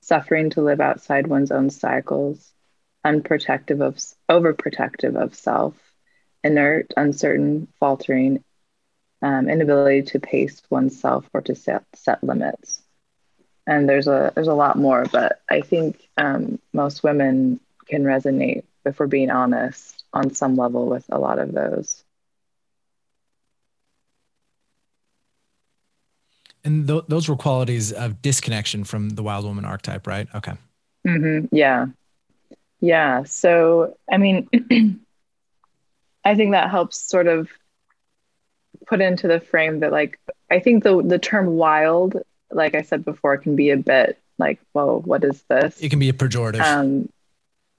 suffering 0.01 0.51
to 0.51 0.63
live 0.63 0.81
outside 0.81 1.27
one's 1.27 1.51
own 1.51 1.71
cycles, 1.71 2.53
unprotective 3.05 3.81
of 3.81 3.99
overprotective 4.31 5.17
of 5.17 5.35
self, 5.35 5.75
inert, 6.45 6.93
uncertain, 6.97 7.69
faltering, 7.79 8.43
um, 9.23 9.49
inability 9.49 10.03
to 10.03 10.21
pace 10.21 10.63
oneself 10.71 11.29
or 11.33 11.41
to 11.43 11.55
set, 11.55 11.85
set 11.95 12.23
limits. 12.23 12.83
And 13.67 13.89
there's 13.89 14.09
a 14.09 14.33
there's 14.35 14.49
a 14.49 14.55
lot 14.55 14.77
more, 14.77 15.05
but 15.13 15.41
I 15.51 15.61
think 15.61 16.09
um, 16.17 16.59
most 16.73 17.03
women 17.03 17.61
can 17.87 18.05
resonate 18.05 18.65
if 18.85 18.99
we're 18.99 19.07
being 19.07 19.31
honest 19.31 20.00
on 20.13 20.35
some 20.35 20.57
level 20.57 20.87
with 20.87 21.05
a 21.11 21.19
lot 21.19 21.39
of 21.39 21.53
those. 21.53 22.05
And 26.65 26.87
th- 26.87 27.05
those 27.09 27.29
were 27.29 27.37
qualities 27.37 27.93
of 27.93 28.21
disconnection 28.21 28.85
from 28.85 29.11
the 29.11 29.23
wild 29.23 29.45
woman 29.45 29.65
archetype, 29.65 30.07
right? 30.07 30.29
Okay. 30.35 30.53
Mm-hmm. 31.07 31.55
Yeah. 31.55 31.87
Yeah. 32.81 33.25
So, 33.25 33.97
I 34.11 34.19
mean, 34.19 34.49
I 36.25 36.35
think 36.35 36.53
that 36.53 36.71
helps 36.71 37.01
sort 37.01 37.29
of 37.29 37.49
put 38.87 39.01
into 39.01 39.27
the 39.27 39.41
frame 39.41 39.81
that, 39.81 39.93
like, 39.93 40.19
I 40.51 40.59
think 40.59 40.85
the 40.85 41.03
the 41.03 41.19
term 41.19 41.47
wild, 41.57 42.17
like 42.51 42.75
I 42.75 42.83
said 42.83 43.05
before, 43.05 43.39
can 43.39 43.57
be 43.57 43.71
a 43.71 43.77
bit 43.77 44.19
like, 44.39 44.61
whoa, 44.73 45.01
what 45.05 45.25
is 45.25 45.43
this? 45.49 45.79
It 45.81 45.91
can 45.91 45.99
be 45.99 46.09
a 46.09 46.13
pejorative. 46.13 46.63
Um, 46.63 47.09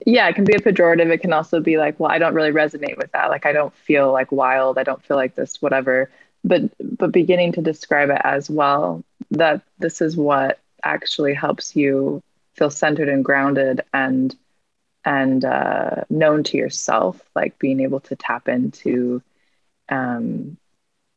yeah, 0.06 0.28
it 0.28 0.36
can 0.36 0.46
be 0.46 0.54
a 0.54 0.60
pejorative. 0.60 1.12
It 1.12 1.20
can 1.20 1.34
also 1.34 1.60
be 1.60 1.78
like, 1.78 2.00
well, 2.00 2.12
I 2.12 2.18
don't 2.20 2.34
really 2.34 2.52
resonate 2.52 2.98
with 2.98 3.12
that. 3.12 3.30
Like, 3.30 3.46
I 3.46 3.54
don't 3.54 3.74
feel 3.74 4.12
like 4.12 4.32
wild. 4.32 4.78
I 4.78 4.84
don't 4.84 5.04
feel 5.04 5.18
like 5.18 5.36
this, 5.36 5.62
whatever 5.62 6.10
but 6.44 6.62
but 6.98 7.12
beginning 7.12 7.52
to 7.54 7.62
describe 7.62 8.10
it 8.10 8.22
as 8.24 8.50
well 8.50 9.04
that 9.32 9.62
this 9.80 10.02
is 10.02 10.18
what 10.18 10.60
actually 10.84 11.34
helps 11.34 11.76
you 11.76 12.22
feel 12.56 12.70
centered 12.70 13.10
and 13.10 13.24
grounded 13.24 13.82
and 13.94 14.36
and 15.06 15.46
uh, 15.46 16.04
known 16.10 16.44
to 16.44 16.58
yourself 16.58 17.20
like 17.36 17.58
being 17.60 17.80
able 17.82 18.00
to 18.02 18.16
tap 18.16 18.48
into 18.48 19.22
um, 19.90 20.58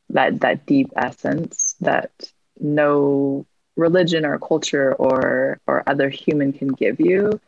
that 0.09 0.39
that 0.41 0.65
deep 0.65 0.91
essence 0.95 1.75
that 1.81 2.11
no 2.59 3.45
religion 3.75 4.25
or 4.25 4.39
culture 4.39 4.93
or 4.95 5.59
or 5.67 5.83
other 5.87 6.09
human 6.09 6.53
can 6.53 6.69
give 6.69 6.99
you 6.99 7.39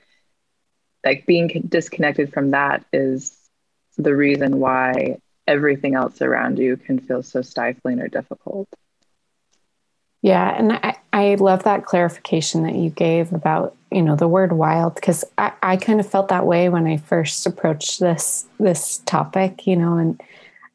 like 1.06 1.26
being 1.26 1.66
disconnected 1.68 2.34
from 2.34 2.52
that 2.52 2.86
is 2.92 3.38
the 3.98 4.16
reason 4.16 4.60
why 4.60 5.18
everything 5.48 5.96
else 5.96 6.22
around 6.22 6.60
you 6.60 6.78
can 6.78 7.00
feel 7.00 7.24
so 7.24 7.42
stifling 7.42 8.00
or 8.00 8.08
difficult. 8.08 8.68
Yeah, 10.22 10.54
and 10.58 10.74
I, 10.74 10.98
I 11.14 11.36
love 11.36 11.64
that 11.64 11.86
clarification 11.86 12.64
that 12.64 12.76
you 12.76 12.90
gave 12.90 13.32
about 13.34 13.76
you 13.92 14.02
know 14.02 14.16
the 14.16 14.28
word 14.28 14.52
wild 14.52 14.96
because 14.96 15.24
I, 15.38 15.54
I 15.64 15.78
kind 15.78 16.00
of 16.00 16.10
felt 16.10 16.28
that 16.30 16.46
way 16.46 16.68
when 16.70 16.86
I 16.86 16.98
first 16.98 17.46
approached 17.46 18.00
this 18.00 18.46
this 18.60 18.98
topic, 19.06 19.66
you 19.66 19.76
know, 19.76 19.98
and 19.98 20.22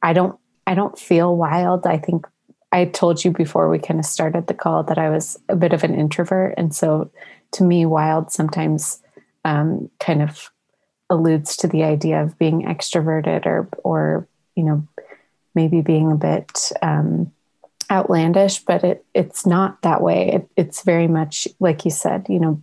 I 0.02 0.12
don't 0.12 0.38
I 0.66 0.74
don't 0.74 0.98
feel 0.98 1.36
wild. 1.36 1.86
I 1.86 1.98
think 1.98 2.26
I 2.70 2.86
told 2.86 3.24
you 3.24 3.30
before 3.30 3.68
we 3.68 3.78
kind 3.78 4.00
of 4.00 4.06
started 4.06 4.46
the 4.46 4.54
call 4.54 4.84
that 4.84 4.96
I 4.96 5.10
was 5.10 5.38
a 5.48 5.56
bit 5.56 5.72
of 5.72 5.84
an 5.84 5.94
introvert, 5.94 6.54
and 6.56 6.74
so 6.74 7.10
to 7.52 7.64
me, 7.64 7.84
wild 7.84 8.32
sometimes 8.32 9.01
um, 9.44 9.90
kind 10.00 10.22
of 10.22 10.50
alludes 11.10 11.56
to 11.58 11.68
the 11.68 11.82
idea 11.82 12.22
of 12.22 12.38
being 12.38 12.62
extroverted 12.62 13.46
or 13.46 13.68
or 13.84 14.26
you 14.54 14.64
know, 14.64 14.86
maybe 15.54 15.80
being 15.80 16.12
a 16.12 16.16
bit 16.16 16.72
um, 16.82 17.32
outlandish, 17.90 18.60
but 18.60 18.84
it 18.84 19.04
it's 19.14 19.46
not 19.46 19.80
that 19.82 20.00
way. 20.00 20.32
It, 20.32 20.48
it's 20.56 20.82
very 20.82 21.08
much 21.08 21.48
like 21.60 21.84
you 21.84 21.90
said, 21.90 22.26
you 22.28 22.40
know, 22.40 22.62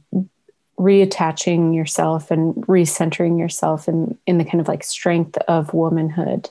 reattaching 0.77 1.75
yourself 1.75 2.31
and 2.31 2.55
recentering 2.67 3.37
yourself 3.37 3.87
in 3.87 4.17
in 4.25 4.37
the 4.37 4.45
kind 4.45 4.61
of 4.61 4.67
like 4.67 4.83
strength 4.83 5.37
of 5.47 5.73
womanhood 5.73 6.49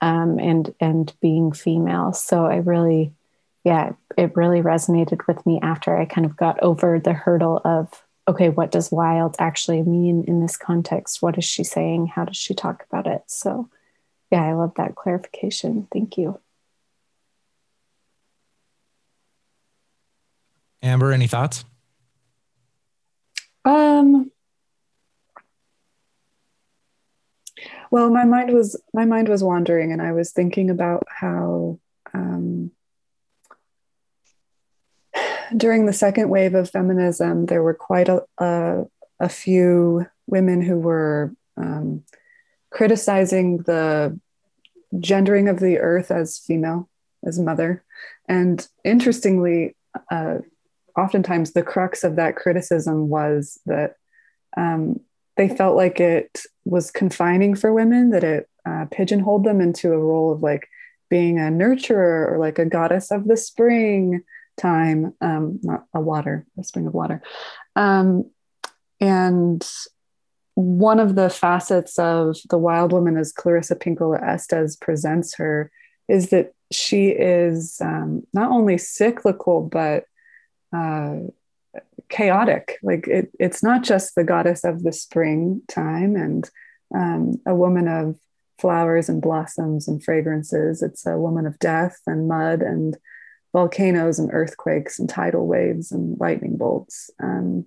um, 0.00 0.38
and 0.38 0.74
and 0.80 1.12
being 1.20 1.52
female. 1.52 2.12
So 2.12 2.46
I 2.46 2.56
really, 2.56 3.12
yeah, 3.64 3.92
it 4.16 4.36
really 4.36 4.62
resonated 4.62 5.26
with 5.26 5.44
me 5.46 5.58
after 5.62 5.96
I 5.96 6.04
kind 6.04 6.26
of 6.26 6.36
got 6.36 6.62
over 6.62 7.00
the 7.00 7.12
hurdle 7.12 7.60
of 7.64 8.02
okay, 8.28 8.48
what 8.48 8.70
does 8.70 8.92
wild 8.92 9.36
actually 9.38 9.82
mean 9.82 10.24
in 10.26 10.40
this 10.40 10.56
context? 10.56 11.22
What 11.22 11.38
is 11.38 11.44
she 11.44 11.64
saying? 11.64 12.08
How 12.08 12.24
does 12.24 12.36
she 12.36 12.54
talk 12.54 12.84
about 12.90 13.06
it? 13.06 13.22
So 13.26 13.68
yeah, 14.30 14.42
I 14.42 14.54
love 14.54 14.72
that 14.76 14.94
clarification. 14.94 15.88
Thank 15.92 16.16
you. 16.16 16.40
Amber, 20.82 21.12
any 21.12 21.26
thoughts? 21.26 21.64
Um, 23.64 24.32
well, 27.90 28.10
my 28.10 28.24
mind 28.24 28.52
was 28.52 28.80
my 28.92 29.04
mind 29.04 29.28
was 29.28 29.44
wandering, 29.44 29.92
and 29.92 30.02
I 30.02 30.12
was 30.12 30.32
thinking 30.32 30.70
about 30.70 31.04
how 31.08 31.78
um, 32.14 32.72
during 35.56 35.86
the 35.86 35.92
second 35.92 36.28
wave 36.28 36.54
of 36.54 36.70
feminism, 36.70 37.46
there 37.46 37.62
were 37.62 37.74
quite 37.74 38.08
a, 38.08 38.24
a, 38.38 38.84
a 39.20 39.28
few 39.28 40.06
women 40.26 40.62
who 40.62 40.78
were 40.78 41.34
um, 41.56 42.04
criticizing 42.70 43.58
the 43.58 44.18
gendering 44.98 45.48
of 45.48 45.60
the 45.60 45.78
earth 45.78 46.10
as 46.10 46.38
female, 46.38 46.88
as 47.24 47.38
mother. 47.38 47.84
And 48.28 48.66
interestingly, 48.84 49.76
uh, 50.10 50.38
oftentimes 50.96 51.52
the 51.52 51.62
crux 51.62 52.04
of 52.04 52.16
that 52.16 52.36
criticism 52.36 53.08
was 53.08 53.58
that 53.66 53.96
um, 54.56 55.00
they 55.36 55.48
felt 55.48 55.76
like 55.76 56.00
it 56.00 56.42
was 56.64 56.90
confining 56.90 57.54
for 57.54 57.72
women, 57.72 58.10
that 58.10 58.24
it 58.24 58.48
uh, 58.66 58.86
pigeonholed 58.90 59.44
them 59.44 59.60
into 59.60 59.92
a 59.92 59.98
role 59.98 60.32
of 60.32 60.42
like 60.42 60.68
being 61.08 61.38
a 61.38 61.44
nurturer 61.44 62.30
or 62.30 62.38
like 62.38 62.58
a 62.58 62.66
goddess 62.66 63.10
of 63.10 63.26
the 63.26 63.36
spring 63.36 64.22
time, 64.56 65.14
um, 65.20 65.60
not 65.62 65.84
a 65.94 66.00
water, 66.00 66.46
a 66.58 66.64
spring 66.64 66.86
of 66.86 66.94
water. 66.94 67.22
Um, 67.76 68.30
and 69.00 69.66
one 70.54 71.00
of 71.00 71.14
the 71.14 71.30
facets 71.30 71.98
of 71.98 72.36
the 72.50 72.58
wild 72.58 72.92
woman 72.92 73.16
as 73.16 73.32
Clarissa 73.32 73.76
Pinkola 73.76 74.22
Estes 74.22 74.76
presents 74.76 75.34
her 75.36 75.70
is 76.08 76.30
that 76.30 76.52
she 76.70 77.08
is 77.08 77.78
um, 77.80 78.22
not 78.32 78.50
only 78.50 78.78
cyclical 78.78 79.62
but 79.62 80.04
uh, 80.74 81.16
chaotic. 82.08 82.78
Like 82.82 83.08
it, 83.08 83.30
it's 83.40 83.62
not 83.62 83.82
just 83.82 84.14
the 84.14 84.24
goddess 84.24 84.64
of 84.64 84.82
the 84.82 84.92
springtime 84.92 86.16
and 86.16 86.48
um, 86.94 87.40
a 87.46 87.54
woman 87.54 87.88
of 87.88 88.16
flowers 88.58 89.08
and 89.08 89.20
blossoms 89.22 89.88
and 89.88 90.02
fragrances. 90.02 90.82
It's 90.82 91.06
a 91.06 91.18
woman 91.18 91.46
of 91.46 91.58
death 91.58 91.98
and 92.06 92.28
mud 92.28 92.62
and 92.62 92.96
volcanoes 93.52 94.18
and 94.18 94.30
earthquakes 94.32 94.98
and 94.98 95.08
tidal 95.08 95.46
waves 95.46 95.92
and 95.92 96.18
lightning 96.18 96.56
bolts. 96.56 97.10
Um, 97.22 97.66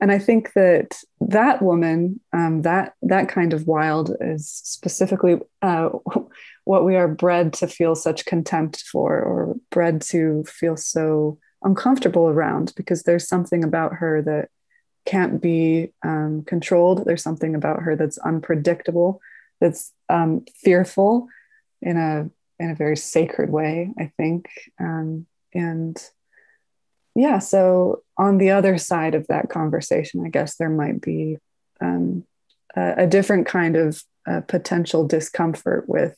and 0.00 0.12
I 0.12 0.18
think 0.18 0.52
that 0.52 0.96
that 1.20 1.60
woman, 1.60 2.20
um, 2.32 2.62
that 2.62 2.94
that 3.02 3.28
kind 3.28 3.52
of 3.52 3.66
wild, 3.66 4.14
is 4.20 4.48
specifically 4.48 5.40
uh, 5.60 5.88
what 6.64 6.84
we 6.84 6.96
are 6.96 7.08
bred 7.08 7.52
to 7.54 7.66
feel 7.66 7.94
such 7.94 8.24
contempt 8.24 8.82
for, 8.82 9.20
or 9.20 9.56
bred 9.70 10.00
to 10.02 10.44
feel 10.44 10.76
so 10.76 11.38
uncomfortable 11.62 12.28
around, 12.28 12.72
because 12.76 13.02
there's 13.02 13.26
something 13.26 13.64
about 13.64 13.94
her 13.94 14.22
that 14.22 14.50
can't 15.04 15.42
be 15.42 15.92
um, 16.04 16.44
controlled. 16.46 17.04
There's 17.04 17.22
something 17.22 17.56
about 17.56 17.80
her 17.82 17.96
that's 17.96 18.18
unpredictable, 18.18 19.20
that's 19.60 19.92
um, 20.08 20.44
fearful 20.62 21.26
in 21.82 21.96
a 21.96 22.30
in 22.58 22.70
a 22.70 22.74
very 22.74 22.96
sacred 22.96 23.50
way. 23.50 23.92
I 23.98 24.12
think, 24.16 24.48
um, 24.80 25.26
and 25.54 25.96
yeah, 27.14 27.38
so 27.38 28.02
on 28.16 28.38
the 28.38 28.50
other 28.50 28.78
side 28.78 29.14
of 29.14 29.26
that 29.28 29.48
conversation, 29.48 30.24
I 30.24 30.28
guess 30.28 30.56
there 30.56 30.70
might 30.70 31.00
be 31.00 31.38
um, 31.80 32.24
a, 32.76 32.94
a, 32.98 33.06
different 33.06 33.46
kind 33.46 33.76
of 33.76 34.02
uh, 34.26 34.40
potential 34.42 35.06
discomfort 35.06 35.88
with 35.88 36.16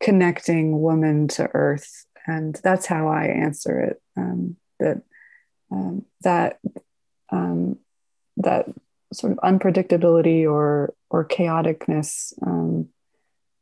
connecting 0.00 0.80
woman 0.80 1.28
to 1.28 1.48
earth. 1.54 2.06
And 2.26 2.58
that's 2.62 2.86
how 2.86 3.08
I 3.08 3.26
answer 3.26 3.80
it. 3.80 4.02
Um, 4.16 4.56
that 4.78 5.02
um, 5.70 6.04
that 6.22 6.58
um, 7.30 7.78
that 8.36 8.66
sort 9.12 9.32
of 9.32 9.38
unpredictability 9.38 10.50
or 10.50 10.94
or 11.10 11.24
chaoticness. 11.24 12.32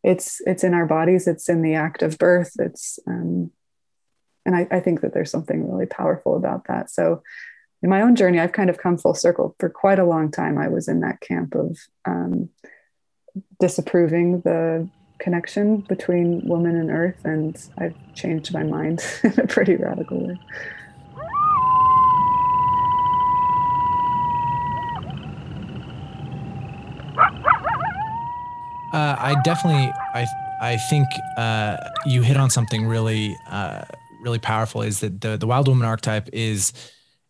It's 0.03 0.41
it's 0.47 0.65
in 0.65 0.75
our 0.75 0.87
bodies. 0.87 1.27
It's 1.27 1.49
in 1.49 1.63
the 1.63 1.75
act 1.75 2.03
of 2.03 2.19
birth. 2.19 2.53
It's 2.59 2.99
um, 3.07 3.51
and 4.47 4.57
I, 4.57 4.67
I 4.71 4.81
think 4.81 5.03
that 5.03 5.13
there's 5.13 5.31
something 5.31 5.71
really 5.71 5.87
powerful 5.87 6.37
about 6.37 6.67
that. 6.69 6.91
So 6.91 7.23
in 7.83 7.91
my 7.91 8.03
own 8.03 8.17
journey, 8.17 8.39
I've 8.39 8.53
kind 8.53 8.71
of 8.71 8.79
come 8.79 8.99
full 8.99 9.15
circle. 9.15 9.55
For 9.59 9.69
quite 9.69 9.99
a 9.99 10.05
long 10.05 10.31
time, 10.31 10.59
I 10.59 10.69
was 10.69 10.89
in 10.89 11.01
that 11.01 11.21
camp 11.21 11.55
of 11.55 11.79
um, 12.05 12.51
disapproving 13.59 14.41
the 14.41 14.89
connection 15.19 15.79
between 15.83 16.47
woman 16.47 16.77
and 16.77 16.91
earth, 16.91 17.25
and 17.25 17.57
I've 17.79 17.95
changed 18.15 18.53
my 18.53 18.63
mind 18.63 19.05
in 19.23 19.39
a 19.39 19.47
pretty 19.47 19.77
radical 19.77 20.27
way. 20.27 20.39
Uh, 28.93 29.17
I 29.19 29.37
definitely, 29.45 29.93
I, 30.15 30.27
I 30.61 30.77
think 30.77 31.07
uh, 31.37 31.77
you 32.07 32.23
hit 32.23 32.37
on 32.37 32.51
something 32.51 32.87
really, 32.87 33.37
uh, 33.49 33.85
really 34.23 34.39
powerful. 34.41 34.83
Is 34.83 35.01
that 35.01 35.21
the 35.21 35.37
the 35.37 35.47
wild 35.47 35.69
woman 35.69 35.87
archetype 35.87 36.29
is, 36.33 36.73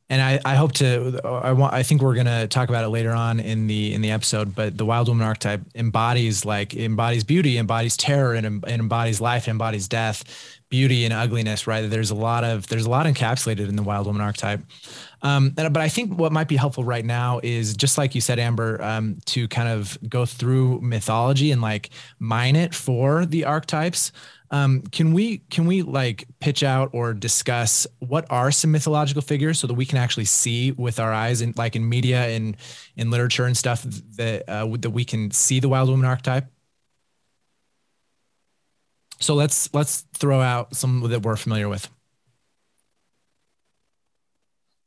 and 0.09 0.23
I, 0.23 0.41
I 0.45 0.55
hope 0.57 0.73
to, 0.73 1.21
I 1.25 1.53
want, 1.53 1.75
I 1.75 1.83
think 1.83 2.03
we're 2.03 2.15
gonna 2.15 2.49
talk 2.49 2.69
about 2.69 2.85
it 2.85 2.89
later 2.89 3.13
on 3.13 3.41
in 3.41 3.67
the 3.67 3.93
in 3.93 4.01
the 4.01 4.11
episode. 4.11 4.55
But 4.55 4.79
the 4.79 4.87
wild 4.87 5.09
woman 5.09 5.27
archetype 5.27 5.61
embodies 5.75 6.45
like 6.45 6.75
embodies 6.75 7.25
beauty, 7.25 7.59
embodies 7.59 7.97
terror, 7.97 8.35
and, 8.35 8.47
and 8.47 8.65
embodies 8.65 9.21
life, 9.21 9.47
and 9.47 9.53
embodies 9.53 9.87
death, 9.87 10.25
beauty 10.71 11.05
and 11.05 11.13
ugliness. 11.13 11.67
Right? 11.67 11.89
There's 11.89 12.11
a 12.11 12.15
lot 12.15 12.45
of 12.45 12.67
there's 12.69 12.87
a 12.87 12.91
lot 12.91 13.07
encapsulated 13.07 13.69
in 13.69 13.77
the 13.77 13.83
wild 13.83 14.07
woman 14.07 14.23
archetype. 14.23 14.61
Um, 15.23 15.51
but 15.51 15.77
I 15.77 15.89
think 15.89 16.19
what 16.19 16.33
might 16.33 16.49
be 16.49 16.57
helpful 16.57 16.85
right 16.85 17.05
now 17.05 17.41
is 17.43 17.77
just 17.77 17.99
like 17.99 18.15
you 18.15 18.21
said, 18.21 18.39
Amber, 18.39 18.83
um, 18.83 19.19
to 19.27 19.47
kind 19.49 19.69
of 19.69 19.99
go 20.09 20.25
through 20.25 20.81
mythology 20.81 21.51
and 21.53 21.61
like 21.61 21.91
mine 22.19 22.57
it 22.57 22.75
for 22.75 23.27
the 23.27 23.45
archetypes. 23.45 24.13
Um, 24.53 24.83
can 24.91 25.13
we 25.13 25.39
can 25.51 25.67
we 25.67 25.83
like 25.83 26.27
pitch 26.41 26.65
out 26.65 26.91
or 26.93 27.15
discuss 27.15 27.87
what 28.01 28.27
are 28.31 28.51
some 28.51 28.73
mythological 28.73 29.23
figures 29.23 29.61
so 29.61 29.69
that 29.69 29.75
we 29.75 29.87
can 29.87 29.99
actually 29.99 30.25
see 30.25 30.73
with 30.73 30.99
our 30.99 31.13
eyes 31.13 31.41
and 31.41 31.57
like 31.57 31.77
in 31.77 31.89
media 31.89 32.27
and 32.27 32.57
in 32.97 33.11
literature 33.11 33.45
and 33.45 33.57
stuff 33.57 33.85
that 34.17 34.49
uh, 34.49 34.67
that 34.79 34.91
we 34.91 35.05
can 35.05 35.31
see 35.31 35.61
the 35.61 35.69
wild 35.69 35.89
woman 35.89 36.07
archetype? 36.07 36.47
So 39.21 39.35
let's 39.35 39.73
let's 39.75 40.03
throw 40.15 40.41
out 40.41 40.75
some 40.75 41.01
that 41.09 41.23
we're 41.23 41.37
familiar 41.37 41.69
with 41.69 41.89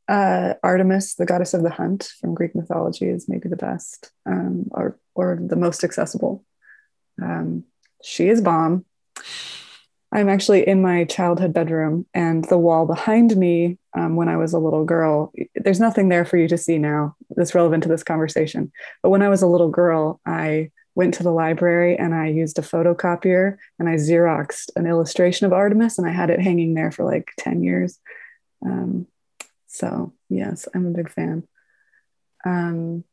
uh, 0.08 0.54
Artemis, 0.62 1.14
the 1.14 1.26
goddess 1.26 1.54
of 1.54 1.62
the 1.62 1.70
hunt 1.70 2.10
from 2.20 2.34
Greek 2.34 2.54
mythology, 2.54 3.08
is 3.08 3.28
maybe 3.28 3.48
the 3.48 3.56
best 3.56 4.10
um, 4.26 4.66
or 4.72 4.98
or 5.14 5.38
the 5.40 5.56
most 5.56 5.84
accessible. 5.84 6.44
Um, 7.22 7.64
she 8.02 8.28
is 8.28 8.40
bomb. 8.40 8.84
I'm 10.12 10.28
actually 10.28 10.66
in 10.66 10.80
my 10.80 11.04
childhood 11.04 11.52
bedroom, 11.52 12.06
and 12.14 12.44
the 12.44 12.58
wall 12.58 12.86
behind 12.86 13.36
me, 13.36 13.78
um, 13.96 14.14
when 14.14 14.28
I 14.28 14.36
was 14.36 14.52
a 14.52 14.58
little 14.58 14.84
girl, 14.84 15.32
there's 15.54 15.80
nothing 15.80 16.08
there 16.08 16.24
for 16.24 16.36
you 16.36 16.46
to 16.48 16.58
see 16.58 16.78
now 16.78 17.16
that's 17.30 17.54
relevant 17.54 17.82
to 17.84 17.88
this 17.88 18.04
conversation. 18.04 18.70
But 19.02 19.10
when 19.10 19.22
I 19.22 19.28
was 19.28 19.42
a 19.42 19.48
little 19.48 19.70
girl, 19.70 20.20
I 20.26 20.70
went 20.94 21.14
to 21.14 21.22
the 21.22 21.30
library 21.30 21.96
and 21.96 22.14
I 22.14 22.28
used 22.28 22.58
a 22.58 22.62
photocopier 22.62 23.56
and 23.78 23.88
I 23.88 23.94
Xeroxed 23.94 24.70
an 24.76 24.86
illustration 24.86 25.46
of 25.46 25.52
Artemis, 25.52 25.98
and 25.98 26.08
I 26.08 26.12
had 26.12 26.30
it 26.30 26.40
hanging 26.40 26.74
there 26.74 26.90
for 26.90 27.04
like 27.04 27.32
10 27.38 27.62
years. 27.62 27.98
Um, 28.64 29.06
so, 29.66 30.12
yes, 30.28 30.68
I'm 30.74 30.86
a 30.86 30.90
big 30.90 31.10
fan. 31.10 31.46
Um, 32.44 33.04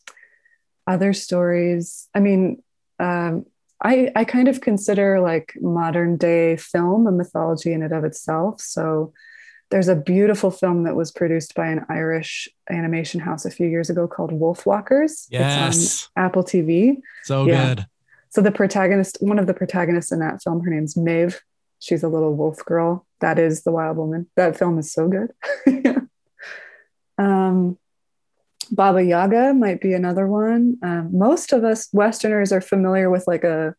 other 0.85 1.13
stories, 1.13 2.07
I 2.13 2.19
mean, 2.19 2.61
um, 2.99 3.45
I, 3.83 4.11
I 4.15 4.25
kind 4.25 4.47
of 4.47 4.61
consider 4.61 5.19
like 5.19 5.53
modern 5.59 6.17
day 6.17 6.55
film 6.57 7.07
a 7.07 7.11
mythology 7.11 7.73
in 7.73 7.81
and 7.81 7.93
of 7.93 8.03
itself. 8.03 8.61
So, 8.61 9.13
there's 9.71 9.87
a 9.87 9.95
beautiful 9.95 10.51
film 10.51 10.83
that 10.83 10.95
was 10.95 11.11
produced 11.11 11.55
by 11.55 11.67
an 11.67 11.85
Irish 11.89 12.47
animation 12.69 13.19
house 13.19 13.45
a 13.45 13.51
few 13.51 13.67
years 13.67 13.89
ago 13.89 14.07
called 14.07 14.31
Wolfwalkers. 14.31 15.27
Yes. 15.29 15.77
It's 15.77 16.09
on 16.15 16.25
Apple 16.25 16.43
TV. 16.43 16.97
So 17.23 17.45
yeah. 17.45 17.75
good. 17.75 17.87
So 18.29 18.41
the 18.41 18.51
protagonist, 18.51 19.17
one 19.21 19.39
of 19.39 19.47
the 19.47 19.53
protagonists 19.53 20.11
in 20.11 20.19
that 20.19 20.41
film, 20.43 20.61
her 20.61 20.69
name's 20.69 20.95
Maeve. 20.95 21.41
She's 21.79 22.03
a 22.03 22.07
little 22.07 22.35
wolf 22.35 22.63
girl. 22.63 23.07
That 23.21 23.39
is 23.39 23.63
the 23.63 23.71
wild 23.71 23.97
woman. 23.97 24.29
That 24.35 24.57
film 24.57 24.77
is 24.77 24.93
so 24.93 25.07
good. 25.07 25.31
Um, 27.21 27.77
Baba 28.71 29.03
Yaga 29.03 29.53
might 29.53 29.81
be 29.81 29.93
another 29.93 30.27
one. 30.27 30.77
Um, 30.81 31.09
most 31.15 31.53
of 31.53 31.63
us 31.63 31.89
Westerners 31.91 32.51
are 32.51 32.61
familiar 32.61 33.09
with 33.09 33.27
like 33.27 33.43
a 33.43 33.75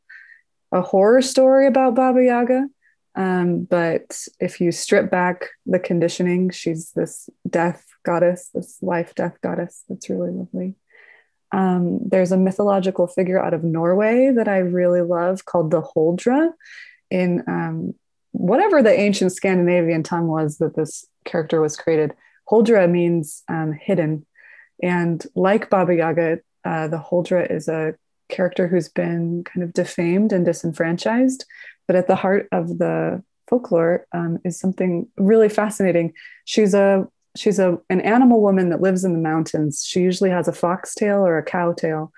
a 0.71 0.81
horror 0.81 1.23
story 1.23 1.67
about 1.67 1.95
Baba 1.95 2.23
Yaga. 2.23 2.67
Um, 3.15 3.65
but 3.65 4.27
if 4.41 4.61
you 4.61 4.73
strip 4.73 5.11
back 5.11 5.49
the 5.67 5.79
conditioning, 5.79 6.51
she's 6.51 6.93
this 6.93 7.29
death 7.49 7.85
goddess, 8.05 8.51
this 8.55 8.79
life 8.83 9.15
death 9.15 9.39
goddess. 9.43 9.85
That's 9.89 10.09
really 10.09 10.31
lovely. 10.31 10.75
Um, 11.53 12.01
there's 12.09 12.33
a 12.33 12.39
mythological 12.39 13.07
figure 13.07 13.43
out 13.43 13.53
of 13.53 13.63
Norway 13.63 14.33
that 14.35 14.49
I 14.49 14.59
really 14.59 15.03
love 15.03 15.45
called 15.45 15.71
the 15.71 15.83
Huldra. 15.83 16.53
In 17.11 17.45
um, 17.47 17.95
whatever 18.31 18.83
the 18.83 18.99
ancient 18.99 19.33
Scandinavian 19.33 20.03
tongue 20.03 20.29
was 20.29 20.57
that 20.59 20.75
this 20.75 21.07
character 21.27 21.61
was 21.61 21.77
created, 21.77 22.15
Huldra 22.51 22.91
means 22.91 23.43
um, 23.49 23.73
hidden. 23.73 24.25
And 24.83 25.25
like 25.35 25.69
Baba 25.69 25.95
Yaga, 25.95 26.41
uh, 26.65 26.89
the 26.89 26.99
Huldra 26.99 27.51
is 27.51 27.69
a 27.69 27.95
character 28.31 28.67
who's 28.67 28.89
been 28.89 29.45
kind 29.45 29.63
of 29.63 29.75
defamed 29.75 30.33
and 30.33 30.45
disenfranchised. 30.45 31.45
But 31.87 31.97
at 31.97 32.07
the 32.07 32.17
heart 32.17 32.49
of 32.53 32.79
the 32.79 33.23
folklore 33.49 34.07
um, 34.13 34.39
is 34.45 34.59
something 34.59 35.09
really 35.17 35.49
fascinating. 35.49 36.13
She's 36.45 36.75
a 36.75 37.07
she's 37.37 37.59
a 37.59 37.79
an 37.91 38.01
animal 38.01 38.41
woman 38.41 38.71
that 38.71 38.81
lives 38.81 39.05
in 39.05 39.13
the 39.13 39.19
mountains. 39.19 39.85
She 39.87 40.01
usually 40.01 40.31
has 40.31 40.49
a 40.49 40.53
fox 40.53 40.95
tail 40.95 41.27
or 41.27 41.39
a 41.39 41.45
cow 41.45 41.73
tail, 41.73 42.13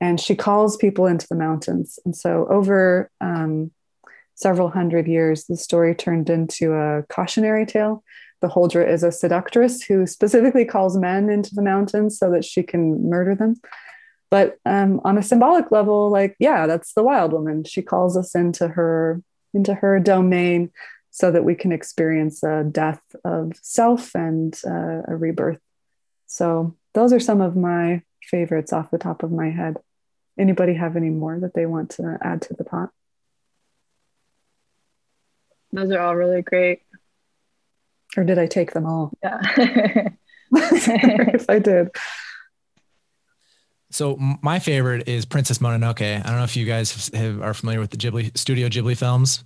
and 0.00 0.20
she 0.20 0.34
calls 0.34 0.76
people 0.76 1.06
into 1.06 1.26
the 1.28 1.36
mountains. 1.36 1.98
And 2.04 2.14
so 2.16 2.46
over 2.48 3.10
um, 3.20 3.70
several 4.34 4.70
hundred 4.70 5.08
years, 5.08 5.44
the 5.44 5.56
story 5.56 5.94
turned 5.94 6.30
into 6.30 6.74
a 6.74 7.02
cautionary 7.08 7.66
tale 7.66 8.02
the 8.40 8.48
Huldra 8.48 8.88
is 8.88 9.02
a 9.02 9.12
seductress 9.12 9.82
who 9.82 10.06
specifically 10.06 10.64
calls 10.64 10.96
men 10.96 11.28
into 11.28 11.54
the 11.54 11.62
mountains 11.62 12.18
so 12.18 12.30
that 12.30 12.44
she 12.44 12.62
can 12.62 13.08
murder 13.08 13.34
them. 13.34 13.56
But 14.30 14.58
um, 14.66 15.00
on 15.04 15.16
a 15.16 15.22
symbolic 15.22 15.70
level, 15.72 16.10
like 16.10 16.36
yeah, 16.38 16.66
that's 16.66 16.92
the 16.92 17.02
wild 17.02 17.32
woman. 17.32 17.64
She 17.64 17.82
calls 17.82 18.16
us 18.16 18.34
into 18.34 18.68
her 18.68 19.22
into 19.54 19.74
her 19.74 19.98
domain 19.98 20.70
so 21.10 21.30
that 21.30 21.44
we 21.44 21.54
can 21.54 21.72
experience 21.72 22.42
a 22.42 22.64
death 22.64 23.00
of 23.24 23.52
self 23.62 24.14
and 24.14 24.58
uh, 24.66 25.02
a 25.08 25.16
rebirth. 25.16 25.60
So 26.26 26.76
those 26.94 27.12
are 27.12 27.20
some 27.20 27.40
of 27.40 27.56
my 27.56 28.02
favorites 28.22 28.72
off 28.72 28.90
the 28.90 28.98
top 28.98 29.22
of 29.22 29.32
my 29.32 29.50
head. 29.50 29.78
Anybody 30.38 30.74
have 30.74 30.96
any 30.96 31.10
more 31.10 31.40
that 31.40 31.54
they 31.54 31.66
want 31.66 31.90
to 31.92 32.18
add 32.22 32.42
to 32.42 32.54
the 32.54 32.64
pot? 32.64 32.90
Those 35.72 35.90
are 35.90 36.00
all 36.00 36.14
really 36.14 36.42
great. 36.42 36.82
Or 38.16 38.24
did 38.24 38.38
I 38.38 38.46
take 38.46 38.72
them 38.72 38.86
all? 38.86 39.12
Yeah. 39.22 39.40
if 40.52 41.48
I 41.48 41.58
did. 41.58 41.90
So 43.90 44.16
my 44.16 44.58
favorite 44.58 45.08
is 45.08 45.24
Princess 45.24 45.58
Mononoke. 45.58 46.02
I 46.02 46.22
don't 46.22 46.36
know 46.36 46.44
if 46.44 46.56
you 46.56 46.66
guys 46.66 47.10
have, 47.14 47.40
are 47.40 47.54
familiar 47.54 47.80
with 47.80 47.90
the 47.90 47.96
Ghibli 47.96 48.36
Studio 48.36 48.68
Ghibli 48.68 48.96
films, 48.96 49.44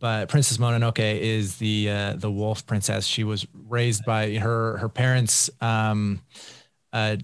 but 0.00 0.28
Princess 0.28 0.56
Mononoke 0.56 1.20
is 1.20 1.56
the 1.58 1.90
uh, 1.90 2.14
the 2.16 2.30
wolf 2.30 2.66
princess. 2.66 3.06
She 3.06 3.24
was 3.24 3.46
raised 3.52 4.04
by 4.04 4.34
her 4.34 4.78
her 4.78 4.88
parents. 4.88 5.50
Um, 5.60 6.22
uh, 6.92 7.16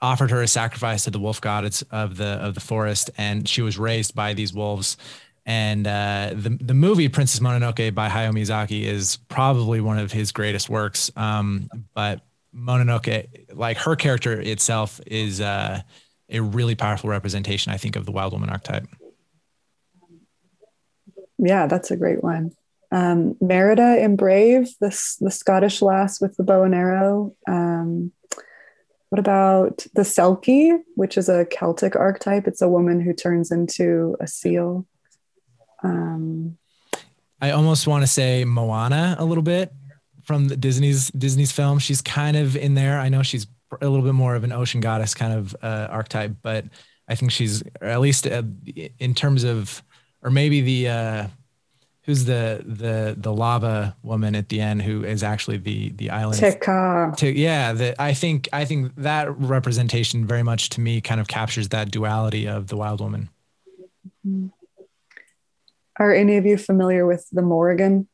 offered 0.00 0.32
her 0.32 0.42
a 0.42 0.48
sacrifice 0.48 1.04
to 1.04 1.10
the 1.10 1.20
wolf 1.20 1.40
gods 1.40 1.82
of 1.90 2.16
the 2.16 2.26
of 2.26 2.54
the 2.54 2.60
forest, 2.60 3.10
and 3.16 3.48
she 3.48 3.62
was 3.62 3.78
raised 3.78 4.14
by 4.14 4.34
these 4.34 4.52
wolves 4.52 4.96
and 5.44 5.86
uh, 5.86 6.30
the 6.34 6.50
the 6.60 6.74
movie 6.74 7.08
Princess 7.08 7.40
Mononoke 7.40 7.94
by 7.94 8.08
Hayao 8.08 8.32
Miyazaki 8.32 8.82
is 8.82 9.16
probably 9.28 9.80
one 9.80 9.98
of 9.98 10.12
his 10.12 10.32
greatest 10.32 10.68
works. 10.70 11.10
Um, 11.16 11.68
but 11.94 12.20
Mononoke, 12.54 13.54
like 13.54 13.78
her 13.78 13.96
character 13.96 14.40
itself, 14.40 15.00
is 15.06 15.40
uh, 15.40 15.82
a 16.28 16.40
really 16.40 16.74
powerful 16.74 17.10
representation, 17.10 17.72
I 17.72 17.76
think, 17.76 17.96
of 17.96 18.06
the 18.06 18.12
wild 18.12 18.32
woman 18.32 18.50
archetype. 18.50 18.86
Yeah, 21.38 21.66
that's 21.66 21.90
a 21.90 21.96
great 21.96 22.22
one. 22.22 22.52
Um, 22.90 23.36
Merida 23.40 24.02
in 24.02 24.16
Brave, 24.16 24.68
this 24.80 25.16
the 25.16 25.30
Scottish 25.30 25.80
lass 25.80 26.20
with 26.20 26.36
the 26.36 26.44
bow 26.44 26.62
and 26.62 26.74
arrow. 26.74 27.34
Um, 27.48 28.12
what 29.08 29.18
about 29.18 29.86
the 29.94 30.02
Selkie, 30.02 30.78
which 30.94 31.18
is 31.18 31.28
a 31.28 31.46
Celtic 31.46 31.96
archetype? 31.96 32.46
It's 32.46 32.62
a 32.62 32.68
woman 32.68 33.00
who 33.00 33.12
turns 33.12 33.50
into 33.50 34.16
a 34.20 34.26
seal. 34.26 34.86
Um, 35.82 36.58
I 37.40 37.50
almost 37.50 37.86
want 37.86 38.02
to 38.02 38.06
say 38.06 38.44
Moana 38.44 39.16
a 39.18 39.24
little 39.24 39.42
bit 39.42 39.72
from 40.24 40.48
the 40.48 40.56
Disney's 40.56 41.10
Disney's 41.10 41.52
film. 41.52 41.78
She's 41.78 42.00
kind 42.00 42.36
of 42.36 42.56
in 42.56 42.74
there. 42.74 42.98
I 42.98 43.08
know 43.08 43.22
she's 43.22 43.46
a 43.80 43.88
little 43.88 44.04
bit 44.04 44.14
more 44.14 44.34
of 44.34 44.44
an 44.44 44.52
ocean 44.52 44.80
goddess 44.80 45.14
kind 45.14 45.32
of 45.32 45.56
uh, 45.62 45.88
archetype, 45.90 46.36
but 46.42 46.66
I 47.08 47.14
think 47.14 47.32
she's 47.32 47.62
at 47.80 48.00
least 48.00 48.26
uh, 48.26 48.42
in 48.98 49.14
terms 49.14 49.44
of, 49.44 49.82
or 50.22 50.30
maybe 50.30 50.60
the 50.60 50.88
uh, 50.88 51.26
who's 52.04 52.24
the 52.24 52.62
the 52.64 53.14
the 53.16 53.32
lava 53.32 53.96
woman 54.02 54.34
at 54.34 54.48
the 54.48 54.60
end 54.60 54.82
who 54.82 55.04
is 55.04 55.22
actually 55.22 55.56
the 55.56 55.90
the 55.90 56.10
island. 56.10 56.38
To, 57.16 57.30
yeah, 57.30 57.72
the, 57.72 58.02
I 58.02 58.14
think 58.14 58.48
I 58.52 58.64
think 58.64 58.92
that 58.96 59.36
representation 59.38 60.26
very 60.26 60.42
much 60.42 60.70
to 60.70 60.80
me 60.80 61.00
kind 61.00 61.20
of 61.20 61.28
captures 61.28 61.68
that 61.70 61.90
duality 61.90 62.46
of 62.46 62.68
the 62.68 62.76
wild 62.76 63.00
woman. 63.00 63.28
Are 65.98 66.12
any 66.12 66.36
of 66.36 66.46
you 66.46 66.56
familiar 66.56 67.06
with 67.06 67.28
the 67.30 67.42
Morrigan? 67.42 68.08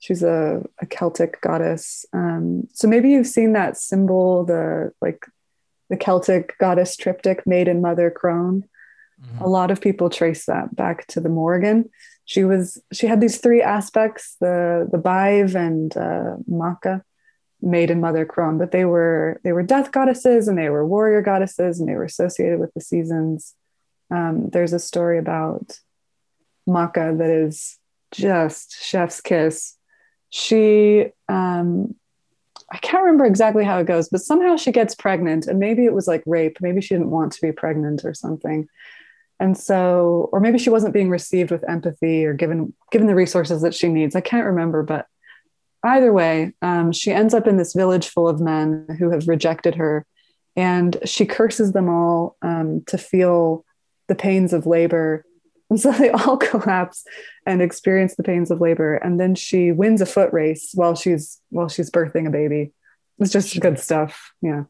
She's 0.00 0.22
a, 0.22 0.62
a 0.80 0.86
Celtic 0.86 1.42
goddess. 1.42 2.06
Um, 2.14 2.66
so 2.72 2.88
maybe 2.88 3.10
you've 3.10 3.26
seen 3.26 3.52
that 3.52 3.76
symbol, 3.76 4.44
the 4.46 4.92
like 5.02 5.26
the 5.90 5.96
Celtic 5.96 6.56
goddess 6.58 6.96
triptych, 6.96 7.46
Maiden, 7.46 7.82
Mother, 7.82 8.10
Crone. 8.10 8.64
Mm-hmm. 9.22 9.44
A 9.44 9.46
lot 9.46 9.70
of 9.70 9.82
people 9.82 10.08
trace 10.08 10.46
that 10.46 10.74
back 10.74 11.06
to 11.08 11.20
the 11.20 11.28
Morrigan. 11.28 11.90
She 12.24 12.44
was 12.44 12.82
she 12.94 13.08
had 13.08 13.20
these 13.20 13.38
three 13.38 13.60
aspects: 13.60 14.36
the 14.40 14.88
the 14.90 14.96
Badb 14.96 15.54
and 15.54 15.94
uh, 15.94 16.36
Macha, 16.48 17.04
Maiden, 17.60 18.00
Mother, 18.00 18.24
Crone. 18.24 18.56
But 18.56 18.70
they 18.70 18.86
were 18.86 19.38
they 19.44 19.52
were 19.52 19.62
death 19.62 19.92
goddesses 19.92 20.48
and 20.48 20.56
they 20.56 20.70
were 20.70 20.86
warrior 20.86 21.20
goddesses 21.20 21.78
and 21.78 21.86
they 21.86 21.94
were 21.94 22.04
associated 22.04 22.58
with 22.58 22.72
the 22.72 22.80
seasons. 22.80 23.54
Um, 24.10 24.48
there's 24.48 24.72
a 24.72 24.78
story 24.78 25.18
about 25.18 25.78
Macha 26.66 27.14
that 27.18 27.30
is 27.30 27.76
just 28.12 28.82
chef's 28.82 29.20
kiss 29.20 29.76
she 30.30 31.12
um, 31.28 31.94
I 32.72 32.78
can't 32.78 33.02
remember 33.02 33.24
exactly 33.24 33.64
how 33.64 33.78
it 33.78 33.86
goes, 33.86 34.08
but 34.08 34.20
somehow 34.20 34.56
she 34.56 34.70
gets 34.70 34.94
pregnant, 34.94 35.46
and 35.46 35.58
maybe 35.58 35.84
it 35.84 35.92
was 35.92 36.06
like 36.06 36.22
rape. 36.24 36.58
Maybe 36.60 36.80
she 36.80 36.94
didn't 36.94 37.10
want 37.10 37.32
to 37.32 37.40
be 37.40 37.52
pregnant 37.52 38.04
or 38.04 38.14
something. 38.14 38.68
And 39.40 39.58
so, 39.58 40.28
or 40.32 40.40
maybe 40.40 40.58
she 40.58 40.70
wasn't 40.70 40.94
being 40.94 41.10
received 41.10 41.50
with 41.50 41.68
empathy 41.68 42.24
or 42.24 42.34
given 42.34 42.72
given 42.92 43.06
the 43.06 43.14
resources 43.14 43.62
that 43.62 43.74
she 43.74 43.88
needs. 43.88 44.14
I 44.14 44.20
can't 44.20 44.46
remember, 44.46 44.82
but 44.82 45.06
either 45.82 46.12
way, 46.12 46.52
um, 46.62 46.92
she 46.92 47.10
ends 47.10 47.34
up 47.34 47.46
in 47.46 47.56
this 47.56 47.74
village 47.74 48.08
full 48.08 48.28
of 48.28 48.40
men 48.40 48.86
who 48.98 49.10
have 49.10 49.26
rejected 49.26 49.74
her, 49.74 50.06
and 50.54 50.96
she 51.04 51.26
curses 51.26 51.72
them 51.72 51.88
all 51.88 52.36
um, 52.42 52.84
to 52.86 52.98
feel 52.98 53.64
the 54.06 54.14
pains 54.14 54.52
of 54.52 54.66
labor 54.66 55.24
and 55.70 55.80
so 55.80 55.92
they 55.92 56.10
all 56.10 56.36
collapse 56.36 57.04
and 57.46 57.62
experience 57.62 58.16
the 58.16 58.22
pains 58.22 58.50
of 58.50 58.60
labor. 58.60 58.96
And 58.96 59.18
then 59.18 59.34
she 59.34 59.72
wins 59.72 60.00
a 60.00 60.06
foot 60.06 60.32
race 60.32 60.72
while 60.74 60.94
she's 60.94 61.40
while 61.48 61.68
she's 61.68 61.90
birthing 61.90 62.26
a 62.26 62.30
baby. 62.30 62.72
It's 63.18 63.32
just 63.32 63.58
good 63.60 63.78
stuff. 63.78 64.32
Yeah. 64.42 64.64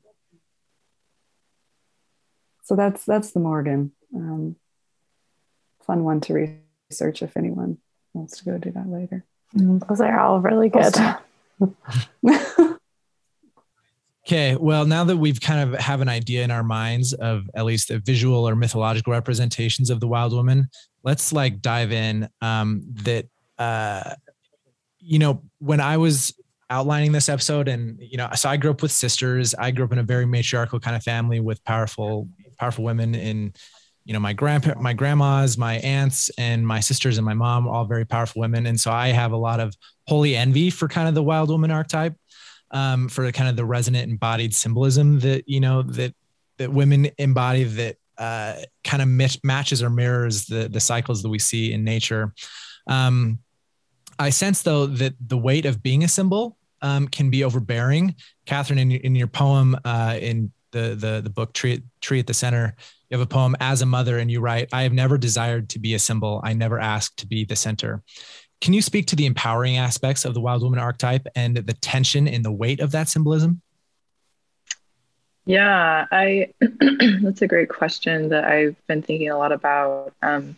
So 2.64 2.76
that's 2.76 3.04
that's 3.04 3.32
the 3.32 3.40
Morgan. 3.40 3.92
Um, 4.14 4.56
fun 5.84 6.04
one 6.04 6.20
to 6.22 6.62
research 6.90 7.22
if 7.22 7.36
anyone 7.36 7.78
wants 8.12 8.38
to 8.38 8.44
go 8.44 8.58
do 8.58 8.70
that 8.72 8.88
later. 8.88 9.24
Mm, 9.56 9.86
those 9.88 10.00
are 10.00 10.18
all 10.18 10.40
really 10.40 10.68
good. 10.68 10.94
Okay, 14.26 14.54
well, 14.56 14.84
now 14.84 15.04
that 15.04 15.16
we've 15.16 15.40
kind 15.40 15.72
of 15.72 15.80
have 15.80 16.02
an 16.02 16.08
idea 16.08 16.44
in 16.44 16.50
our 16.50 16.62
minds 16.62 17.14
of 17.14 17.48
at 17.54 17.64
least 17.64 17.88
the 17.88 17.98
visual 18.00 18.46
or 18.48 18.54
mythological 18.54 19.12
representations 19.12 19.88
of 19.88 19.98
the 19.98 20.06
wild 20.06 20.32
woman, 20.32 20.68
let's 21.02 21.32
like 21.32 21.62
dive 21.62 21.90
in. 21.90 22.28
Um, 22.42 22.82
that 23.04 23.26
uh, 23.58 24.14
you 24.98 25.18
know, 25.18 25.42
when 25.58 25.80
I 25.80 25.96
was 25.96 26.34
outlining 26.68 27.12
this 27.12 27.28
episode, 27.30 27.66
and 27.66 27.98
you 27.98 28.18
know, 28.18 28.28
so 28.34 28.50
I 28.50 28.58
grew 28.58 28.70
up 28.70 28.82
with 28.82 28.92
sisters. 28.92 29.54
I 29.54 29.70
grew 29.70 29.86
up 29.86 29.92
in 29.92 29.98
a 29.98 30.02
very 30.02 30.26
matriarchal 30.26 30.80
kind 30.80 30.96
of 30.96 31.02
family 31.02 31.40
with 31.40 31.64
powerful, 31.64 32.28
powerful 32.58 32.84
women 32.84 33.14
in 33.14 33.54
you 34.04 34.14
know 34.14 34.20
my 34.20 34.32
grandpa 34.32 34.72
my 34.80 34.94
grandmas 34.94 35.58
my 35.58 35.74
aunts 35.76 36.30
and 36.38 36.66
my 36.66 36.80
sisters 36.80 37.18
and 37.18 37.24
my 37.24 37.34
mom 37.34 37.68
all 37.68 37.84
very 37.84 38.06
powerful 38.06 38.40
women 38.40 38.66
and 38.66 38.80
so 38.80 38.90
i 38.90 39.08
have 39.08 39.32
a 39.32 39.36
lot 39.36 39.60
of 39.60 39.74
holy 40.06 40.34
envy 40.34 40.70
for 40.70 40.88
kind 40.88 41.06
of 41.06 41.14
the 41.14 41.22
wild 41.22 41.50
woman 41.50 41.70
archetype 41.70 42.14
um, 42.70 43.08
for 43.08 43.30
kind 43.32 43.48
of 43.48 43.56
the 43.56 43.64
resonant 43.64 44.10
embodied 44.10 44.54
symbolism 44.54 45.18
that 45.20 45.44
you 45.48 45.60
know 45.60 45.82
that 45.82 46.14
that 46.58 46.72
women 46.72 47.10
embody 47.18 47.64
that 47.64 47.96
uh, 48.18 48.54
kind 48.84 49.02
of 49.02 49.40
matches 49.42 49.82
or 49.82 49.90
mirrors 49.90 50.46
the 50.46 50.68
the 50.68 50.80
cycles 50.80 51.22
that 51.22 51.28
we 51.28 51.38
see 51.38 51.72
in 51.72 51.84
nature. 51.84 52.34
Um, 52.86 53.38
I 54.18 54.30
sense 54.30 54.62
though 54.62 54.86
that 54.86 55.14
the 55.26 55.38
weight 55.38 55.64
of 55.64 55.82
being 55.82 56.04
a 56.04 56.08
symbol 56.08 56.58
um, 56.82 57.08
can 57.08 57.30
be 57.30 57.44
overbearing. 57.44 58.14
Catherine, 58.46 58.78
in, 58.78 58.92
in 58.92 59.14
your 59.14 59.26
poem 59.26 59.76
uh, 59.84 60.18
in 60.20 60.52
the, 60.72 60.94
the 60.94 61.20
the 61.22 61.30
book 61.30 61.52
Tree, 61.52 61.82
Tree 62.00 62.20
at 62.20 62.26
the 62.26 62.34
Center, 62.34 62.74
you 63.08 63.18
have 63.18 63.26
a 63.26 63.28
poem 63.28 63.56
as 63.60 63.82
a 63.82 63.86
mother, 63.86 64.18
and 64.18 64.30
you 64.30 64.40
write, 64.40 64.68
"I 64.72 64.82
have 64.82 64.92
never 64.92 65.18
desired 65.18 65.70
to 65.70 65.78
be 65.78 65.94
a 65.94 65.98
symbol. 65.98 66.40
I 66.44 66.52
never 66.52 66.78
asked 66.78 67.18
to 67.18 67.26
be 67.26 67.44
the 67.44 67.56
center." 67.56 68.02
Can 68.60 68.74
you 68.74 68.82
speak 68.82 69.06
to 69.06 69.16
the 69.16 69.26
empowering 69.26 69.78
aspects 69.78 70.24
of 70.24 70.34
the 70.34 70.40
wild 70.40 70.62
woman 70.62 70.78
archetype 70.78 71.26
and 71.34 71.56
the 71.56 71.72
tension 71.72 72.28
in 72.28 72.42
the 72.42 72.52
weight 72.52 72.80
of 72.80 72.92
that 72.92 73.08
symbolism? 73.08 73.62
Yeah, 75.46 76.06
I 76.10 76.52
that's 77.22 77.42
a 77.42 77.48
great 77.48 77.70
question 77.70 78.28
that 78.28 78.44
I've 78.44 78.76
been 78.86 79.02
thinking 79.02 79.30
a 79.30 79.38
lot 79.38 79.52
about. 79.52 80.12
Um, 80.22 80.56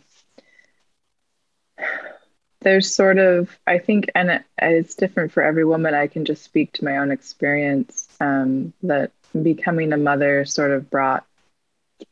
there's 2.59 2.93
sort 2.93 3.17
of 3.17 3.57
I 3.65 3.79
think, 3.79 4.11
and 4.15 4.29
it, 4.29 4.43
it's 4.57 4.95
different 4.95 5.31
for 5.31 5.41
every 5.41 5.65
woman. 5.65 5.93
I 5.93 6.07
can 6.07 6.25
just 6.25 6.43
speak 6.43 6.73
to 6.73 6.85
my 6.85 6.97
own 6.97 7.11
experience 7.11 8.07
um, 8.19 8.73
that 8.83 9.11
becoming 9.41 9.93
a 9.93 9.97
mother 9.97 10.45
sort 10.45 10.71
of 10.71 10.89
brought 10.89 11.25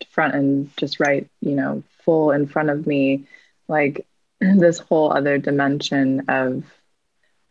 front 0.10 0.36
and 0.36 0.76
just 0.78 1.00
right, 1.00 1.28
you 1.42 1.56
know, 1.56 1.84
full 2.04 2.32
in 2.32 2.48
front 2.48 2.70
of 2.70 2.88
me, 2.88 3.26
like 3.68 4.06
this 4.58 4.80
whole 4.80 5.14
other 5.14 5.38
dimension 5.38 6.26
of 6.28 6.64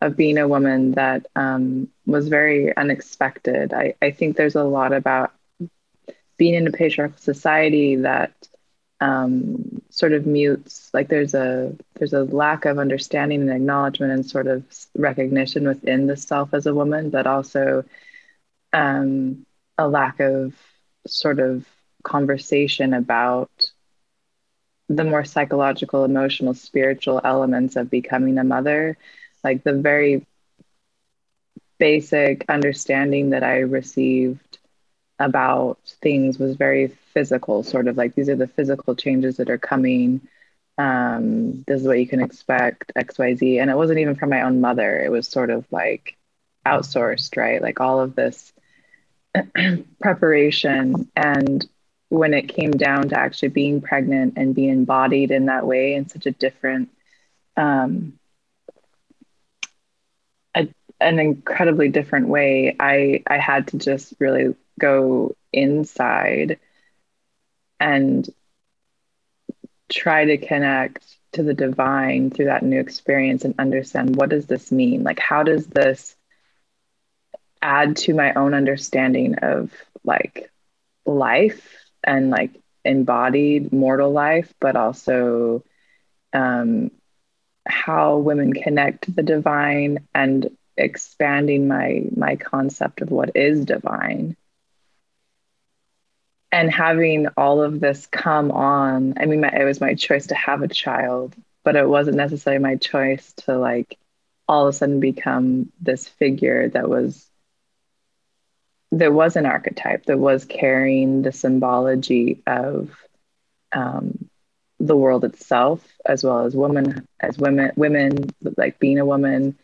of 0.01 0.17
being 0.17 0.39
a 0.39 0.47
woman 0.47 0.93
that 0.93 1.27
um, 1.35 1.87
was 2.07 2.27
very 2.27 2.75
unexpected. 2.75 3.71
I, 3.71 3.93
I 4.01 4.09
think 4.09 4.35
there's 4.35 4.55
a 4.55 4.63
lot 4.63 4.93
about 4.93 5.31
being 6.37 6.55
in 6.55 6.65
a 6.65 6.71
patriarchal 6.71 7.19
society 7.19 7.97
that 7.97 8.33
um, 8.99 9.81
sort 9.89 10.13
of 10.13 10.25
mutes 10.25 10.89
like 10.93 11.07
there's 11.07 11.33
a 11.33 11.75
there's 11.95 12.13
a 12.13 12.23
lack 12.23 12.65
of 12.65 12.79
understanding 12.79 13.41
and 13.41 13.51
acknowledgement 13.51 14.11
and 14.11 14.25
sort 14.25 14.47
of 14.47 14.63
recognition 14.95 15.67
within 15.67 16.07
the 16.07 16.17
self 16.17 16.53
as 16.53 16.65
a 16.65 16.73
woman, 16.73 17.09
but 17.09 17.27
also 17.27 17.85
um, 18.73 19.45
a 19.77 19.87
lack 19.87 20.19
of 20.19 20.55
sort 21.07 21.39
of 21.39 21.65
conversation 22.03 22.93
about 22.93 23.51
the 24.95 25.03
more 25.03 25.23
psychological, 25.23 26.03
emotional, 26.03 26.53
spiritual 26.53 27.21
elements 27.23 27.75
of 27.75 27.89
becoming 27.89 28.37
a 28.37 28.43
mother, 28.43 28.97
like 29.43 29.63
the 29.63 29.73
very 29.73 30.25
basic 31.79 32.45
understanding 32.49 33.31
that 33.31 33.43
I 33.43 33.59
received 33.59 34.59
about 35.19 35.79
things 36.01 36.37
was 36.37 36.55
very 36.55 36.87
physical, 37.13 37.63
sort 37.63 37.87
of 37.87 37.97
like 37.97 38.15
these 38.15 38.29
are 38.29 38.35
the 38.35 38.47
physical 38.47 38.95
changes 38.95 39.37
that 39.37 39.49
are 39.49 39.57
coming. 39.57 40.21
Um, 40.77 41.63
this 41.67 41.81
is 41.81 41.87
what 41.87 41.99
you 41.99 42.07
can 42.07 42.21
expect, 42.21 42.91
XYZ. 42.95 43.61
And 43.61 43.69
it 43.69 43.77
wasn't 43.77 43.99
even 43.99 44.15
from 44.15 44.29
my 44.29 44.41
own 44.41 44.61
mother. 44.61 44.99
It 44.99 45.11
was 45.11 45.27
sort 45.27 45.49
of 45.49 45.65
like 45.71 46.17
outsourced, 46.65 47.37
right? 47.37 47.61
Like 47.61 47.79
all 47.79 47.99
of 47.99 48.15
this 48.15 48.53
preparation. 50.01 51.09
And 51.15 51.67
when 52.11 52.33
it 52.33 52.49
came 52.49 52.71
down 52.71 53.09
to 53.09 53.17
actually 53.17 53.47
being 53.49 53.81
pregnant 53.81 54.33
and 54.35 54.53
being 54.53 54.69
embodied 54.69 55.31
in 55.31 55.45
that 55.45 55.65
way 55.65 55.93
in 55.93 56.07
such 56.09 56.25
a 56.25 56.31
different 56.31 56.89
um, 57.55 58.19
a, 60.55 60.67
an 60.99 61.19
incredibly 61.19 61.89
different 61.89 62.27
way 62.27 62.75
i 62.79 63.23
i 63.27 63.37
had 63.37 63.67
to 63.67 63.77
just 63.77 64.13
really 64.19 64.53
go 64.79 65.35
inside 65.53 66.59
and 67.79 68.29
try 69.91 70.25
to 70.25 70.37
connect 70.37 71.17
to 71.33 71.43
the 71.43 71.53
divine 71.53 72.29
through 72.29 72.45
that 72.45 72.63
new 72.63 72.79
experience 72.79 73.45
and 73.45 73.55
understand 73.57 74.15
what 74.15 74.29
does 74.29 74.45
this 74.47 74.71
mean? 74.71 75.03
Like 75.03 75.19
how 75.19 75.43
does 75.43 75.67
this 75.67 76.15
add 77.61 77.95
to 77.97 78.13
my 78.13 78.33
own 78.33 78.53
understanding 78.53 79.35
of 79.41 79.71
like 80.03 80.51
life 81.05 81.80
and 82.03 82.29
like 82.29 82.51
embodied 82.83 83.71
mortal 83.71 84.11
life, 84.11 84.53
but 84.59 84.75
also 84.75 85.63
um, 86.33 86.91
how 87.67 88.17
women 88.17 88.53
connect 88.53 89.03
to 89.05 89.11
the 89.11 89.23
divine 89.23 90.07
and 90.15 90.49
expanding 90.77 91.67
my 91.67 92.03
my 92.15 92.35
concept 92.35 93.01
of 93.01 93.11
what 93.11 93.35
is 93.35 93.65
divine. 93.65 94.35
And 96.51 96.71
having 96.71 97.27
all 97.37 97.61
of 97.63 97.79
this 97.79 98.07
come 98.07 98.51
on 98.51 99.13
i 99.17 99.25
mean 99.25 99.41
my, 99.41 99.49
it 99.49 99.63
was 99.63 99.79
my 99.79 99.95
choice 99.95 100.27
to 100.27 100.35
have 100.35 100.61
a 100.61 100.67
child 100.67 101.33
but 101.63 101.77
it 101.77 101.87
wasn't 101.87 102.17
necessarily 102.17 102.61
my 102.61 102.75
choice 102.75 103.33
to 103.33 103.57
like 103.57 103.97
all 104.49 104.67
of 104.67 104.73
a 104.73 104.77
sudden 104.77 104.99
become 104.99 105.71
this 105.79 106.09
figure 106.09 106.67
that 106.69 106.89
was 106.89 107.30
there 108.91 109.11
was 109.11 109.35
an 109.35 109.45
archetype 109.45 110.05
that 110.05 110.19
was 110.19 110.45
carrying 110.45 111.21
the 111.21 111.31
symbology 111.31 112.41
of 112.45 112.89
um, 113.71 114.29
the 114.79 114.97
world 114.97 115.23
itself, 115.23 115.85
as 116.05 116.23
well 116.23 116.45
as 116.45 116.55
women, 116.55 117.07
as 117.19 117.37
women, 117.37 117.71
women 117.75 118.29
like 118.57 118.79
being 118.79 118.99
a 118.99 119.05
woman, 119.05 119.57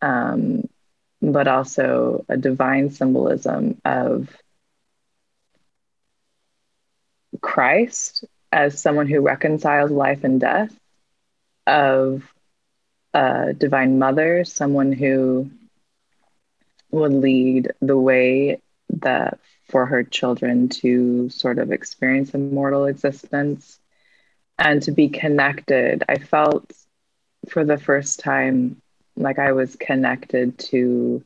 um, 0.00 0.68
but 1.20 1.46
also 1.46 2.24
a 2.28 2.36
divine 2.36 2.90
symbolism 2.90 3.80
of 3.84 4.36
Christ 7.40 8.24
as 8.50 8.80
someone 8.80 9.08
who 9.08 9.20
reconciles 9.20 9.90
life 9.90 10.24
and 10.24 10.40
death, 10.40 10.74
of 11.66 12.22
a 13.14 13.52
divine 13.52 13.98
mother, 13.98 14.44
someone 14.44 14.92
who 14.92 15.50
would 16.90 17.12
lead 17.12 17.72
the 17.80 17.96
way 17.96 18.61
that 19.00 19.38
for 19.68 19.86
her 19.86 20.02
children 20.02 20.68
to 20.68 21.28
sort 21.30 21.58
of 21.58 21.72
experience 21.72 22.34
immortal 22.34 22.86
existence 22.86 23.78
and 24.58 24.82
to 24.82 24.92
be 24.92 25.08
connected. 25.08 26.04
I 26.08 26.18
felt 26.18 26.70
for 27.48 27.64
the 27.64 27.78
first 27.78 28.20
time 28.20 28.80
like 29.16 29.38
I 29.38 29.52
was 29.52 29.76
connected 29.76 30.58
to 30.58 31.24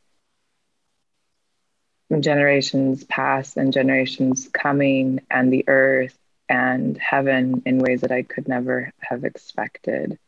generations 2.20 3.04
past 3.04 3.56
and 3.56 3.72
generations 3.72 4.48
coming 4.52 5.20
and 5.30 5.52
the 5.52 5.64
earth 5.68 6.16
and 6.48 6.96
heaven 6.96 7.62
in 7.66 7.78
ways 7.78 8.02
that 8.02 8.12
I 8.12 8.22
could 8.22 8.48
never 8.48 8.92
have 9.00 9.24
expected. 9.24 10.18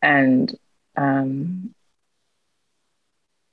And 0.00 0.54
um, 0.96 1.74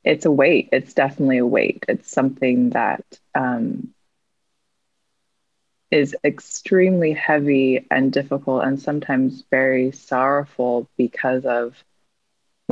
it's 0.03 0.25
a 0.25 0.31
weight. 0.31 0.69
It's 0.71 0.93
definitely 0.93 1.37
a 1.37 1.45
weight. 1.45 1.85
It's 1.87 2.11
something 2.11 2.71
that 2.71 3.03
um, 3.33 3.93
is 5.91 6.15
extremely 6.23 7.13
heavy 7.13 7.85
and 7.89 8.11
difficult 8.11 8.63
and 8.63 8.81
sometimes 8.81 9.43
very 9.49 9.91
sorrowful 9.91 10.89
because 10.97 11.45
of 11.45 11.75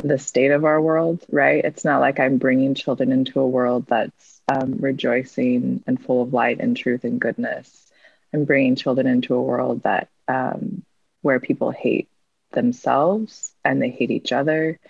the 0.02 0.18
state 0.18 0.50
of 0.50 0.64
our 0.64 0.80
world, 0.80 1.24
right? 1.30 1.64
It's 1.64 1.84
not 1.84 2.00
like 2.00 2.18
I'm 2.18 2.38
bringing 2.38 2.74
children 2.74 3.12
into 3.12 3.40
a 3.40 3.48
world 3.48 3.86
that's 3.88 4.40
um, 4.48 4.76
rejoicing 4.78 5.84
and 5.86 6.02
full 6.02 6.22
of 6.22 6.32
light 6.32 6.60
and 6.60 6.76
truth 6.76 7.04
and 7.04 7.20
goodness. 7.20 7.90
I'm 8.34 8.44
bringing 8.44 8.76
children 8.76 9.06
into 9.06 9.34
a 9.34 9.42
world 9.42 9.82
that 9.82 10.08
um, 10.26 10.82
where 11.20 11.40
people 11.40 11.70
hate 11.70 12.08
themselves 12.52 13.52
and 13.64 13.80
they 13.80 13.90
hate 13.90 14.10
each 14.10 14.32
other, 14.32 14.80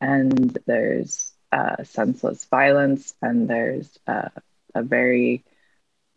and 0.00 0.56
there's 0.66 1.31
uh, 1.52 1.84
senseless 1.84 2.44
violence 2.46 3.14
and 3.22 3.48
there's 3.48 3.98
uh, 4.06 4.30
a 4.74 4.82
very 4.82 5.44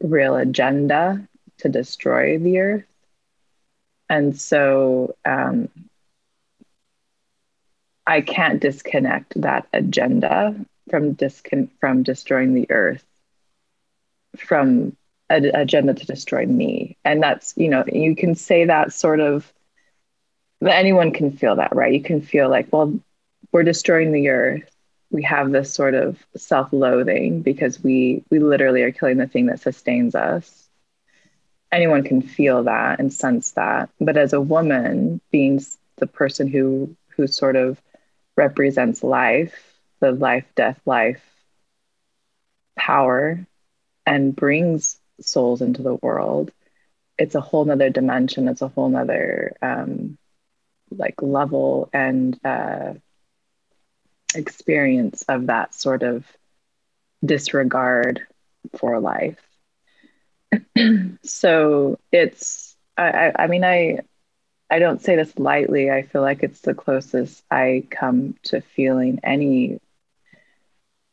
real 0.01 0.35
agenda 0.35 1.27
to 1.57 1.69
destroy 1.69 2.37
the 2.37 2.59
earth. 2.59 2.85
And 4.09 4.39
so 4.39 5.15
um, 5.25 5.69
I 8.07 8.21
can't 8.21 8.61
disconnect 8.61 9.39
that 9.41 9.67
agenda 9.73 10.55
from 10.89 11.15
discon- 11.15 11.69
from 11.79 12.03
destroying 12.03 12.53
the 12.53 12.69
earth 12.69 13.03
from 14.37 14.95
an 15.29 15.45
agenda 15.55 15.93
to 15.93 16.05
destroy 16.05 16.45
me. 16.45 16.97
And 17.03 17.23
that's, 17.23 17.53
you 17.57 17.69
know, 17.69 17.83
you 17.91 18.15
can 18.15 18.35
say 18.35 18.65
that 18.65 18.93
sort 18.93 19.19
of 19.19 19.51
anyone 20.65 21.11
can 21.11 21.31
feel 21.31 21.55
that, 21.55 21.75
right? 21.75 21.93
You 21.93 22.01
can 22.01 22.21
feel 22.21 22.49
like, 22.49 22.71
well, 22.71 22.99
we're 23.51 23.63
destroying 23.63 24.11
the 24.11 24.29
earth. 24.29 24.74
We 25.11 25.23
have 25.23 25.51
this 25.51 25.73
sort 25.73 25.93
of 25.95 26.25
self-loathing 26.35 27.41
because 27.41 27.81
we 27.83 28.23
we 28.29 28.39
literally 28.39 28.81
are 28.83 28.91
killing 28.91 29.17
the 29.17 29.27
thing 29.27 29.47
that 29.47 29.59
sustains 29.61 30.15
us. 30.15 30.69
Anyone 31.71 32.03
can 32.03 32.21
feel 32.21 32.63
that 32.63 32.99
and 32.99 33.13
sense 33.13 33.51
that. 33.51 33.89
But 33.99 34.17
as 34.17 34.33
a 34.33 34.41
woman 34.41 35.21
being 35.31 35.61
the 35.97 36.07
person 36.07 36.47
who 36.47 36.95
who 37.15 37.27
sort 37.27 37.55
of 37.55 37.81
represents 38.35 39.03
life 39.03 39.79
the 39.99 40.11
life 40.11 40.45
death 40.55 40.79
life 40.85 41.23
power 42.77 43.45
and 44.05 44.35
brings 44.35 44.99
souls 45.21 45.61
into 45.61 45.81
the 45.81 45.95
world 45.95 46.51
it's 47.17 47.35
a 47.35 47.41
whole 47.41 47.65
nother 47.65 47.89
dimension. 47.89 48.47
It's 48.47 48.61
a 48.61 48.67
whole 48.67 48.89
nother 48.89 49.55
um, 49.61 50.17
like 50.91 51.21
level 51.21 51.89
and 51.93 52.39
uh, 52.45 52.93
experience 54.33 55.23
of 55.27 55.47
that 55.47 55.73
sort 55.73 56.03
of 56.03 56.25
disregard 57.23 58.21
for 58.77 58.99
life 58.99 59.39
so 61.23 61.99
it's 62.11 62.75
I, 62.97 63.31
I 63.37 63.47
mean 63.47 63.63
I 63.63 63.99
I 64.69 64.79
don't 64.79 65.01
say 65.01 65.15
this 65.15 65.37
lightly. 65.37 65.91
I 65.91 66.03
feel 66.03 66.21
like 66.21 66.43
it's 66.43 66.61
the 66.61 66.73
closest 66.73 67.43
I 67.51 67.83
come 67.89 68.35
to 68.43 68.61
feeling 68.61 69.19
any 69.23 69.79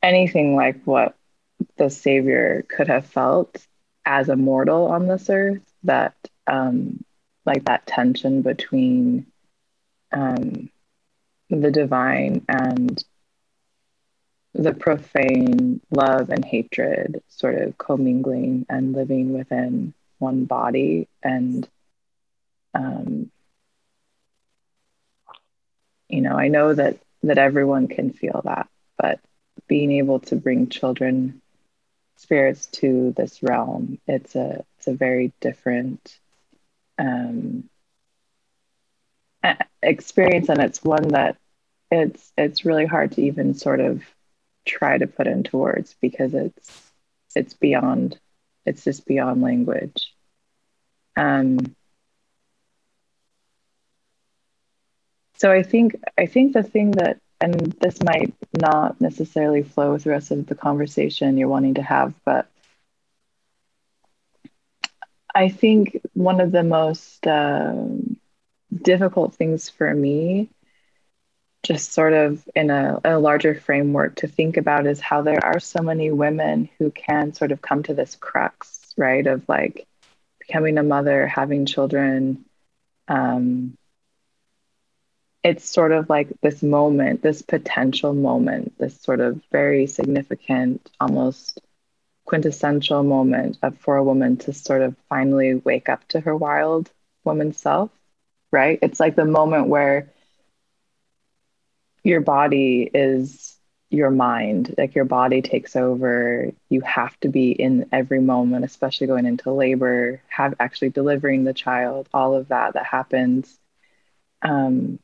anything 0.03 0.57
like 0.57 0.83
what 0.85 1.17
the 1.77 1.91
Savior 1.91 2.65
could 2.69 2.89
have 2.89 3.07
felt 3.07 3.67
as 4.05 4.29
a 4.29 4.37
mortal 4.37 4.87
on 4.87 5.07
this 5.07 5.29
earth. 5.29 5.63
That 5.85 6.15
um, 6.47 7.05
like 7.45 7.65
that 7.67 7.87
tension 7.87 8.43
between 8.43 9.27
um, 10.13 10.71
the 11.61 11.71
divine 11.71 12.45
and 12.49 13.05
the 14.55 14.73
profane 14.73 15.81
love 15.91 16.31
and 16.31 16.45
hatred 16.45 17.23
sort 17.29 17.55
of 17.57 17.77
commingling 17.79 18.67
and 18.69 18.93
living 18.93 19.33
within 19.33 19.93
one 20.19 20.45
body 20.45 21.09
and 21.23 21.69
um, 22.75 23.31
you 26.09 26.21
know 26.21 26.37
i 26.37 26.49
know 26.49 26.73
that 26.75 26.99
that 27.23 27.39
everyone 27.39 27.87
can 27.89 28.13
feel 28.13 28.41
that 28.45 28.69
but 28.99 29.21
being 29.69 29.93
able 29.93 30.21
to 30.21 30.37
bring 30.37 30.69
children 30.69 31.41
spirits 32.17 32.67
to 32.67 33.13
this 33.17 33.43
realm 33.43 33.99
it's 34.07 34.35
a 34.37 34.65
it's 34.79 34.87
a 34.87 34.95
very 34.95 35.33
different 35.41 36.19
um, 36.99 37.69
experience 39.83 40.49
and 40.49 40.61
it's 40.61 40.85
one 40.85 41.09
that 41.09 41.37
it's 41.93 42.33
it's 42.39 42.65
really 42.65 42.87
hard 42.87 43.13
to 43.13 43.23
even 43.23 43.55
sort 43.55 43.81
of 43.81 44.03
try 44.65 44.97
to 44.97 45.07
put 45.07 45.27
into 45.27 45.57
words 45.57 45.95
because 46.01 46.35
it's 46.35 46.93
it's 47.35 47.55
beyond 47.55 48.19
it's 48.65 48.85
just 48.85 49.07
beyond 49.07 49.43
language. 49.43 50.13
Um 51.17 51.59
so 55.35 55.51
i 55.51 55.63
think 55.63 55.97
i 56.17 56.25
think 56.27 56.53
the 56.53 56.63
thing 56.63 56.93
that 56.93 57.19
and 57.41 57.73
this 57.81 58.03
might 58.03 58.33
not 58.55 59.01
necessarily 59.01 59.63
flow 59.63 59.93
with 59.93 60.05
the 60.05 60.11
rest 60.11 60.31
of 60.31 60.47
the 60.47 60.55
conversation 60.55 61.37
you're 61.37 61.49
wanting 61.49 61.75
to 61.75 61.83
have 61.83 62.15
but 62.25 62.47
i 65.35 65.49
think 65.49 66.01
one 66.15 66.41
of 66.41 66.53
the 66.53 66.63
most 66.63 67.27
um, 67.27 68.17
difficult 68.83 69.35
things 69.35 69.69
for 69.69 69.93
me 69.93 70.49
just 71.63 71.93
sort 71.93 72.13
of 72.13 72.47
in 72.55 72.71
a, 72.71 73.01
a, 73.05 73.19
larger 73.19 73.55
framework 73.55 74.17
to 74.17 74.27
think 74.27 74.57
about 74.57 74.87
is 74.87 75.01
how 75.01 75.23
there 75.23 75.45
are 75.45 75.61
so 75.61 75.81
many 75.81 76.11
women 76.11 76.69
who 76.79 76.91
can 76.91 77.33
sort 77.33 77.53
of 77.53 77.63
come 77.63 77.83
to 77.85 77.95
this 77.95 78.17
crux, 78.17 78.93
right? 78.97 79.27
Of 79.27 79.49
like 79.49 79.87
becoming 80.41 80.79
a 80.79 80.83
mother, 80.83 81.27
having 81.27 81.67
children. 81.67 82.45
Um, 83.07 83.77
it's 85.45 85.69
sort 85.69 85.93
of 85.93 86.09
like 86.09 86.29
this 86.41 86.63
moment, 86.63 87.23
this 87.23 87.43
potential 87.43 88.13
moment, 88.13 88.77
this 88.79 89.01
sort 89.01 89.21
of 89.21 89.41
very 89.51 89.87
significant, 89.87 90.89
almost 91.01 91.61
quintessential 92.25 93.03
moment 93.03 93.59
of, 93.63 93.77
for 93.79 93.97
a 93.97 94.05
woman 94.05 94.37
to 94.39 94.53
sort 94.53 94.83
of 94.83 94.97
finally 95.09 95.55
wake 95.55 95.89
up 95.89 96.07
to 96.09 96.21
her 96.21 96.35
wild 96.35 96.91
woman 97.25 97.53
self, 97.53 97.91
right? 98.53 98.79
It's 98.83 99.01
like 99.01 99.17
the 99.17 99.25
moment 99.25 99.69
where 99.69 100.12
your 102.03 102.21
body 102.21 102.91
is 102.93 103.57
your 103.91 104.11
mind. 104.11 104.75
Like 104.79 104.95
your 104.95 105.05
body 105.05 105.43
takes 105.43 105.77
over. 105.77 106.51
You 106.69 106.81
have 106.81 107.19
to 107.21 107.29
be 107.29 107.53
in 107.53 107.89
every 107.93 108.21
moment 108.21 108.65
especially 108.65 109.07
going 109.07 109.27
into 109.27 109.53
labor 109.53 110.23
have 110.29 110.55
actually 110.59 110.91
delivering 110.91 111.45
the 111.45 111.53
child 111.53 112.09
all 112.13 112.35
of 112.35 112.49
that 112.49 112.75
that 112.75 112.87
happens. 112.87 113.59
Um, 114.41 114.99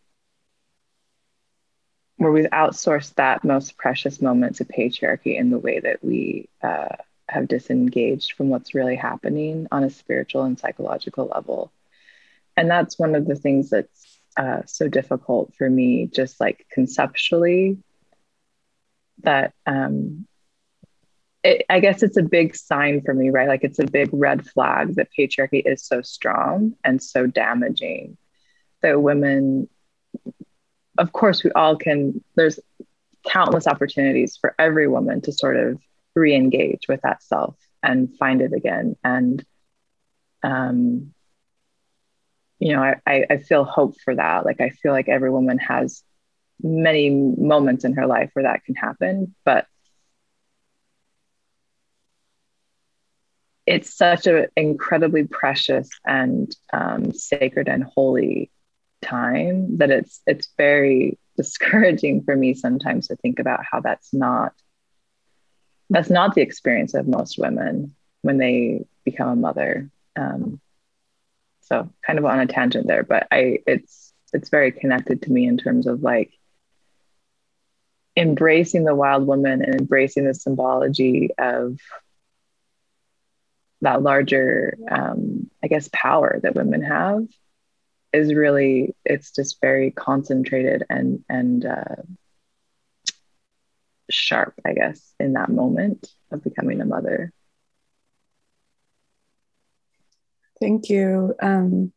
where 2.16 2.32
we've 2.32 2.46
outsourced 2.46 3.14
that 3.14 3.44
most 3.44 3.76
precious 3.76 4.20
moment 4.20 4.56
to 4.56 4.64
patriarchy 4.64 5.38
in 5.38 5.50
the 5.50 5.58
way 5.58 5.78
that 5.78 6.02
we 6.02 6.48
uh, 6.62 6.96
have 7.28 7.46
disengaged 7.46 8.32
from 8.32 8.48
what's 8.48 8.74
really 8.74 8.96
happening 8.96 9.68
on 9.70 9.84
a 9.84 9.90
spiritual 9.90 10.42
and 10.42 10.58
psychological 10.58 11.26
level. 11.26 11.70
And 12.56 12.68
that's 12.68 12.98
one 12.98 13.14
of 13.14 13.26
the 13.26 13.36
things 13.36 13.70
that's 13.70 14.17
uh, 14.38 14.62
so 14.66 14.88
difficult 14.88 15.52
for 15.56 15.68
me, 15.68 16.06
just 16.06 16.40
like 16.40 16.64
conceptually, 16.70 17.76
that 19.24 19.52
um, 19.66 20.26
it, 21.42 21.66
I 21.68 21.80
guess 21.80 22.04
it's 22.04 22.16
a 22.16 22.22
big 22.22 22.54
sign 22.54 23.02
for 23.02 23.12
me, 23.12 23.30
right? 23.30 23.48
Like 23.48 23.64
it's 23.64 23.80
a 23.80 23.86
big 23.86 24.10
red 24.12 24.46
flag 24.46 24.94
that 24.94 25.08
patriarchy 25.18 25.62
is 25.64 25.84
so 25.84 26.02
strong 26.02 26.74
and 26.84 27.02
so 27.02 27.26
damaging 27.26 28.16
that 28.80 29.02
women, 29.02 29.68
of 30.96 31.10
course, 31.12 31.42
we 31.42 31.50
all 31.50 31.76
can, 31.76 32.22
there's 32.36 32.60
countless 33.28 33.66
opportunities 33.66 34.36
for 34.36 34.54
every 34.56 34.86
woman 34.86 35.20
to 35.22 35.32
sort 35.32 35.56
of 35.56 35.80
re 36.14 36.32
engage 36.32 36.86
with 36.88 37.00
that 37.02 37.24
self 37.24 37.56
and 37.82 38.16
find 38.16 38.40
it 38.40 38.52
again. 38.52 38.96
And, 39.02 39.44
um, 40.44 41.12
you 42.58 42.72
know, 42.74 42.82
I, 42.82 43.24
I 43.30 43.36
feel 43.38 43.64
hope 43.64 43.96
for 44.04 44.14
that. 44.14 44.44
Like, 44.44 44.60
I 44.60 44.70
feel 44.70 44.92
like 44.92 45.08
every 45.08 45.30
woman 45.30 45.58
has 45.58 46.02
many 46.62 47.10
moments 47.10 47.84
in 47.84 47.94
her 47.94 48.06
life 48.06 48.30
where 48.32 48.44
that 48.44 48.64
can 48.64 48.74
happen, 48.74 49.34
but 49.44 49.66
it's 53.68 53.94
such 53.94 54.26
an 54.26 54.46
incredibly 54.56 55.24
precious 55.24 55.90
and 56.06 56.50
um, 56.72 57.12
sacred 57.12 57.68
and 57.68 57.84
holy 57.84 58.50
time 59.02 59.76
that 59.76 59.90
it's 59.90 60.22
it's 60.26 60.48
very 60.56 61.18
discouraging 61.36 62.22
for 62.24 62.34
me 62.34 62.54
sometimes 62.54 63.08
to 63.08 63.16
think 63.16 63.38
about 63.38 63.60
how 63.70 63.80
that's 63.80 64.12
not 64.12 64.52
that's 65.90 66.10
not 66.10 66.34
the 66.34 66.40
experience 66.40 66.94
of 66.94 67.06
most 67.06 67.38
women 67.38 67.94
when 68.22 68.38
they 68.38 68.84
become 69.04 69.28
a 69.28 69.36
mother 69.36 69.90
um, 70.16 70.60
so 71.68 71.90
kind 72.06 72.18
of 72.18 72.24
on 72.24 72.40
a 72.40 72.46
tangent 72.46 72.86
there 72.86 73.02
but 73.02 73.28
i 73.30 73.58
it's 73.66 74.12
it's 74.32 74.48
very 74.48 74.72
connected 74.72 75.22
to 75.22 75.32
me 75.32 75.46
in 75.46 75.58
terms 75.58 75.86
of 75.86 76.02
like 76.02 76.32
embracing 78.16 78.84
the 78.84 78.94
wild 78.94 79.26
woman 79.26 79.62
and 79.62 79.74
embracing 79.74 80.24
the 80.24 80.34
symbology 80.34 81.30
of 81.38 81.78
that 83.82 84.02
larger 84.02 84.76
um, 84.90 85.50
i 85.62 85.66
guess 85.66 85.88
power 85.92 86.40
that 86.42 86.54
women 86.54 86.82
have 86.82 87.26
is 88.12 88.34
really 88.34 88.94
it's 89.04 89.30
just 89.32 89.60
very 89.60 89.90
concentrated 89.90 90.84
and 90.88 91.22
and 91.28 91.66
uh, 91.66 91.96
sharp 94.10 94.54
i 94.66 94.72
guess 94.72 95.12
in 95.20 95.34
that 95.34 95.50
moment 95.50 96.08
of 96.30 96.42
becoming 96.42 96.80
a 96.80 96.86
mother 96.86 97.30
thank 100.60 100.88
you 100.88 101.34
um, 101.40 101.92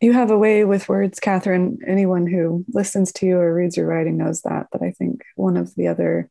you 0.00 0.12
have 0.12 0.30
a 0.30 0.38
way 0.38 0.64
with 0.64 0.88
words 0.88 1.20
catherine 1.20 1.78
anyone 1.86 2.26
who 2.26 2.64
listens 2.72 3.12
to 3.12 3.26
you 3.26 3.38
or 3.38 3.54
reads 3.54 3.76
your 3.76 3.86
writing 3.86 4.16
knows 4.16 4.42
that 4.42 4.66
but 4.72 4.82
i 4.82 4.90
think 4.90 5.22
one 5.36 5.56
of 5.56 5.74
the 5.74 5.88
other 5.88 6.30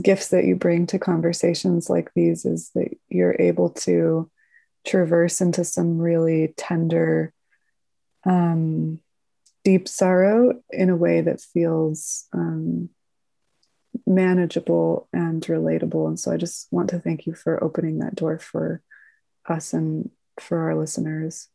gifts 0.00 0.28
that 0.28 0.44
you 0.44 0.56
bring 0.56 0.86
to 0.86 0.98
conversations 0.98 1.90
like 1.90 2.10
these 2.14 2.44
is 2.44 2.70
that 2.74 2.88
you're 3.08 3.36
able 3.38 3.70
to 3.70 4.30
traverse 4.86 5.40
into 5.40 5.64
some 5.64 5.98
really 5.98 6.54
tender, 6.56 7.32
um, 8.24 9.00
deep 9.64 9.86
sorrow 9.86 10.60
in 10.70 10.90
a 10.90 10.96
way 10.96 11.20
that 11.20 11.40
feels 11.40 12.26
um, 12.32 12.88
manageable 14.06 15.08
and 15.12 15.42
relatable. 15.42 16.08
And 16.08 16.18
so 16.18 16.32
I 16.32 16.36
just 16.36 16.68
want 16.70 16.90
to 16.90 16.98
thank 16.98 17.26
you 17.26 17.34
for 17.34 17.62
opening 17.62 17.98
that 17.98 18.14
door 18.14 18.38
for 18.38 18.82
us 19.48 19.72
and 19.72 20.10
for 20.40 20.58
our 20.58 20.76
listeners. 20.76 21.48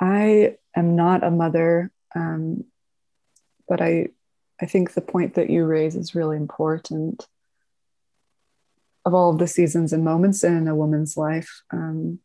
I 0.00 0.56
am 0.74 0.96
not 0.96 1.24
a 1.24 1.30
mother, 1.30 1.92
um, 2.14 2.64
but 3.68 3.80
I, 3.80 4.08
I 4.60 4.66
think 4.66 4.92
the 4.92 5.00
point 5.00 5.34
that 5.34 5.50
you 5.50 5.64
raise 5.64 5.96
is 5.96 6.14
really 6.14 6.36
important 6.36 7.26
of 9.04 9.14
all 9.14 9.30
of 9.30 9.38
the 9.38 9.46
seasons 9.46 9.92
and 9.92 10.04
moments 10.04 10.44
in 10.44 10.68
a 10.68 10.74
woman's 10.74 11.16
life, 11.16 11.62
um, 11.72 12.18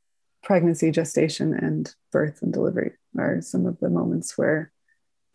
pregnancy, 0.43 0.91
gestation, 0.91 1.53
and 1.53 1.93
birth 2.11 2.41
and 2.41 2.53
delivery 2.53 2.93
are 3.17 3.41
some 3.41 3.65
of 3.65 3.79
the 3.79 3.89
moments 3.89 4.37
where 4.37 4.71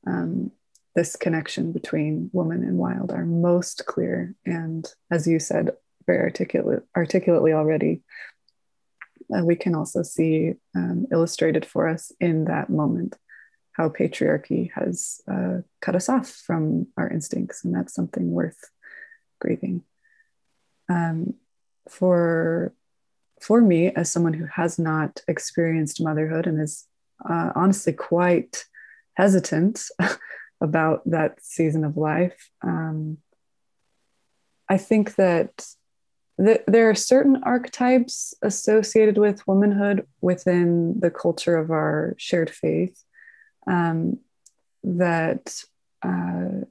um, 0.07 0.51
this 0.95 1.16
connection 1.16 1.73
between 1.73 2.31
woman 2.33 2.62
and 2.62 2.77
wild 2.77 3.11
are 3.11 3.25
most 3.25 3.87
clear. 3.87 4.35
And 4.45 4.87
as 5.11 5.27
you 5.27 5.39
said 5.39 5.71
very 6.07 6.21
articulate, 6.21 6.83
articulately 6.97 7.53
already, 7.53 8.03
uh, 9.37 9.45
we 9.45 9.57
can 9.57 9.74
also 9.74 10.03
see 10.03 10.55
um, 10.74 11.07
illustrated 11.12 11.64
for 11.64 11.89
us 11.89 12.12
in 12.20 12.45
that 12.45 12.70
moment 12.70 13.16
how 13.72 13.89
patriarchy 13.89 14.70
has 14.74 15.20
uh, 15.31 15.59
cut 15.81 15.95
us 15.95 16.09
off 16.09 16.28
from 16.28 16.89
our 16.97 17.09
instincts. 17.09 17.64
And 17.64 17.74
that's 17.74 17.95
something 17.95 18.31
worth 18.31 18.70
grieving 19.41 19.83
um, 20.91 21.35
for 21.89 22.74
for 23.41 23.62
me 23.62 23.89
as 23.89 24.12
someone 24.12 24.35
who 24.35 24.45
has 24.45 24.78
not 24.78 25.22
experienced 25.26 26.03
motherhood 26.03 26.47
and 26.47 26.61
is 26.61 26.87
uh, 27.28 27.53
honestly 27.55 27.93
quite 27.93 28.64
hesitant 29.14 29.83
about 30.61 31.03
that 31.07 31.43
season 31.43 31.85
of 31.85 31.97
life 31.97 32.51
um, 32.62 33.16
i 34.68 34.76
think 34.76 35.14
that 35.14 35.66
th- 36.45 36.62
there 36.66 36.91
are 36.91 36.95
certain 36.95 37.43
archetypes 37.43 38.34
associated 38.43 39.18
with 39.18 39.47
womanhood 39.47 40.07
within 40.20 40.99
the 41.01 41.11
culture 41.11 41.57
of 41.57 41.70
our 41.70 42.14
shared 42.18 42.51
faith 42.51 43.03
um, 43.66 44.18
that 44.82 45.62
uh, 46.03 46.64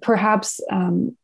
perhaps 0.00 0.60
um, 0.70 1.16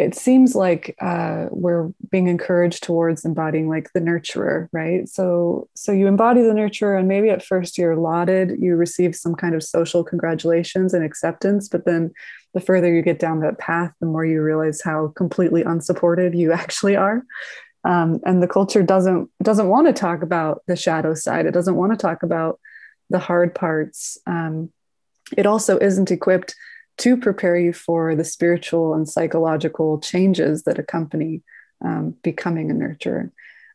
it 0.00 0.14
seems 0.14 0.54
like 0.54 0.96
uh, 1.00 1.46
we're 1.50 1.92
being 2.10 2.26
encouraged 2.26 2.82
towards 2.82 3.24
embodying 3.24 3.68
like 3.68 3.92
the 3.92 4.00
nurturer 4.00 4.68
right? 4.72 5.08
So 5.08 5.68
so 5.74 5.92
you 5.92 6.06
embody 6.06 6.42
the 6.42 6.50
nurturer 6.50 6.98
and 6.98 7.08
maybe 7.08 7.30
at 7.30 7.44
first 7.44 7.78
you're 7.78 7.96
lauded 7.96 8.58
you 8.58 8.76
receive 8.76 9.14
some 9.14 9.34
kind 9.34 9.54
of 9.54 9.62
social 9.62 10.02
congratulations 10.04 10.94
and 10.94 11.04
acceptance 11.04 11.68
but 11.68 11.84
then 11.84 12.12
the 12.54 12.60
further 12.60 12.92
you 12.92 13.02
get 13.02 13.18
down 13.18 13.40
that 13.40 13.58
path 13.58 13.92
the 14.00 14.06
more 14.06 14.24
you 14.24 14.42
realize 14.42 14.80
how 14.82 15.08
completely 15.16 15.62
unsupported 15.62 16.34
you 16.34 16.52
actually 16.62 16.96
are. 16.96 17.22
Um, 17.84 18.20
and 18.26 18.42
the 18.42 18.48
culture 18.48 18.82
doesn't 18.82 19.30
doesn't 19.42 19.68
want 19.68 19.86
to 19.86 19.92
talk 19.92 20.22
about 20.22 20.62
the 20.66 20.76
shadow 20.76 21.14
side. 21.14 21.46
It 21.46 21.52
doesn't 21.52 21.76
want 21.76 21.92
to 21.92 21.96
talk 21.96 22.22
about 22.22 22.60
the 23.08 23.18
hard 23.18 23.54
parts. 23.54 24.18
Um, 24.26 24.70
it 25.36 25.46
also 25.46 25.78
isn't 25.78 26.10
equipped 26.10 26.54
to 27.00 27.16
prepare 27.16 27.56
you 27.56 27.72
for 27.72 28.14
the 28.14 28.24
spiritual 28.24 28.94
and 28.94 29.08
psychological 29.08 29.98
changes 30.00 30.64
that 30.64 30.78
accompany 30.78 31.42
um, 31.84 32.14
becoming 32.22 32.70
a 32.70 32.74
nurturer. 32.74 33.30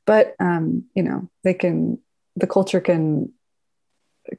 But 0.05 0.35
um, 0.39 0.85
you 0.95 1.03
know, 1.03 1.29
they 1.43 1.53
can 1.53 1.99
the 2.35 2.47
culture 2.47 2.81
can 2.81 3.31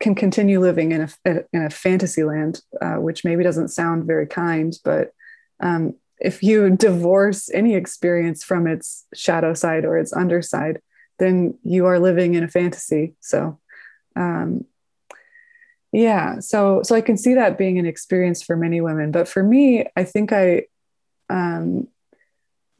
can 0.01 0.15
continue 0.15 0.61
living 0.61 0.93
in 0.93 1.03
a 1.03 1.45
in 1.53 1.63
a 1.63 1.71
fantasy 1.71 2.25
land, 2.25 2.61
uh, 2.81 2.97
which 2.97 3.25
maybe 3.25 3.43
doesn't 3.43 3.69
sound 3.69 4.05
very 4.05 4.27
kind, 4.27 4.77
but 4.85 5.13
um, 5.61 5.95
if 6.19 6.43
you 6.43 6.71
divorce 6.71 7.51
any 7.51 7.75
experience 7.75 8.43
from 8.43 8.67
its 8.67 9.07
shadow 9.15 9.55
side 9.55 9.85
or 9.85 9.99
its 9.99 10.13
underside, 10.13 10.81
then 11.19 11.59
you 11.63 11.87
are 11.87 11.99
living 11.99 12.35
in 12.35 12.45
a 12.45 12.49
fantasy. 12.49 13.15
So 13.21 13.59
um, 14.15 14.65
yeah. 15.97 16.41
So 16.41 16.83
so 16.83 16.95
i 16.95 17.01
can 17.01 17.17
see 17.17 17.35
that 17.35 17.57
being 17.57 17.79
an 17.79 17.87
experience 17.87 18.43
for 18.43 18.55
many 18.55 18.83
women 18.83 19.11
but 19.11 19.27
for 19.27 19.43
me 19.43 19.87
i 19.97 20.05
think 20.05 20.31
i 20.31 20.65
um 21.31 21.89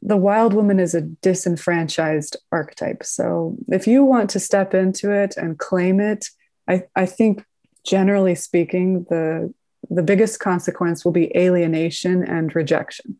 the 0.03 0.17
wild 0.17 0.53
woman 0.53 0.79
is 0.79 0.93
a 0.93 1.01
disenfranchised 1.01 2.37
archetype. 2.51 3.03
So 3.03 3.57
if 3.69 3.87
you 3.87 4.03
want 4.03 4.29
to 4.29 4.39
step 4.39 4.75
into 4.75 5.11
it 5.11 5.35
and 5.35 5.57
claim 5.57 5.99
it 5.99 6.27
i 6.67 6.83
i 6.95 7.07
think 7.07 7.43
generally 7.83 8.35
speaking 8.35 9.07
the 9.09 9.51
the 9.89 10.03
biggest 10.03 10.39
consequence 10.39 11.03
will 11.03 11.11
be 11.11 11.35
alienation 11.35 12.23
and 12.23 12.55
rejection. 12.55 13.19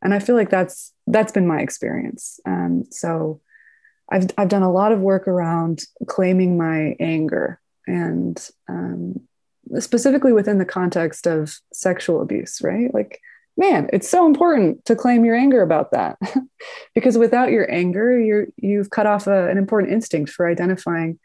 And 0.00 0.14
i 0.14 0.20
feel 0.20 0.36
like 0.36 0.50
that's 0.50 0.92
that's 1.08 1.32
been 1.32 1.48
my 1.48 1.60
experience. 1.60 2.38
Um, 2.46 2.84
so 2.90 3.40
I've, 4.12 4.28
I've 4.38 4.48
done 4.48 4.62
a 4.62 4.72
lot 4.72 4.92
of 4.92 5.00
work 5.00 5.26
around 5.26 5.82
claiming 6.06 6.56
my 6.56 6.94
anger 7.00 7.58
and 7.86 8.48
um, 8.68 9.20
specifically 9.78 10.32
within 10.32 10.58
the 10.58 10.64
context 10.64 11.26
of 11.26 11.58
sexual 11.72 12.20
abuse, 12.22 12.60
right? 12.62 12.92
Like, 12.92 13.20
man, 13.56 13.88
it's 13.92 14.08
so 14.08 14.26
important 14.26 14.84
to 14.86 14.96
claim 14.96 15.24
your 15.24 15.36
anger 15.36 15.62
about 15.62 15.92
that, 15.92 16.18
because 16.94 17.16
without 17.18 17.50
your 17.50 17.70
anger, 17.72 18.18
you're 18.18 18.46
you've 18.56 18.90
cut 18.90 19.06
off 19.06 19.26
a, 19.26 19.48
an 19.48 19.58
important 19.58 19.92
instinct 19.92 20.30
for 20.30 20.48
identifying 20.48 21.18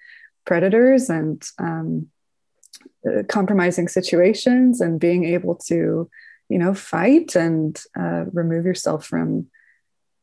predators 0.46 1.10
and 1.10 1.44
um, 1.60 2.08
uh, 3.08 3.24
compromising 3.28 3.88
situations 3.88 4.82
and 4.82 5.00
being 5.00 5.24
able 5.24 5.56
to, 5.56 6.10
you 6.50 6.58
know, 6.58 6.74
fight 6.74 7.36
and 7.36 7.82
uh, 7.98 8.26
remove 8.32 8.66
yourself 8.66 9.06
from 9.06 9.48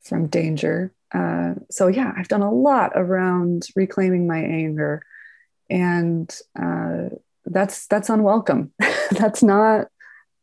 from 0.02 0.28
danger. 0.28 0.92
uh, 1.12 1.54
so 1.70 1.88
yeah, 1.88 2.12
I've 2.16 2.28
done 2.28 2.42
a 2.42 2.52
lot 2.52 2.92
around 2.94 3.66
reclaiming 3.74 4.26
my 4.26 4.38
anger, 4.38 5.02
and 5.68 6.34
uh, 6.60 7.08
that's 7.44 7.86
that's 7.86 8.10
unwelcome. 8.10 8.72
that's 9.12 9.42
not 9.42 9.88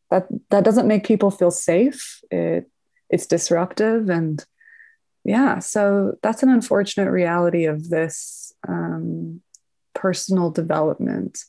that 0.09 0.27
that 0.49 0.63
doesn't 0.63 0.87
make 0.87 1.05
people 1.05 1.31
feel 1.31 1.51
safe. 1.51 2.21
It 2.31 2.69
it's 3.09 3.25
disruptive, 3.25 4.09
and 4.09 4.43
yeah, 5.23 5.59
so 5.59 6.17
that's 6.21 6.43
an 6.43 6.49
unfortunate 6.49 7.11
reality 7.11 7.65
of 7.65 7.89
this 7.89 8.53
um, 8.67 9.41
personal 9.93 10.51
development. 10.51 11.39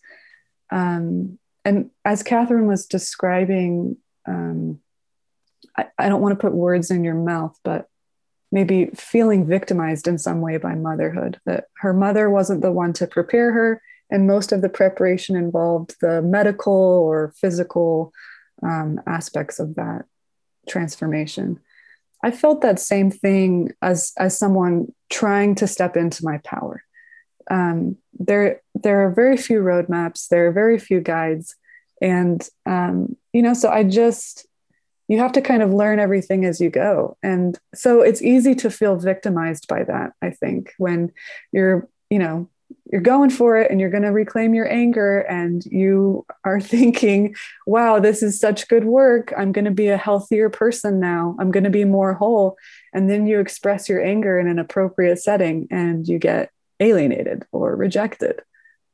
Um, 0.70 1.38
and 1.64 1.90
as 2.04 2.22
Catherine 2.22 2.66
was 2.66 2.86
describing, 2.86 3.96
um, 4.26 4.80
I, 5.76 5.86
I 5.98 6.08
don't 6.08 6.20
want 6.20 6.38
to 6.38 6.42
put 6.42 6.52
words 6.52 6.90
in 6.90 7.04
your 7.04 7.14
mouth, 7.14 7.58
but 7.64 7.88
maybe 8.54 8.86
feeling 8.94 9.44
victimized 9.44 10.06
in 10.06 10.16
some 10.16 10.40
way 10.40 10.56
by 10.58 10.76
motherhood, 10.76 11.40
that 11.44 11.64
her 11.78 11.92
mother 11.92 12.30
wasn't 12.30 12.62
the 12.62 12.70
one 12.70 12.92
to 12.92 13.04
prepare 13.04 13.52
her. 13.52 13.82
And 14.10 14.28
most 14.28 14.52
of 14.52 14.62
the 14.62 14.68
preparation 14.68 15.34
involved 15.34 15.96
the 16.00 16.22
medical 16.22 16.72
or 16.72 17.34
physical 17.40 18.12
um, 18.62 19.00
aspects 19.08 19.58
of 19.58 19.74
that 19.74 20.04
transformation. 20.68 21.58
I 22.22 22.30
felt 22.30 22.60
that 22.60 22.78
same 22.78 23.10
thing 23.10 23.72
as, 23.82 24.12
as 24.16 24.38
someone 24.38 24.94
trying 25.10 25.56
to 25.56 25.66
step 25.66 25.96
into 25.96 26.24
my 26.24 26.38
power. 26.44 26.84
Um, 27.50 27.96
there, 28.18 28.62
there 28.74 29.04
are 29.04 29.10
very 29.10 29.36
few 29.36 29.62
roadmaps, 29.62 30.28
there 30.28 30.46
are 30.46 30.52
very 30.52 30.78
few 30.78 31.00
guides. 31.00 31.56
And, 32.00 32.40
um, 32.66 33.16
you 33.32 33.42
know, 33.42 33.54
so 33.54 33.68
I 33.68 33.82
just, 33.82 34.46
you 35.08 35.18
have 35.18 35.32
to 35.32 35.42
kind 35.42 35.62
of 35.62 35.72
learn 35.72 35.98
everything 35.98 36.44
as 36.44 36.60
you 36.60 36.70
go. 36.70 37.16
And 37.22 37.58
so 37.74 38.00
it's 38.00 38.22
easy 38.22 38.54
to 38.56 38.70
feel 38.70 38.96
victimized 38.96 39.68
by 39.68 39.84
that 39.84 40.12
i 40.22 40.30
think 40.30 40.72
when 40.78 41.12
you're 41.52 41.88
you 42.10 42.18
know 42.18 42.48
you're 42.90 43.00
going 43.00 43.30
for 43.30 43.56
it 43.58 43.70
and 43.70 43.80
you're 43.80 43.90
going 43.90 44.02
to 44.02 44.10
reclaim 44.10 44.54
your 44.54 44.70
anger 44.70 45.20
and 45.20 45.64
you 45.66 46.24
are 46.44 46.60
thinking 46.74 47.34
wow 47.66 47.98
this 47.98 48.22
is 48.22 48.38
such 48.38 48.68
good 48.68 48.84
work. 48.84 49.32
I'm 49.36 49.52
going 49.52 49.64
to 49.64 49.70
be 49.70 49.88
a 49.88 49.96
healthier 49.96 50.48
person 50.50 51.00
now. 51.00 51.36
I'm 51.38 51.50
going 51.50 51.64
to 51.64 51.70
be 51.70 51.84
more 51.84 52.14
whole. 52.14 52.56
And 52.92 53.10
then 53.10 53.26
you 53.26 53.40
express 53.40 53.88
your 53.88 54.02
anger 54.02 54.38
in 54.38 54.46
an 54.46 54.58
appropriate 54.58 55.20
setting 55.20 55.66
and 55.70 56.06
you 56.06 56.18
get 56.18 56.50
alienated 56.80 57.44
or 57.52 57.74
rejected. 57.76 58.42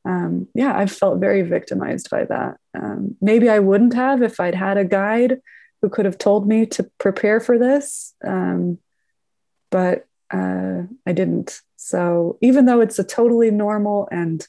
Um, 0.03 0.47
yeah 0.55 0.75
i've 0.75 0.91
felt 0.91 1.19
very 1.19 1.43
victimized 1.43 2.09
by 2.09 2.25
that. 2.25 2.57
Um, 2.73 3.17
maybe 3.21 3.49
i 3.49 3.59
wouldn't 3.59 3.93
have 3.93 4.23
if 4.23 4.39
i'd 4.39 4.55
had 4.55 4.77
a 4.77 4.85
guide 4.85 5.41
who 5.81 5.89
could 5.89 6.05
have 6.05 6.17
told 6.17 6.47
me 6.47 6.65
to 6.67 6.89
prepare 6.99 7.39
for 7.39 7.57
this, 7.57 8.13
um, 8.23 8.77
but 9.69 10.07
uh, 10.31 10.83
I 11.05 11.11
didn't. 11.11 11.61
So 11.75 12.37
even 12.41 12.65
though 12.65 12.81
it's 12.81 12.99
a 12.99 13.03
totally 13.03 13.51
normal 13.51 14.07
and 14.11 14.47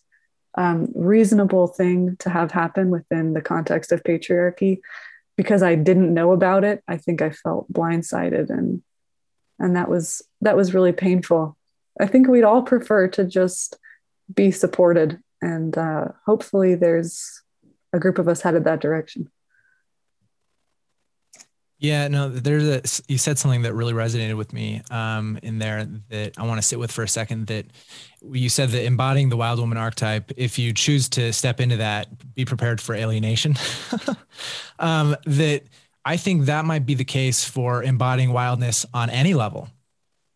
um, 0.55 0.89
reasonable 0.95 1.67
thing 1.67 2.17
to 2.21 2.31
have 2.31 2.51
happen 2.53 2.91
within 2.91 3.33
the 3.33 3.41
context 3.41 3.93
of 3.93 4.03
patriarchy, 4.03 4.81
because 5.37 5.63
I 5.63 5.75
didn't 5.75 6.13
know 6.13 6.33
about 6.33 6.65
it, 6.65 6.83
I 6.87 6.99
think 6.99 7.23
I 7.23 7.31
felt 7.31 7.73
blindsided 7.73 8.51
and 8.51 8.83
and 9.63 9.77
that 9.77 9.89
was 9.89 10.23
that 10.41 10.57
was 10.57 10.75
really 10.75 10.93
painful. 10.93 11.57
I 12.01 12.07
think 12.07 12.27
we'd 12.27 12.43
all 12.43 12.63
prefer 12.63 13.09
to 13.09 13.25
just 13.25 13.77
be 14.33 14.51
supported, 14.51 15.21
and 15.41 15.77
uh, 15.79 16.07
hopefully, 16.27 16.75
there's 16.75 17.43
a 17.93 17.99
group 17.99 18.19
of 18.19 18.29
us 18.29 18.41
headed 18.43 18.65
that 18.65 18.81
direction. 18.81 19.31
Yeah, 21.83 22.07
no, 22.07 22.29
there's 22.29 22.69
a, 22.69 23.03
you 23.11 23.19
said 23.19 23.41
something 23.41 23.63
that 23.63 23.75
really 23.75 23.93
resonated 23.93 24.37
with 24.37 24.53
me 24.53 24.83
um, 24.89 25.37
in 25.43 25.59
there 25.59 25.85
that 26.11 26.39
I 26.39 26.47
want 26.47 26.59
to 26.59 26.63
sit 26.67 26.79
with 26.79 26.93
for 26.93 27.03
a 27.03 27.09
second. 27.09 27.49
That 27.49 27.67
you 28.23 28.49
said 28.49 28.69
that 28.69 28.85
embodying 28.85 29.31
the 29.31 29.37
wild 29.37 29.59
woman 29.59 29.77
archetype, 29.77 30.31
if 30.37 30.61
you 30.61 30.73
choose 30.73 31.09
to 31.11 31.33
step 31.33 31.61
into 31.61 31.79
that, 31.79 32.35
be 32.37 32.45
prepared 32.45 32.81
for 32.81 32.95
alienation. 32.95 33.57
um, 34.79 35.17
that 35.27 35.65
I 36.05 36.17
think 36.19 36.45
that 36.45 36.65
might 36.65 36.87
be 36.87 36.95
the 36.95 37.05
case 37.05 37.45
for 37.45 37.83
embodying 37.83 38.33
wildness 38.33 38.87
on 38.95 39.11
any 39.11 39.35
level. 39.35 39.69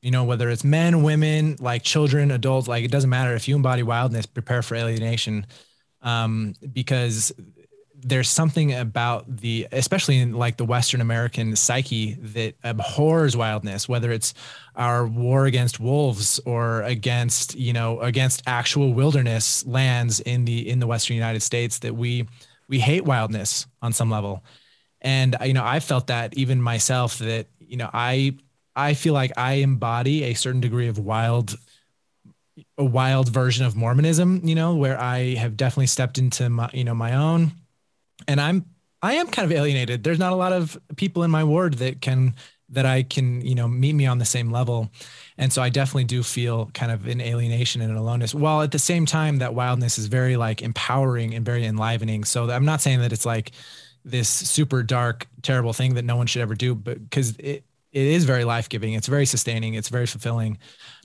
You 0.02 0.10
know, 0.10 0.24
whether 0.24 0.50
it's 0.50 0.64
men, 0.64 1.04
women, 1.04 1.58
like 1.60 1.84
children, 1.84 2.32
adults, 2.32 2.66
like 2.66 2.84
it 2.84 2.90
doesn't 2.90 3.10
matter. 3.10 3.36
If 3.36 3.46
you 3.46 3.54
embody 3.54 3.84
wildness, 3.84 4.26
prepare 4.26 4.62
for 4.62 4.74
alienation. 4.74 5.46
Um, 6.02 6.54
because 6.72 7.32
there's 8.08 8.28
something 8.28 8.72
about 8.72 9.24
the 9.36 9.66
especially 9.72 10.18
in 10.18 10.32
like 10.32 10.56
the 10.56 10.64
western 10.64 11.00
american 11.00 11.56
psyche 11.56 12.14
that 12.14 12.54
abhors 12.62 13.36
wildness 13.36 13.88
whether 13.88 14.12
it's 14.12 14.32
our 14.76 15.06
war 15.06 15.46
against 15.46 15.80
wolves 15.80 16.38
or 16.46 16.82
against 16.82 17.54
you 17.56 17.72
know 17.72 18.00
against 18.00 18.42
actual 18.46 18.92
wilderness 18.94 19.66
lands 19.66 20.20
in 20.20 20.44
the 20.44 20.68
in 20.68 20.78
the 20.78 20.86
western 20.86 21.16
united 21.16 21.40
states 21.40 21.80
that 21.80 21.94
we 21.94 22.26
we 22.68 22.78
hate 22.78 23.04
wildness 23.04 23.66
on 23.82 23.92
some 23.92 24.10
level. 24.10 24.44
And 25.00 25.36
you 25.44 25.52
know 25.52 25.64
i 25.64 25.78
felt 25.78 26.08
that 26.08 26.36
even 26.36 26.60
myself 26.60 27.18
that 27.18 27.46
you 27.60 27.76
know 27.76 27.90
i 27.92 28.34
i 28.74 28.94
feel 28.94 29.12
like 29.12 29.30
i 29.36 29.54
embody 29.54 30.24
a 30.24 30.34
certain 30.34 30.60
degree 30.60 30.88
of 30.88 30.98
wild 30.98 31.54
a 32.78 32.84
wild 32.84 33.28
version 33.28 33.66
of 33.66 33.76
mormonism 33.76 34.40
you 34.42 34.54
know 34.54 34.74
where 34.74 34.98
i 34.98 35.34
have 35.34 35.56
definitely 35.56 35.86
stepped 35.86 36.16
into 36.18 36.48
my 36.48 36.70
you 36.72 36.82
know 36.82 36.94
my 36.94 37.12
own 37.12 37.52
and 38.28 38.40
I'm 38.40 38.64
I 39.02 39.14
am 39.14 39.28
kind 39.28 39.50
of 39.50 39.56
alienated. 39.56 40.02
There's 40.02 40.18
not 40.18 40.32
a 40.32 40.36
lot 40.36 40.52
of 40.52 40.78
people 40.96 41.22
in 41.22 41.30
my 41.30 41.44
ward 41.44 41.74
that 41.74 42.00
can 42.00 42.34
that 42.70 42.84
I 42.84 43.04
can, 43.04 43.42
you 43.42 43.54
know, 43.54 43.68
meet 43.68 43.92
me 43.92 44.06
on 44.06 44.18
the 44.18 44.24
same 44.24 44.50
level. 44.50 44.90
And 45.38 45.52
so 45.52 45.62
I 45.62 45.68
definitely 45.68 46.04
do 46.04 46.22
feel 46.22 46.66
kind 46.74 46.90
of 46.90 47.06
an 47.06 47.20
alienation 47.20 47.80
and 47.80 47.90
an 47.92 47.96
aloneness. 47.96 48.34
While 48.34 48.62
at 48.62 48.72
the 48.72 48.78
same 48.78 49.06
time, 49.06 49.38
that 49.38 49.54
wildness 49.54 49.98
is 49.98 50.06
very 50.06 50.36
like 50.36 50.62
empowering 50.62 51.34
and 51.34 51.44
very 51.44 51.64
enlivening. 51.64 52.24
So 52.24 52.50
I'm 52.50 52.64
not 52.64 52.80
saying 52.80 53.00
that 53.00 53.12
it's 53.12 53.26
like 53.26 53.52
this 54.04 54.28
super 54.28 54.82
dark, 54.82 55.28
terrible 55.42 55.72
thing 55.72 55.94
that 55.94 56.04
no 56.04 56.16
one 56.16 56.26
should 56.26 56.42
ever 56.42 56.54
do, 56.54 56.74
but 56.74 57.02
because 57.02 57.36
it 57.38 57.64
it 57.92 58.06
is 58.08 58.24
very 58.24 58.44
life 58.44 58.68
giving. 58.68 58.92
It's 58.92 59.06
very 59.06 59.24
sustaining. 59.24 59.72
It's 59.74 59.88
very 59.88 60.04
fulfilling 60.04 60.58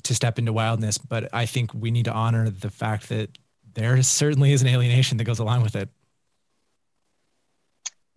to 0.04 0.14
step 0.14 0.38
into 0.38 0.52
wildness. 0.52 0.98
But 0.98 1.30
I 1.32 1.46
think 1.46 1.74
we 1.74 1.90
need 1.90 2.06
to 2.06 2.12
honor 2.12 2.50
the 2.50 2.70
fact 2.70 3.08
that 3.10 3.38
there 3.76 4.02
certainly 4.04 4.52
is 4.52 4.62
an 4.62 4.68
alienation 4.68 5.18
that 5.18 5.24
goes 5.24 5.40
along 5.40 5.62
with 5.64 5.76
it. 5.78 5.90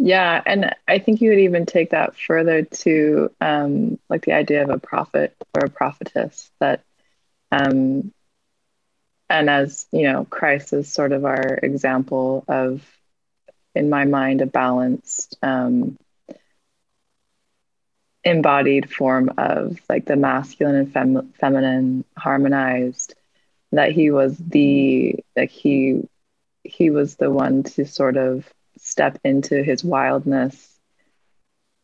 Yeah, 0.05 0.43
and 0.45 0.75
I 0.87 0.99
think 0.99 1.23
you 1.23 1.31
would 1.31 1.39
even 1.39 1.65
take 1.65 1.91
that 1.91 2.15
further 2.15 2.63
to 2.63 3.31
um, 3.41 3.99
like 4.11 4.27
the 4.27 4.35
idea 4.35 4.63
of 4.63 4.69
a 4.69 4.79
prophet 4.79 5.35
or 5.55 5.65
a 5.65 5.71
prophetess 5.71 6.51
that, 6.61 6.85
um, 7.51 8.13
and 9.31 9.49
as 9.49 9.87
you 9.93 10.03
know, 10.05 10.27
Christ 10.27 10.73
is 10.73 10.93
sort 10.93 11.13
of 11.13 11.25
our 11.25 11.59
example 11.63 12.45
of, 12.49 12.83
in 13.75 13.89
my 13.91 14.05
mind, 14.05 14.43
a 14.43 14.47
balanced, 14.47 15.37
um, 15.43 15.99
embodied 18.25 18.91
form 18.91 19.31
of 19.37 19.79
like 19.89 20.07
the 20.07 20.17
masculine 20.17 20.77
and 20.77 20.93
fem- 20.93 21.33
feminine 21.39 22.05
harmonized. 22.17 23.15
That 23.73 23.93
he 23.93 24.11
was 24.11 24.39
the 24.39 25.17
like 25.37 25.51
he 25.51 26.09
he 26.65 26.91
was 26.91 27.17
the 27.17 27.31
one 27.31 27.65
to 27.65 27.85
sort 27.87 28.17
of 28.17 28.49
step 28.95 29.19
into 29.25 29.63
his 29.63 29.85
wildness 29.85 30.79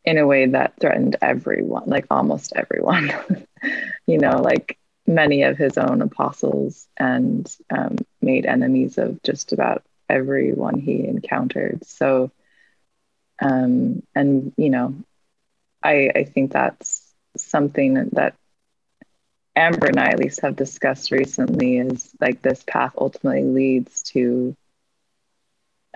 in 0.05 0.19
a 0.19 0.27
way 0.27 0.47
that 0.47 0.75
threatened 0.81 1.17
everyone, 1.21 1.85
like 1.87 2.07
almost 2.11 2.53
everyone. 2.57 3.13
you 4.07 4.19
know, 4.19 4.41
like 4.41 4.79
many 5.07 5.43
of 5.43 5.59
his 5.59 5.77
own 5.79 6.03
apostles 6.03 6.89
and 6.99 7.55
um, 7.71 7.97
made 8.23 8.47
enemies 8.47 8.99
of 8.99 9.23
just 9.23 9.53
about 9.53 9.83
everyone 10.09 10.79
he 10.81 11.07
encountered. 11.07 11.85
So, 11.85 12.31
um, 13.43 14.03
and 14.15 14.53
you 14.57 14.71
know, 14.71 14.95
I 15.83 16.11
I 16.15 16.25
think 16.25 16.53
that's 16.53 17.13
something 17.37 17.95
that 18.13 18.35
Amber 19.57 19.87
and 19.87 19.99
I 20.01 20.09
at 20.11 20.19
least 20.19 20.41
have 20.43 20.57
discussed 20.57 21.11
recently 21.11 21.79
is 21.79 22.15
like 22.21 22.43
this 22.43 22.65
path 22.67 22.95
ultimately 22.97 23.45
leads 23.45 24.03
to 24.15 24.57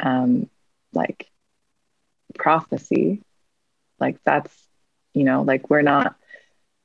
um, 0.03 0.49
like 0.95 1.29
prophecy. 2.37 3.23
Like 4.01 4.19
that's 4.25 4.53
you 5.15 5.25
know 5.25 5.43
like 5.43 5.71
we're 5.71 5.83
not 5.83 6.17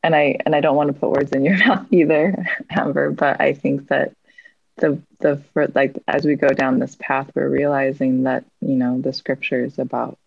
and 0.04 0.16
i 0.16 0.38
and 0.46 0.56
i 0.56 0.62
don't 0.62 0.76
want 0.76 0.88
to 0.88 1.00
put 1.00 1.10
words 1.10 1.32
in 1.32 1.44
your 1.44 1.58
mouth 1.66 1.88
either 1.92 2.46
amber 2.70 3.10
but 3.10 3.42
i 3.42 3.54
think 3.54 3.88
that 3.88 4.14
the 4.78 5.02
the 5.20 5.38
for 5.52 5.68
like 5.74 5.98
as 6.08 6.24
we 6.24 6.36
go 6.36 6.50
down 6.50 6.78
this 6.78 6.96
path 7.00 7.32
we're 7.36 7.50
realizing 7.50 8.24
that 8.24 8.46
you 8.62 8.76
know 8.76 9.02
the 9.02 9.12
scriptures 9.12 9.80
about 9.80 10.18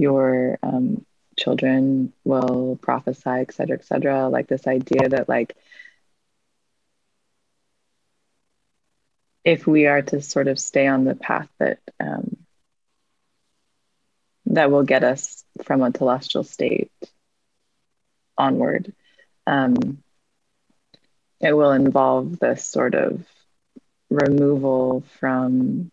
your 0.00 0.58
um, 0.62 1.04
children 1.36 2.12
will 2.24 2.78
prophesy 2.80 3.28
et 3.28 3.52
cetera 3.52 3.76
et 3.76 3.84
cetera. 3.84 4.28
Like 4.28 4.48
this 4.48 4.66
idea 4.66 5.10
that 5.10 5.28
like 5.28 5.56
if 9.44 9.66
we 9.66 9.86
are 9.86 10.02
to 10.02 10.22
sort 10.22 10.48
of 10.48 10.58
stay 10.58 10.86
on 10.86 11.04
the 11.04 11.14
path 11.14 11.48
that 11.58 11.78
um, 11.98 12.36
that 14.50 14.70
will 14.70 14.82
get 14.82 15.04
us 15.04 15.44
from 15.64 15.82
a 15.82 15.90
telestial 15.90 16.44
state 16.44 16.90
onward. 18.36 18.92
Um, 19.46 20.02
it 21.40 21.52
will 21.52 21.72
involve 21.72 22.38
this 22.38 22.66
sort 22.66 22.94
of 22.94 23.24
removal 24.10 25.04
from 25.20 25.90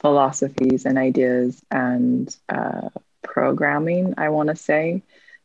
philosophies 0.00 0.86
and 0.86 0.98
ideas 0.98 1.62
and 1.70 2.34
uh, 2.48 2.88
programming, 3.22 4.14
I 4.16 4.30
want 4.30 4.48
to 4.48 4.56
say, 4.56 5.02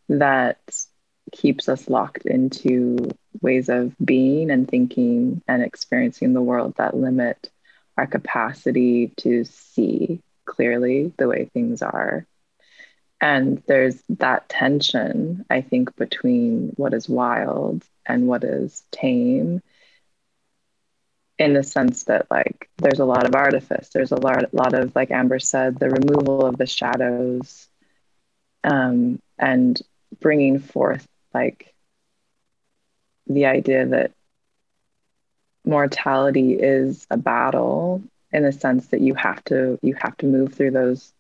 that 0.08 0.60
keeps 1.32 1.68
us 1.68 1.90
locked 1.90 2.26
into 2.26 3.10
ways 3.42 3.68
of 3.70 3.94
being 4.04 4.52
and 4.52 4.68
thinking 4.68 5.42
and 5.48 5.62
experiencing 5.62 6.34
the 6.34 6.42
world 6.42 6.76
that 6.78 6.96
limit 6.96 7.50
our 7.98 8.08
capacity 8.08 9.14
to 9.18 9.46
see 9.46 10.22
clearly 10.46 11.14
the 11.18 11.28
way 11.28 11.50
things 11.54 11.82
are. 11.82 12.26
And 13.22 13.64
there's 13.68 14.02
that 14.10 14.50
tension, 14.50 15.46
I 15.50 15.62
think, 15.62 15.96
between 15.96 16.74
what 16.76 16.94
is 16.94 17.08
wild 17.10 17.84
and 18.06 18.28
what 18.28 18.44
is 18.44 18.84
tame 18.92 19.62
in 21.38 21.54
the 21.54 21.64
sense 21.64 22.06
that 22.06 22.28
like 22.32 22.70
there's 22.78 23.00
a 23.00 23.06
lot 23.06 23.26
of 23.26 23.36
artifice 23.36 23.90
there's 23.90 24.14
a 24.14 24.16
lot, 24.16 24.54
lot 24.54 24.74
of 24.74 24.96
like 24.96 25.12
amber 25.12 25.40
said 25.40 25.78
the 25.78 25.90
removal 25.90 26.46
of 26.46 26.58
the 26.58 26.66
shadows 26.66 27.68
um, 28.64 29.20
and 29.38 29.82
bringing 30.22 30.60
forth 30.60 31.06
like 31.34 31.74
the 33.28 33.46
idea 33.46 33.86
that 33.86 34.12
mortality 35.66 36.54
is 36.54 37.08
a 37.10 37.18
battle 37.18 38.04
in 38.32 38.44
the 38.44 38.52
sense 38.52 38.88
that 38.88 39.02
you 39.02 39.14
have 39.16 39.44
to 39.46 39.80
you 39.82 39.96
have 39.96 40.16
to 40.18 40.26
move 40.26 40.54
through 40.54 40.72
those 40.72 41.14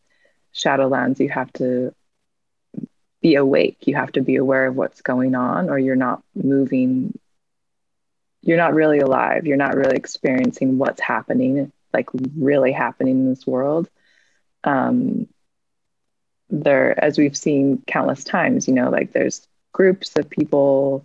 shadowlands 0.53 1.19
you 1.19 1.29
have 1.29 1.51
to 1.53 1.93
be 3.25 3.33
awake. 3.33 3.87
You 3.87 3.95
have 3.95 4.11
to 4.11 4.21
be 4.21 4.35
aware 4.35 4.67
of 4.67 4.75
what's 4.75 5.01
going 5.01 5.33
on 5.33 5.67
or 5.67 5.79
you're 5.79 5.95
not 5.95 6.21
moving 6.35 7.17
you're 8.43 8.57
not 8.57 8.75
really 8.75 8.99
alive. 8.99 9.47
You're 9.47 9.57
not 9.57 9.73
really 9.73 9.95
experiencing 9.95 10.77
what's 10.77 11.01
happening 11.01 11.71
like 11.91 12.07
really 12.37 12.71
happening 12.71 13.15
in 13.21 13.29
this 13.29 13.47
world. 13.47 13.89
Um 14.63 15.27
there 16.51 17.03
as 17.03 17.17
we've 17.17 17.35
seen 17.35 17.81
countless 17.87 18.23
times 18.23 18.67
you 18.67 18.75
know 18.75 18.91
like 18.91 19.11
there's 19.11 19.47
groups 19.73 20.15
of 20.15 20.29
people 20.29 21.03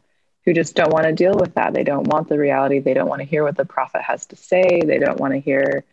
who 0.51 0.55
just 0.55 0.75
don't 0.75 0.93
want 0.93 1.05
to 1.05 1.13
deal 1.13 1.35
with 1.35 1.55
that. 1.55 1.75
They 1.75 1.85
don't 1.85 2.09
want 2.09 2.29
the 2.29 2.37
reality. 2.37 2.81
They 2.81 2.93
don't 2.93 3.09
want 3.09 3.21
to 3.21 3.27
hear 3.27 3.45
what 3.45 3.57
the 3.57 3.65
prophet 3.65 4.03
has 4.03 4.27
to 4.27 4.37
say. 4.37 4.81
They 4.85 4.99
don't 4.99 5.21
want 5.21 5.33
to 5.33 5.39
hear 5.39 5.85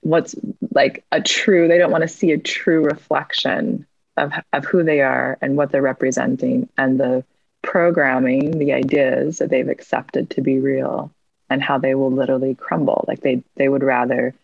what's 0.00 0.36
like 0.70 1.02
a 1.10 1.20
true 1.20 1.66
they 1.66 1.78
don't 1.78 1.90
want 1.90 2.02
to 2.02 2.08
see 2.08 2.30
a 2.30 2.38
true 2.38 2.84
reflection 2.84 3.86
of, 4.18 4.32
of 4.52 4.64
who 4.66 4.84
they 4.84 5.00
are 5.00 5.38
and 5.40 5.56
what 5.56 5.72
they're 5.72 5.80
representing 5.80 6.68
and 6.76 7.00
the 7.00 7.24
programming 7.62 8.58
the 8.58 8.74
ideas 8.74 9.38
that 9.38 9.48
they've 9.48 9.70
accepted 9.70 10.28
to 10.28 10.42
be 10.42 10.58
real 10.58 11.10
and 11.48 11.62
how 11.62 11.78
they 11.78 11.94
will 11.94 12.12
literally 12.12 12.54
crumble. 12.54 13.04
Like 13.08 13.22
they 13.22 13.42
they 13.56 13.68
would 13.68 13.82
rather 13.82 14.34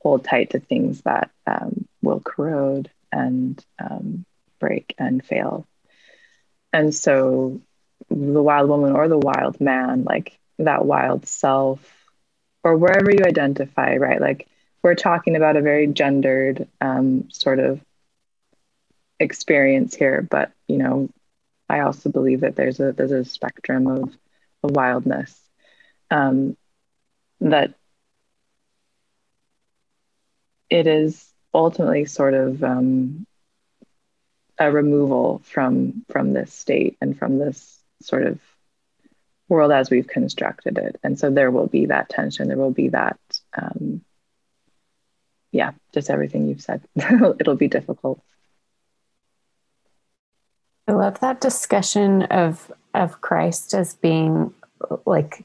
hold 0.00 0.24
tight 0.24 0.50
to 0.50 0.60
things 0.60 1.02
that 1.02 1.30
um, 1.46 1.86
will 2.00 2.20
corrode 2.20 2.90
and 3.12 3.62
um, 3.78 4.24
break 4.60 4.94
and 4.98 5.22
fail. 5.22 5.66
And 6.72 6.94
so 6.94 7.60
the 8.10 8.42
wild 8.42 8.68
woman 8.68 8.92
or 8.92 9.08
the 9.08 9.18
wild 9.18 9.60
man 9.60 10.04
like 10.04 10.38
that 10.58 10.84
wild 10.84 11.26
self 11.26 11.80
or 12.64 12.76
wherever 12.76 13.10
you 13.10 13.24
identify 13.24 13.96
right? 13.96 14.20
Like 14.20 14.48
we're 14.82 14.94
talking 14.94 15.36
about 15.36 15.56
a 15.56 15.62
very 15.62 15.86
gendered 15.86 16.68
um, 16.80 17.30
sort 17.30 17.58
of 17.58 17.80
experience 19.20 19.94
here 19.94 20.22
but 20.22 20.52
you 20.68 20.78
know 20.78 21.08
I 21.68 21.80
also 21.80 22.10
believe 22.10 22.40
that 22.40 22.56
there's 22.56 22.80
a 22.80 22.92
there's 22.92 23.12
a 23.12 23.24
spectrum 23.24 23.86
of, 23.86 24.14
of 24.62 24.70
wildness 24.70 25.38
um, 26.10 26.56
that 27.40 27.74
it 30.70 30.86
is 30.86 31.30
ultimately 31.52 32.04
sort 32.04 32.34
of 32.34 32.62
um, 32.62 33.26
a 34.58 34.70
removal 34.70 35.42
from 35.44 36.04
from 36.10 36.32
this 36.32 36.52
state 36.52 36.96
and 37.00 37.18
from 37.18 37.38
this 37.38 37.77
sort 38.02 38.26
of 38.26 38.38
world 39.48 39.72
as 39.72 39.90
we've 39.90 40.06
constructed 40.06 40.78
it. 40.78 40.98
And 41.02 41.18
so 41.18 41.30
there 41.30 41.50
will 41.50 41.66
be 41.66 41.86
that 41.86 42.08
tension. 42.08 42.48
There 42.48 42.56
will 42.56 42.70
be 42.70 42.90
that 42.90 43.18
um, 43.56 44.02
yeah 45.52 45.72
just 45.94 46.10
everything 46.10 46.48
you've 46.48 46.62
said. 46.62 46.82
It'll 46.96 47.56
be 47.56 47.68
difficult. 47.68 48.20
I 50.86 50.92
love 50.92 51.20
that 51.20 51.40
discussion 51.40 52.22
of 52.22 52.72
of 52.94 53.20
Christ 53.20 53.74
as 53.74 53.94
being 53.94 54.52
like 55.04 55.44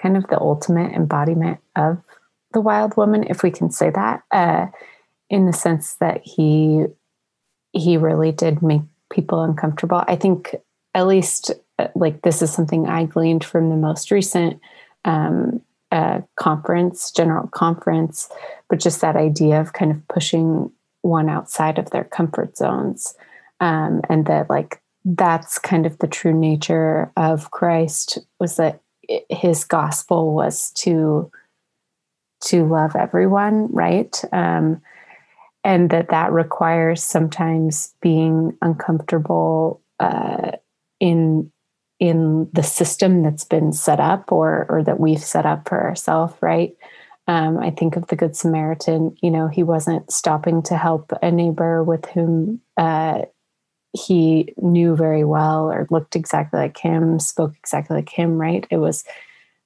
kind 0.00 0.16
of 0.16 0.26
the 0.28 0.38
ultimate 0.38 0.92
embodiment 0.92 1.58
of 1.74 2.02
the 2.52 2.60
wild 2.60 2.96
woman, 2.96 3.24
if 3.24 3.42
we 3.42 3.50
can 3.50 3.70
say 3.70 3.90
that, 3.90 4.22
uh, 4.30 4.66
in 5.28 5.46
the 5.46 5.52
sense 5.52 5.94
that 5.94 6.22
he 6.24 6.84
he 7.72 7.96
really 7.96 8.32
did 8.32 8.62
make 8.62 8.82
people 9.10 9.42
uncomfortable. 9.42 10.02
I 10.06 10.16
think 10.16 10.54
at 10.94 11.06
least 11.06 11.52
like 11.94 12.22
this 12.22 12.42
is 12.42 12.52
something 12.52 12.88
I 12.88 13.04
gleaned 13.04 13.44
from 13.44 13.70
the 13.70 13.76
most 13.76 14.10
recent 14.10 14.60
um, 15.04 15.60
uh, 15.92 16.20
conference, 16.36 17.10
general 17.10 17.48
conference, 17.48 18.28
but 18.68 18.80
just 18.80 19.00
that 19.00 19.16
idea 19.16 19.60
of 19.60 19.72
kind 19.72 19.90
of 19.90 20.08
pushing 20.08 20.70
one 21.02 21.28
outside 21.28 21.78
of 21.78 21.90
their 21.90 22.04
comfort 22.04 22.56
zones 22.56 23.14
um, 23.60 24.02
and 24.08 24.26
that 24.26 24.50
like 24.50 24.80
that's 25.04 25.58
kind 25.58 25.86
of 25.86 25.98
the 25.98 26.08
true 26.08 26.32
nature 26.32 27.12
of 27.16 27.50
Christ 27.52 28.18
was 28.40 28.56
that 28.56 28.80
his 29.30 29.64
gospel 29.64 30.34
was 30.34 30.72
to 30.72 31.30
to 32.42 32.66
love 32.66 32.94
everyone, 32.96 33.68
right? 33.72 34.22
Um, 34.32 34.82
and 35.64 35.90
that 35.90 36.10
that 36.10 36.32
requires 36.32 37.02
sometimes 37.02 37.94
being 38.00 38.56
uncomfortable 38.62 39.80
uh, 40.00 40.52
in 41.00 41.50
in 41.98 42.48
the 42.52 42.62
system 42.62 43.22
that's 43.22 43.44
been 43.44 43.72
set 43.72 44.00
up 44.00 44.30
or 44.30 44.66
or 44.68 44.82
that 44.82 45.00
we've 45.00 45.22
set 45.22 45.46
up 45.46 45.68
for 45.68 45.82
ourselves, 45.82 46.34
right? 46.40 46.76
Um, 47.28 47.58
I 47.58 47.70
think 47.70 47.96
of 47.96 48.06
the 48.06 48.16
Good 48.16 48.36
Samaritan. 48.36 49.16
You 49.20 49.30
know, 49.30 49.48
he 49.48 49.62
wasn't 49.62 50.12
stopping 50.12 50.62
to 50.64 50.76
help 50.76 51.12
a 51.22 51.30
neighbor 51.30 51.82
with 51.82 52.04
whom 52.06 52.60
uh, 52.76 53.22
he 53.92 54.52
knew 54.58 54.94
very 54.94 55.24
well 55.24 55.70
or 55.70 55.88
looked 55.90 56.14
exactly 56.14 56.60
like 56.60 56.76
him, 56.76 57.18
spoke 57.18 57.54
exactly 57.58 57.96
like 57.96 58.10
him, 58.10 58.38
right? 58.38 58.66
It 58.70 58.76
was 58.76 59.04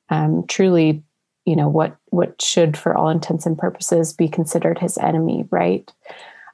um, 0.09 0.47
truly, 0.47 1.03
you 1.45 1.57
know, 1.57 1.69
what 1.69 1.97
what 2.07 2.41
should, 2.41 2.77
for 2.77 2.97
all 2.97 3.09
intents 3.09 3.45
and 3.45 3.59
purposes, 3.59 4.13
be 4.13 4.29
considered 4.29 4.79
his 4.79 4.97
enemy, 4.99 5.47
right? 5.51 5.91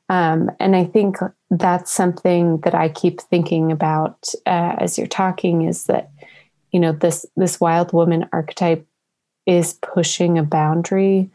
Um, 0.09 0.51
and 0.61 0.77
I 0.77 0.85
think 0.85 1.17
that's 1.51 1.91
something 1.91 2.59
that 2.59 2.75
I 2.75 2.89
keep 2.89 3.21
thinking 3.21 3.73
about 3.73 4.29
uh, 4.47 4.77
as 4.79 4.99
you're 4.99 5.07
talking 5.07 5.63
is 5.63 5.85
that, 5.85 6.11
you 6.73 6.81
know, 6.81 6.93
this 6.93 7.27
this 7.37 7.61
wild 7.61 7.93
woman 7.93 8.29
archetype 8.33 8.87
is 9.47 9.75
pushing 9.75 10.39
a 10.39 10.43
boundary, 10.43 11.31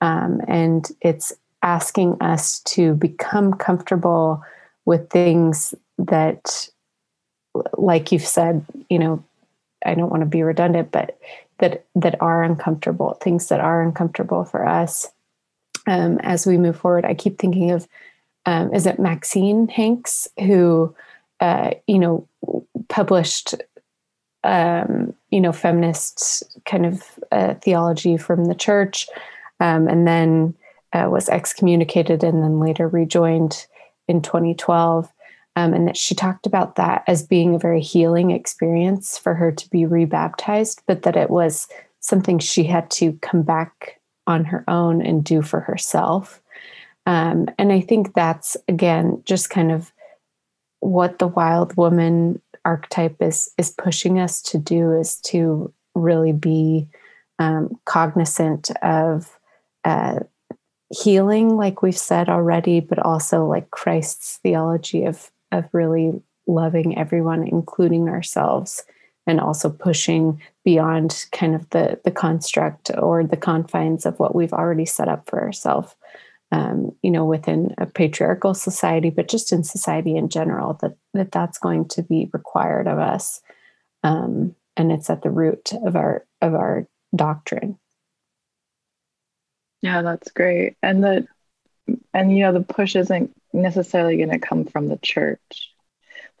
um, 0.00 0.40
and 0.48 0.88
it's 1.00 1.32
asking 1.62 2.16
us 2.20 2.60
to 2.60 2.94
become 2.94 3.52
comfortable 3.52 4.42
with 4.84 5.10
things 5.10 5.74
that 5.98 6.68
like 7.76 8.12
you've 8.12 8.26
said 8.26 8.64
you 8.88 8.98
know 8.98 9.22
i 9.84 9.94
don't 9.94 10.10
want 10.10 10.20
to 10.20 10.26
be 10.26 10.42
redundant 10.42 10.90
but 10.92 11.18
that 11.58 11.84
that 11.94 12.20
are 12.20 12.44
uncomfortable 12.44 13.14
things 13.14 13.48
that 13.48 13.60
are 13.60 13.82
uncomfortable 13.82 14.44
for 14.44 14.66
us. 14.66 15.08
Um, 15.88 16.18
as 16.22 16.46
we 16.46 16.58
move 16.58 16.76
forward 16.76 17.04
i 17.04 17.14
keep 17.14 17.38
thinking 17.38 17.70
of 17.70 17.88
um, 18.46 18.72
is 18.72 18.86
it 18.86 18.98
maxine 18.98 19.68
hanks 19.68 20.28
who 20.38 20.94
uh, 21.40 21.72
you 21.86 21.98
know 21.98 22.28
published 22.88 23.54
um, 24.44 25.14
you 25.30 25.40
know 25.40 25.52
feminist 25.52 26.42
kind 26.64 26.86
of 26.86 27.02
uh, 27.32 27.54
theology 27.54 28.16
from 28.16 28.46
the 28.46 28.54
church 28.54 29.08
um, 29.60 29.88
and 29.88 30.06
then 30.06 30.54
uh, 30.92 31.08
was 31.10 31.28
excommunicated 31.28 32.24
and 32.24 32.42
then 32.42 32.60
later 32.60 32.88
rejoined 32.88 33.66
in 34.08 34.22
2012 34.22 35.12
um, 35.56 35.72
and 35.72 35.88
that 35.88 35.96
she 35.96 36.14
talked 36.14 36.46
about 36.46 36.76
that 36.76 37.02
as 37.06 37.26
being 37.26 37.54
a 37.54 37.58
very 37.58 37.80
healing 37.80 38.30
experience 38.30 39.16
for 39.16 39.34
her 39.34 39.50
to 39.50 39.70
be 39.70 39.86
rebaptized, 39.86 40.82
but 40.86 41.02
that 41.02 41.16
it 41.16 41.30
was 41.30 41.66
something 42.00 42.38
she 42.38 42.62
had 42.62 42.90
to 42.90 43.14
come 43.22 43.42
back 43.42 43.98
on 44.26 44.44
her 44.44 44.64
own 44.68 45.00
and 45.00 45.24
do 45.24 45.40
for 45.40 45.60
herself. 45.60 46.42
Um, 47.06 47.48
and 47.58 47.72
I 47.72 47.80
think 47.80 48.14
that's 48.14 48.56
again 48.68 49.22
just 49.24 49.48
kind 49.48 49.70
of 49.72 49.92
what 50.80 51.18
the 51.18 51.28
wild 51.28 51.76
woman 51.76 52.42
archetype 52.64 53.22
is 53.22 53.50
is 53.56 53.70
pushing 53.70 54.18
us 54.18 54.42
to 54.42 54.58
do 54.58 54.92
is 54.92 55.20
to 55.20 55.72
really 55.94 56.32
be 56.32 56.88
um, 57.38 57.78
cognizant 57.84 58.70
of 58.82 59.38
uh, 59.84 60.20
healing, 60.90 61.56
like 61.56 61.82
we've 61.82 61.98
said 61.98 62.28
already, 62.28 62.80
but 62.80 62.98
also 62.98 63.46
like 63.46 63.70
Christ's 63.70 64.38
theology 64.38 65.04
of 65.04 65.30
of 65.52 65.64
really 65.72 66.20
loving 66.46 66.98
everyone, 66.98 67.46
including 67.46 68.08
ourselves, 68.08 68.84
and 69.26 69.40
also 69.40 69.70
pushing 69.70 70.40
beyond 70.64 71.26
kind 71.32 71.54
of 71.54 71.68
the 71.70 72.00
the 72.04 72.10
construct 72.10 72.90
or 72.98 73.24
the 73.24 73.36
confines 73.36 74.06
of 74.06 74.18
what 74.18 74.34
we've 74.34 74.52
already 74.52 74.86
set 74.86 75.08
up 75.08 75.28
for 75.28 75.42
ourselves. 75.42 75.94
Um, 76.52 76.92
you 77.02 77.10
know, 77.10 77.24
within 77.24 77.74
a 77.76 77.86
patriarchal 77.86 78.54
society, 78.54 79.10
but 79.10 79.26
just 79.28 79.52
in 79.52 79.64
society 79.64 80.16
in 80.16 80.28
general, 80.28 80.74
that 80.80 80.96
that 81.12 81.32
that's 81.32 81.58
going 81.58 81.88
to 81.88 82.02
be 82.02 82.30
required 82.32 82.86
of 82.86 83.00
us, 83.00 83.40
um, 84.04 84.54
and 84.76 84.92
it's 84.92 85.10
at 85.10 85.22
the 85.22 85.30
root 85.30 85.72
of 85.72 85.96
our 85.96 86.24
of 86.40 86.54
our 86.54 86.86
doctrine. 87.14 87.78
Yeah, 89.82 90.02
that's 90.02 90.30
great. 90.30 90.76
And 90.82 91.02
the 91.02 91.26
and 92.14 92.32
you 92.32 92.44
know 92.44 92.52
the 92.52 92.62
push 92.62 92.94
isn't 92.94 93.34
necessarily 93.52 94.16
going 94.16 94.30
to 94.30 94.38
come 94.38 94.64
from 94.66 94.88
the 94.88 94.98
church. 94.98 95.72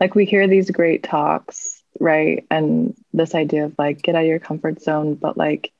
Like 0.00 0.14
we 0.14 0.24
hear 0.24 0.46
these 0.46 0.70
great 0.70 1.02
talks, 1.02 1.82
right? 1.98 2.46
And 2.50 2.94
this 3.12 3.34
idea 3.34 3.64
of 3.64 3.74
like 3.78 4.02
get 4.02 4.14
out 4.14 4.22
of 4.22 4.28
your 4.28 4.38
comfort 4.38 4.82
zone, 4.82 5.14
but 5.14 5.36
like 5.36 5.72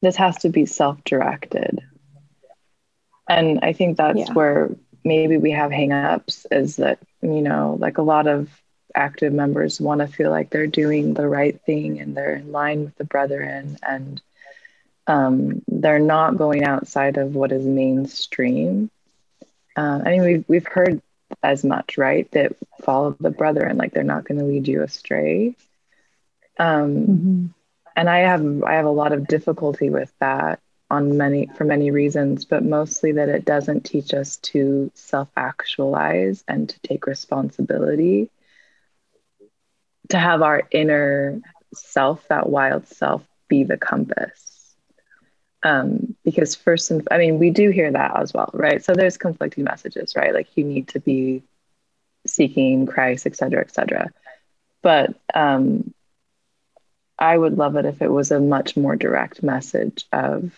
this 0.00 0.16
has 0.16 0.38
to 0.38 0.48
be 0.48 0.66
self-directed. 0.66 1.80
And 3.28 3.60
I 3.62 3.72
think 3.72 3.96
that's 3.96 4.18
yeah. 4.18 4.32
where 4.32 4.70
maybe 5.04 5.36
we 5.36 5.52
have 5.52 5.70
hangups 5.70 6.46
is 6.50 6.76
that, 6.76 6.98
you 7.20 7.42
know, 7.42 7.76
like 7.78 7.98
a 7.98 8.02
lot 8.02 8.26
of 8.26 8.48
active 8.94 9.32
members 9.32 9.80
want 9.80 10.00
to 10.00 10.06
feel 10.06 10.30
like 10.30 10.50
they're 10.50 10.66
doing 10.66 11.14
the 11.14 11.26
right 11.26 11.60
thing 11.62 12.00
and 12.00 12.16
they're 12.16 12.34
in 12.34 12.52
line 12.52 12.84
with 12.84 12.94
the 12.96 13.04
brethren 13.04 13.78
and 13.82 14.20
um, 15.06 15.62
they're 15.68 15.98
not 15.98 16.36
going 16.36 16.64
outside 16.64 17.16
of 17.16 17.34
what 17.34 17.52
is 17.52 17.64
mainstream. 17.64 18.90
Uh, 19.76 20.00
I 20.04 20.10
mean, 20.10 20.22
we've 20.22 20.44
we've 20.48 20.66
heard 20.66 21.00
as 21.42 21.64
much, 21.64 21.98
right? 21.98 22.30
That 22.32 22.52
follow 22.82 23.16
the 23.18 23.30
brethren, 23.30 23.78
like 23.78 23.92
they're 23.92 24.04
not 24.04 24.24
going 24.24 24.38
to 24.38 24.44
lead 24.44 24.68
you 24.68 24.82
astray. 24.82 25.56
Um, 26.58 26.94
mm-hmm. 26.94 27.46
And 27.96 28.10
I 28.10 28.18
have 28.18 28.62
I 28.62 28.74
have 28.74 28.86
a 28.86 28.90
lot 28.90 29.12
of 29.12 29.26
difficulty 29.26 29.90
with 29.90 30.12
that 30.20 30.60
on 30.92 31.16
many 31.18 31.48
for 31.56 31.64
many 31.64 31.90
reasons, 31.90 32.44
but 32.44 32.64
mostly 32.64 33.12
that 33.12 33.30
it 33.30 33.46
doesn't 33.46 33.84
teach 33.84 34.14
us 34.14 34.36
to 34.38 34.92
self 34.94 35.28
actualize 35.36 36.44
and 36.48 36.68
to 36.68 36.80
take 36.82 37.06
responsibility, 37.06 38.30
to 40.10 40.18
have 40.18 40.42
our 40.42 40.62
inner 40.70 41.40
self, 41.74 42.28
that 42.28 42.48
wild 42.48 42.86
self, 42.86 43.22
be 43.48 43.64
the 43.64 43.78
compass. 43.78 44.76
Um, 45.64 46.16
because 46.24 46.54
first 46.56 46.90
and 46.90 47.06
i 47.12 47.18
mean 47.18 47.38
we 47.38 47.50
do 47.50 47.70
hear 47.70 47.92
that 47.92 48.18
as 48.20 48.32
well 48.34 48.50
right? 48.52 48.84
So 48.84 48.94
there's 48.94 49.16
conflicting 49.16 49.64
messages 49.64 50.14
right? 50.16 50.34
Like 50.34 50.48
you 50.56 50.64
need 50.64 50.88
to 50.88 51.00
be 51.00 51.42
seeking 52.26 52.86
christ 52.86 53.26
et 53.26 53.36
cetera 53.36 53.60
et 53.60 53.72
cetera. 53.74 54.10
But 54.82 55.14
um, 55.34 55.94
i 57.18 57.36
would 57.36 57.58
love 57.58 57.76
it 57.76 57.84
if 57.86 58.02
it 58.02 58.10
was 58.10 58.30
a 58.32 58.40
much 58.40 58.76
more 58.76 58.96
direct 58.96 59.42
message 59.42 60.06
of 60.12 60.52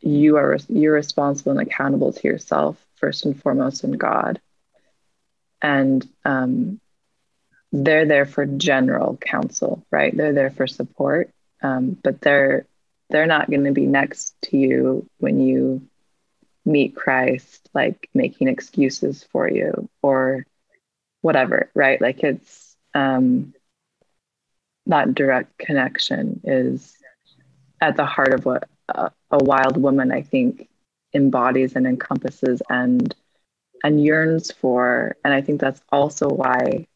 you 0.00 0.36
are 0.36 0.58
you're 0.68 0.92
responsible 0.94 1.52
and 1.52 1.60
accountable 1.60 2.12
to 2.12 2.28
yourself 2.28 2.76
first 2.96 3.24
and 3.24 3.40
foremost 3.40 3.84
in 3.84 3.92
god. 3.92 4.40
And 5.62 6.06
um, 6.24 6.80
they're 7.72 8.06
there 8.06 8.26
for 8.26 8.46
general 8.46 9.16
counsel 9.16 9.84
right? 9.90 10.16
They're 10.16 10.32
there 10.32 10.50
for 10.50 10.66
support. 10.66 11.30
Um, 11.62 11.96
but 12.02 12.20
they're 12.20 12.66
they're 13.10 13.26
not 13.26 13.48
going 13.48 13.64
to 13.64 13.72
be 13.72 13.86
next 13.86 14.34
to 14.42 14.56
you 14.56 15.08
when 15.18 15.40
you 15.40 15.88
meet 16.64 16.96
Christ, 16.96 17.68
like 17.72 18.08
making 18.12 18.48
excuses 18.48 19.24
for 19.30 19.48
you 19.48 19.88
or 20.02 20.44
whatever, 21.20 21.70
right? 21.74 22.00
Like 22.00 22.22
it's 22.24 22.76
um, 22.94 23.54
that 24.86 25.14
direct 25.14 25.56
connection 25.58 26.40
is 26.44 26.96
at 27.80 27.96
the 27.96 28.04
heart 28.04 28.34
of 28.34 28.44
what 28.44 28.68
a, 28.88 29.10
wild 29.30 29.76
woman, 29.76 30.12
I 30.12 30.22
think, 30.22 30.68
embodies 31.14 31.76
and 31.76 31.86
encompasses 31.86 32.62
and 32.68 33.14
and 33.84 34.02
yearns 34.02 34.50
for. 34.52 35.16
And 35.24 35.34
I 35.34 35.42
think 35.42 35.60
that's 35.60 35.80
also 35.90 36.28
why 36.28 36.86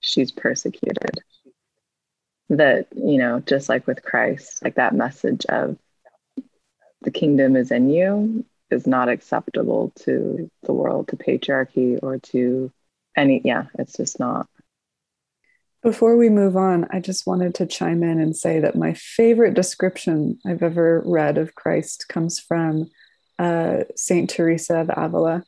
she's 0.00 0.32
persecuted 0.32 1.20
that 2.50 2.88
you 2.96 3.18
know 3.18 3.40
just 3.40 3.68
like 3.68 3.86
with 3.86 4.02
christ 4.02 4.62
like 4.62 4.74
that 4.74 4.94
message 4.94 5.46
of 5.46 5.78
the 7.02 7.10
kingdom 7.10 7.54
is 7.54 7.70
in 7.70 7.88
you 7.88 8.44
is 8.70 8.86
not 8.86 9.08
acceptable 9.08 9.92
to 9.96 10.50
the 10.62 10.72
world 10.72 11.06
to 11.08 11.16
patriarchy 11.16 11.98
or 12.02 12.18
to 12.18 12.72
any 13.16 13.40
yeah 13.44 13.66
it's 13.78 13.92
just 13.96 14.18
not 14.18 14.48
before 15.82 16.16
we 16.16 16.28
move 16.28 16.56
on 16.56 16.86
i 16.90 17.00
just 17.00 17.26
wanted 17.26 17.54
to 17.54 17.66
chime 17.66 18.02
in 18.02 18.20
and 18.20 18.36
say 18.36 18.60
that 18.60 18.76
my 18.76 18.92
favorite 18.94 19.54
description 19.54 20.38
i've 20.46 20.62
ever 20.62 21.02
read 21.06 21.38
of 21.38 21.54
christ 21.54 22.06
comes 22.08 22.38
from 22.38 22.90
uh, 23.38 23.78
saint 23.96 24.28
teresa 24.30 24.80
of 24.80 24.90
avila 24.96 25.42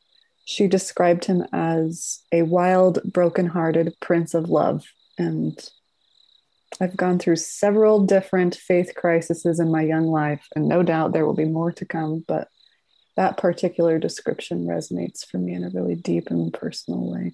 she 0.45 0.67
described 0.67 1.25
him 1.25 1.45
as 1.53 2.21
a 2.31 2.41
wild 2.41 3.01
broken-hearted 3.03 3.95
prince 4.01 4.33
of 4.33 4.49
love 4.49 4.85
and 5.17 5.69
I've 6.81 6.97
gone 6.97 7.19
through 7.19 7.35
several 7.37 8.05
different 8.05 8.55
faith 8.55 8.93
crises 8.95 9.59
in 9.59 9.71
my 9.71 9.81
young 9.81 10.07
life, 10.07 10.47
and 10.55 10.67
no 10.67 10.83
doubt 10.83 11.13
there 11.13 11.25
will 11.25 11.35
be 11.35 11.45
more 11.45 11.71
to 11.73 11.85
come, 11.85 12.23
but 12.27 12.47
that 13.15 13.37
particular 13.37 13.99
description 13.99 14.65
resonates 14.65 15.25
for 15.25 15.37
me 15.37 15.53
in 15.53 15.63
a 15.63 15.69
really 15.69 15.95
deep 15.95 16.29
and 16.31 16.51
personal 16.53 17.11
way. 17.11 17.33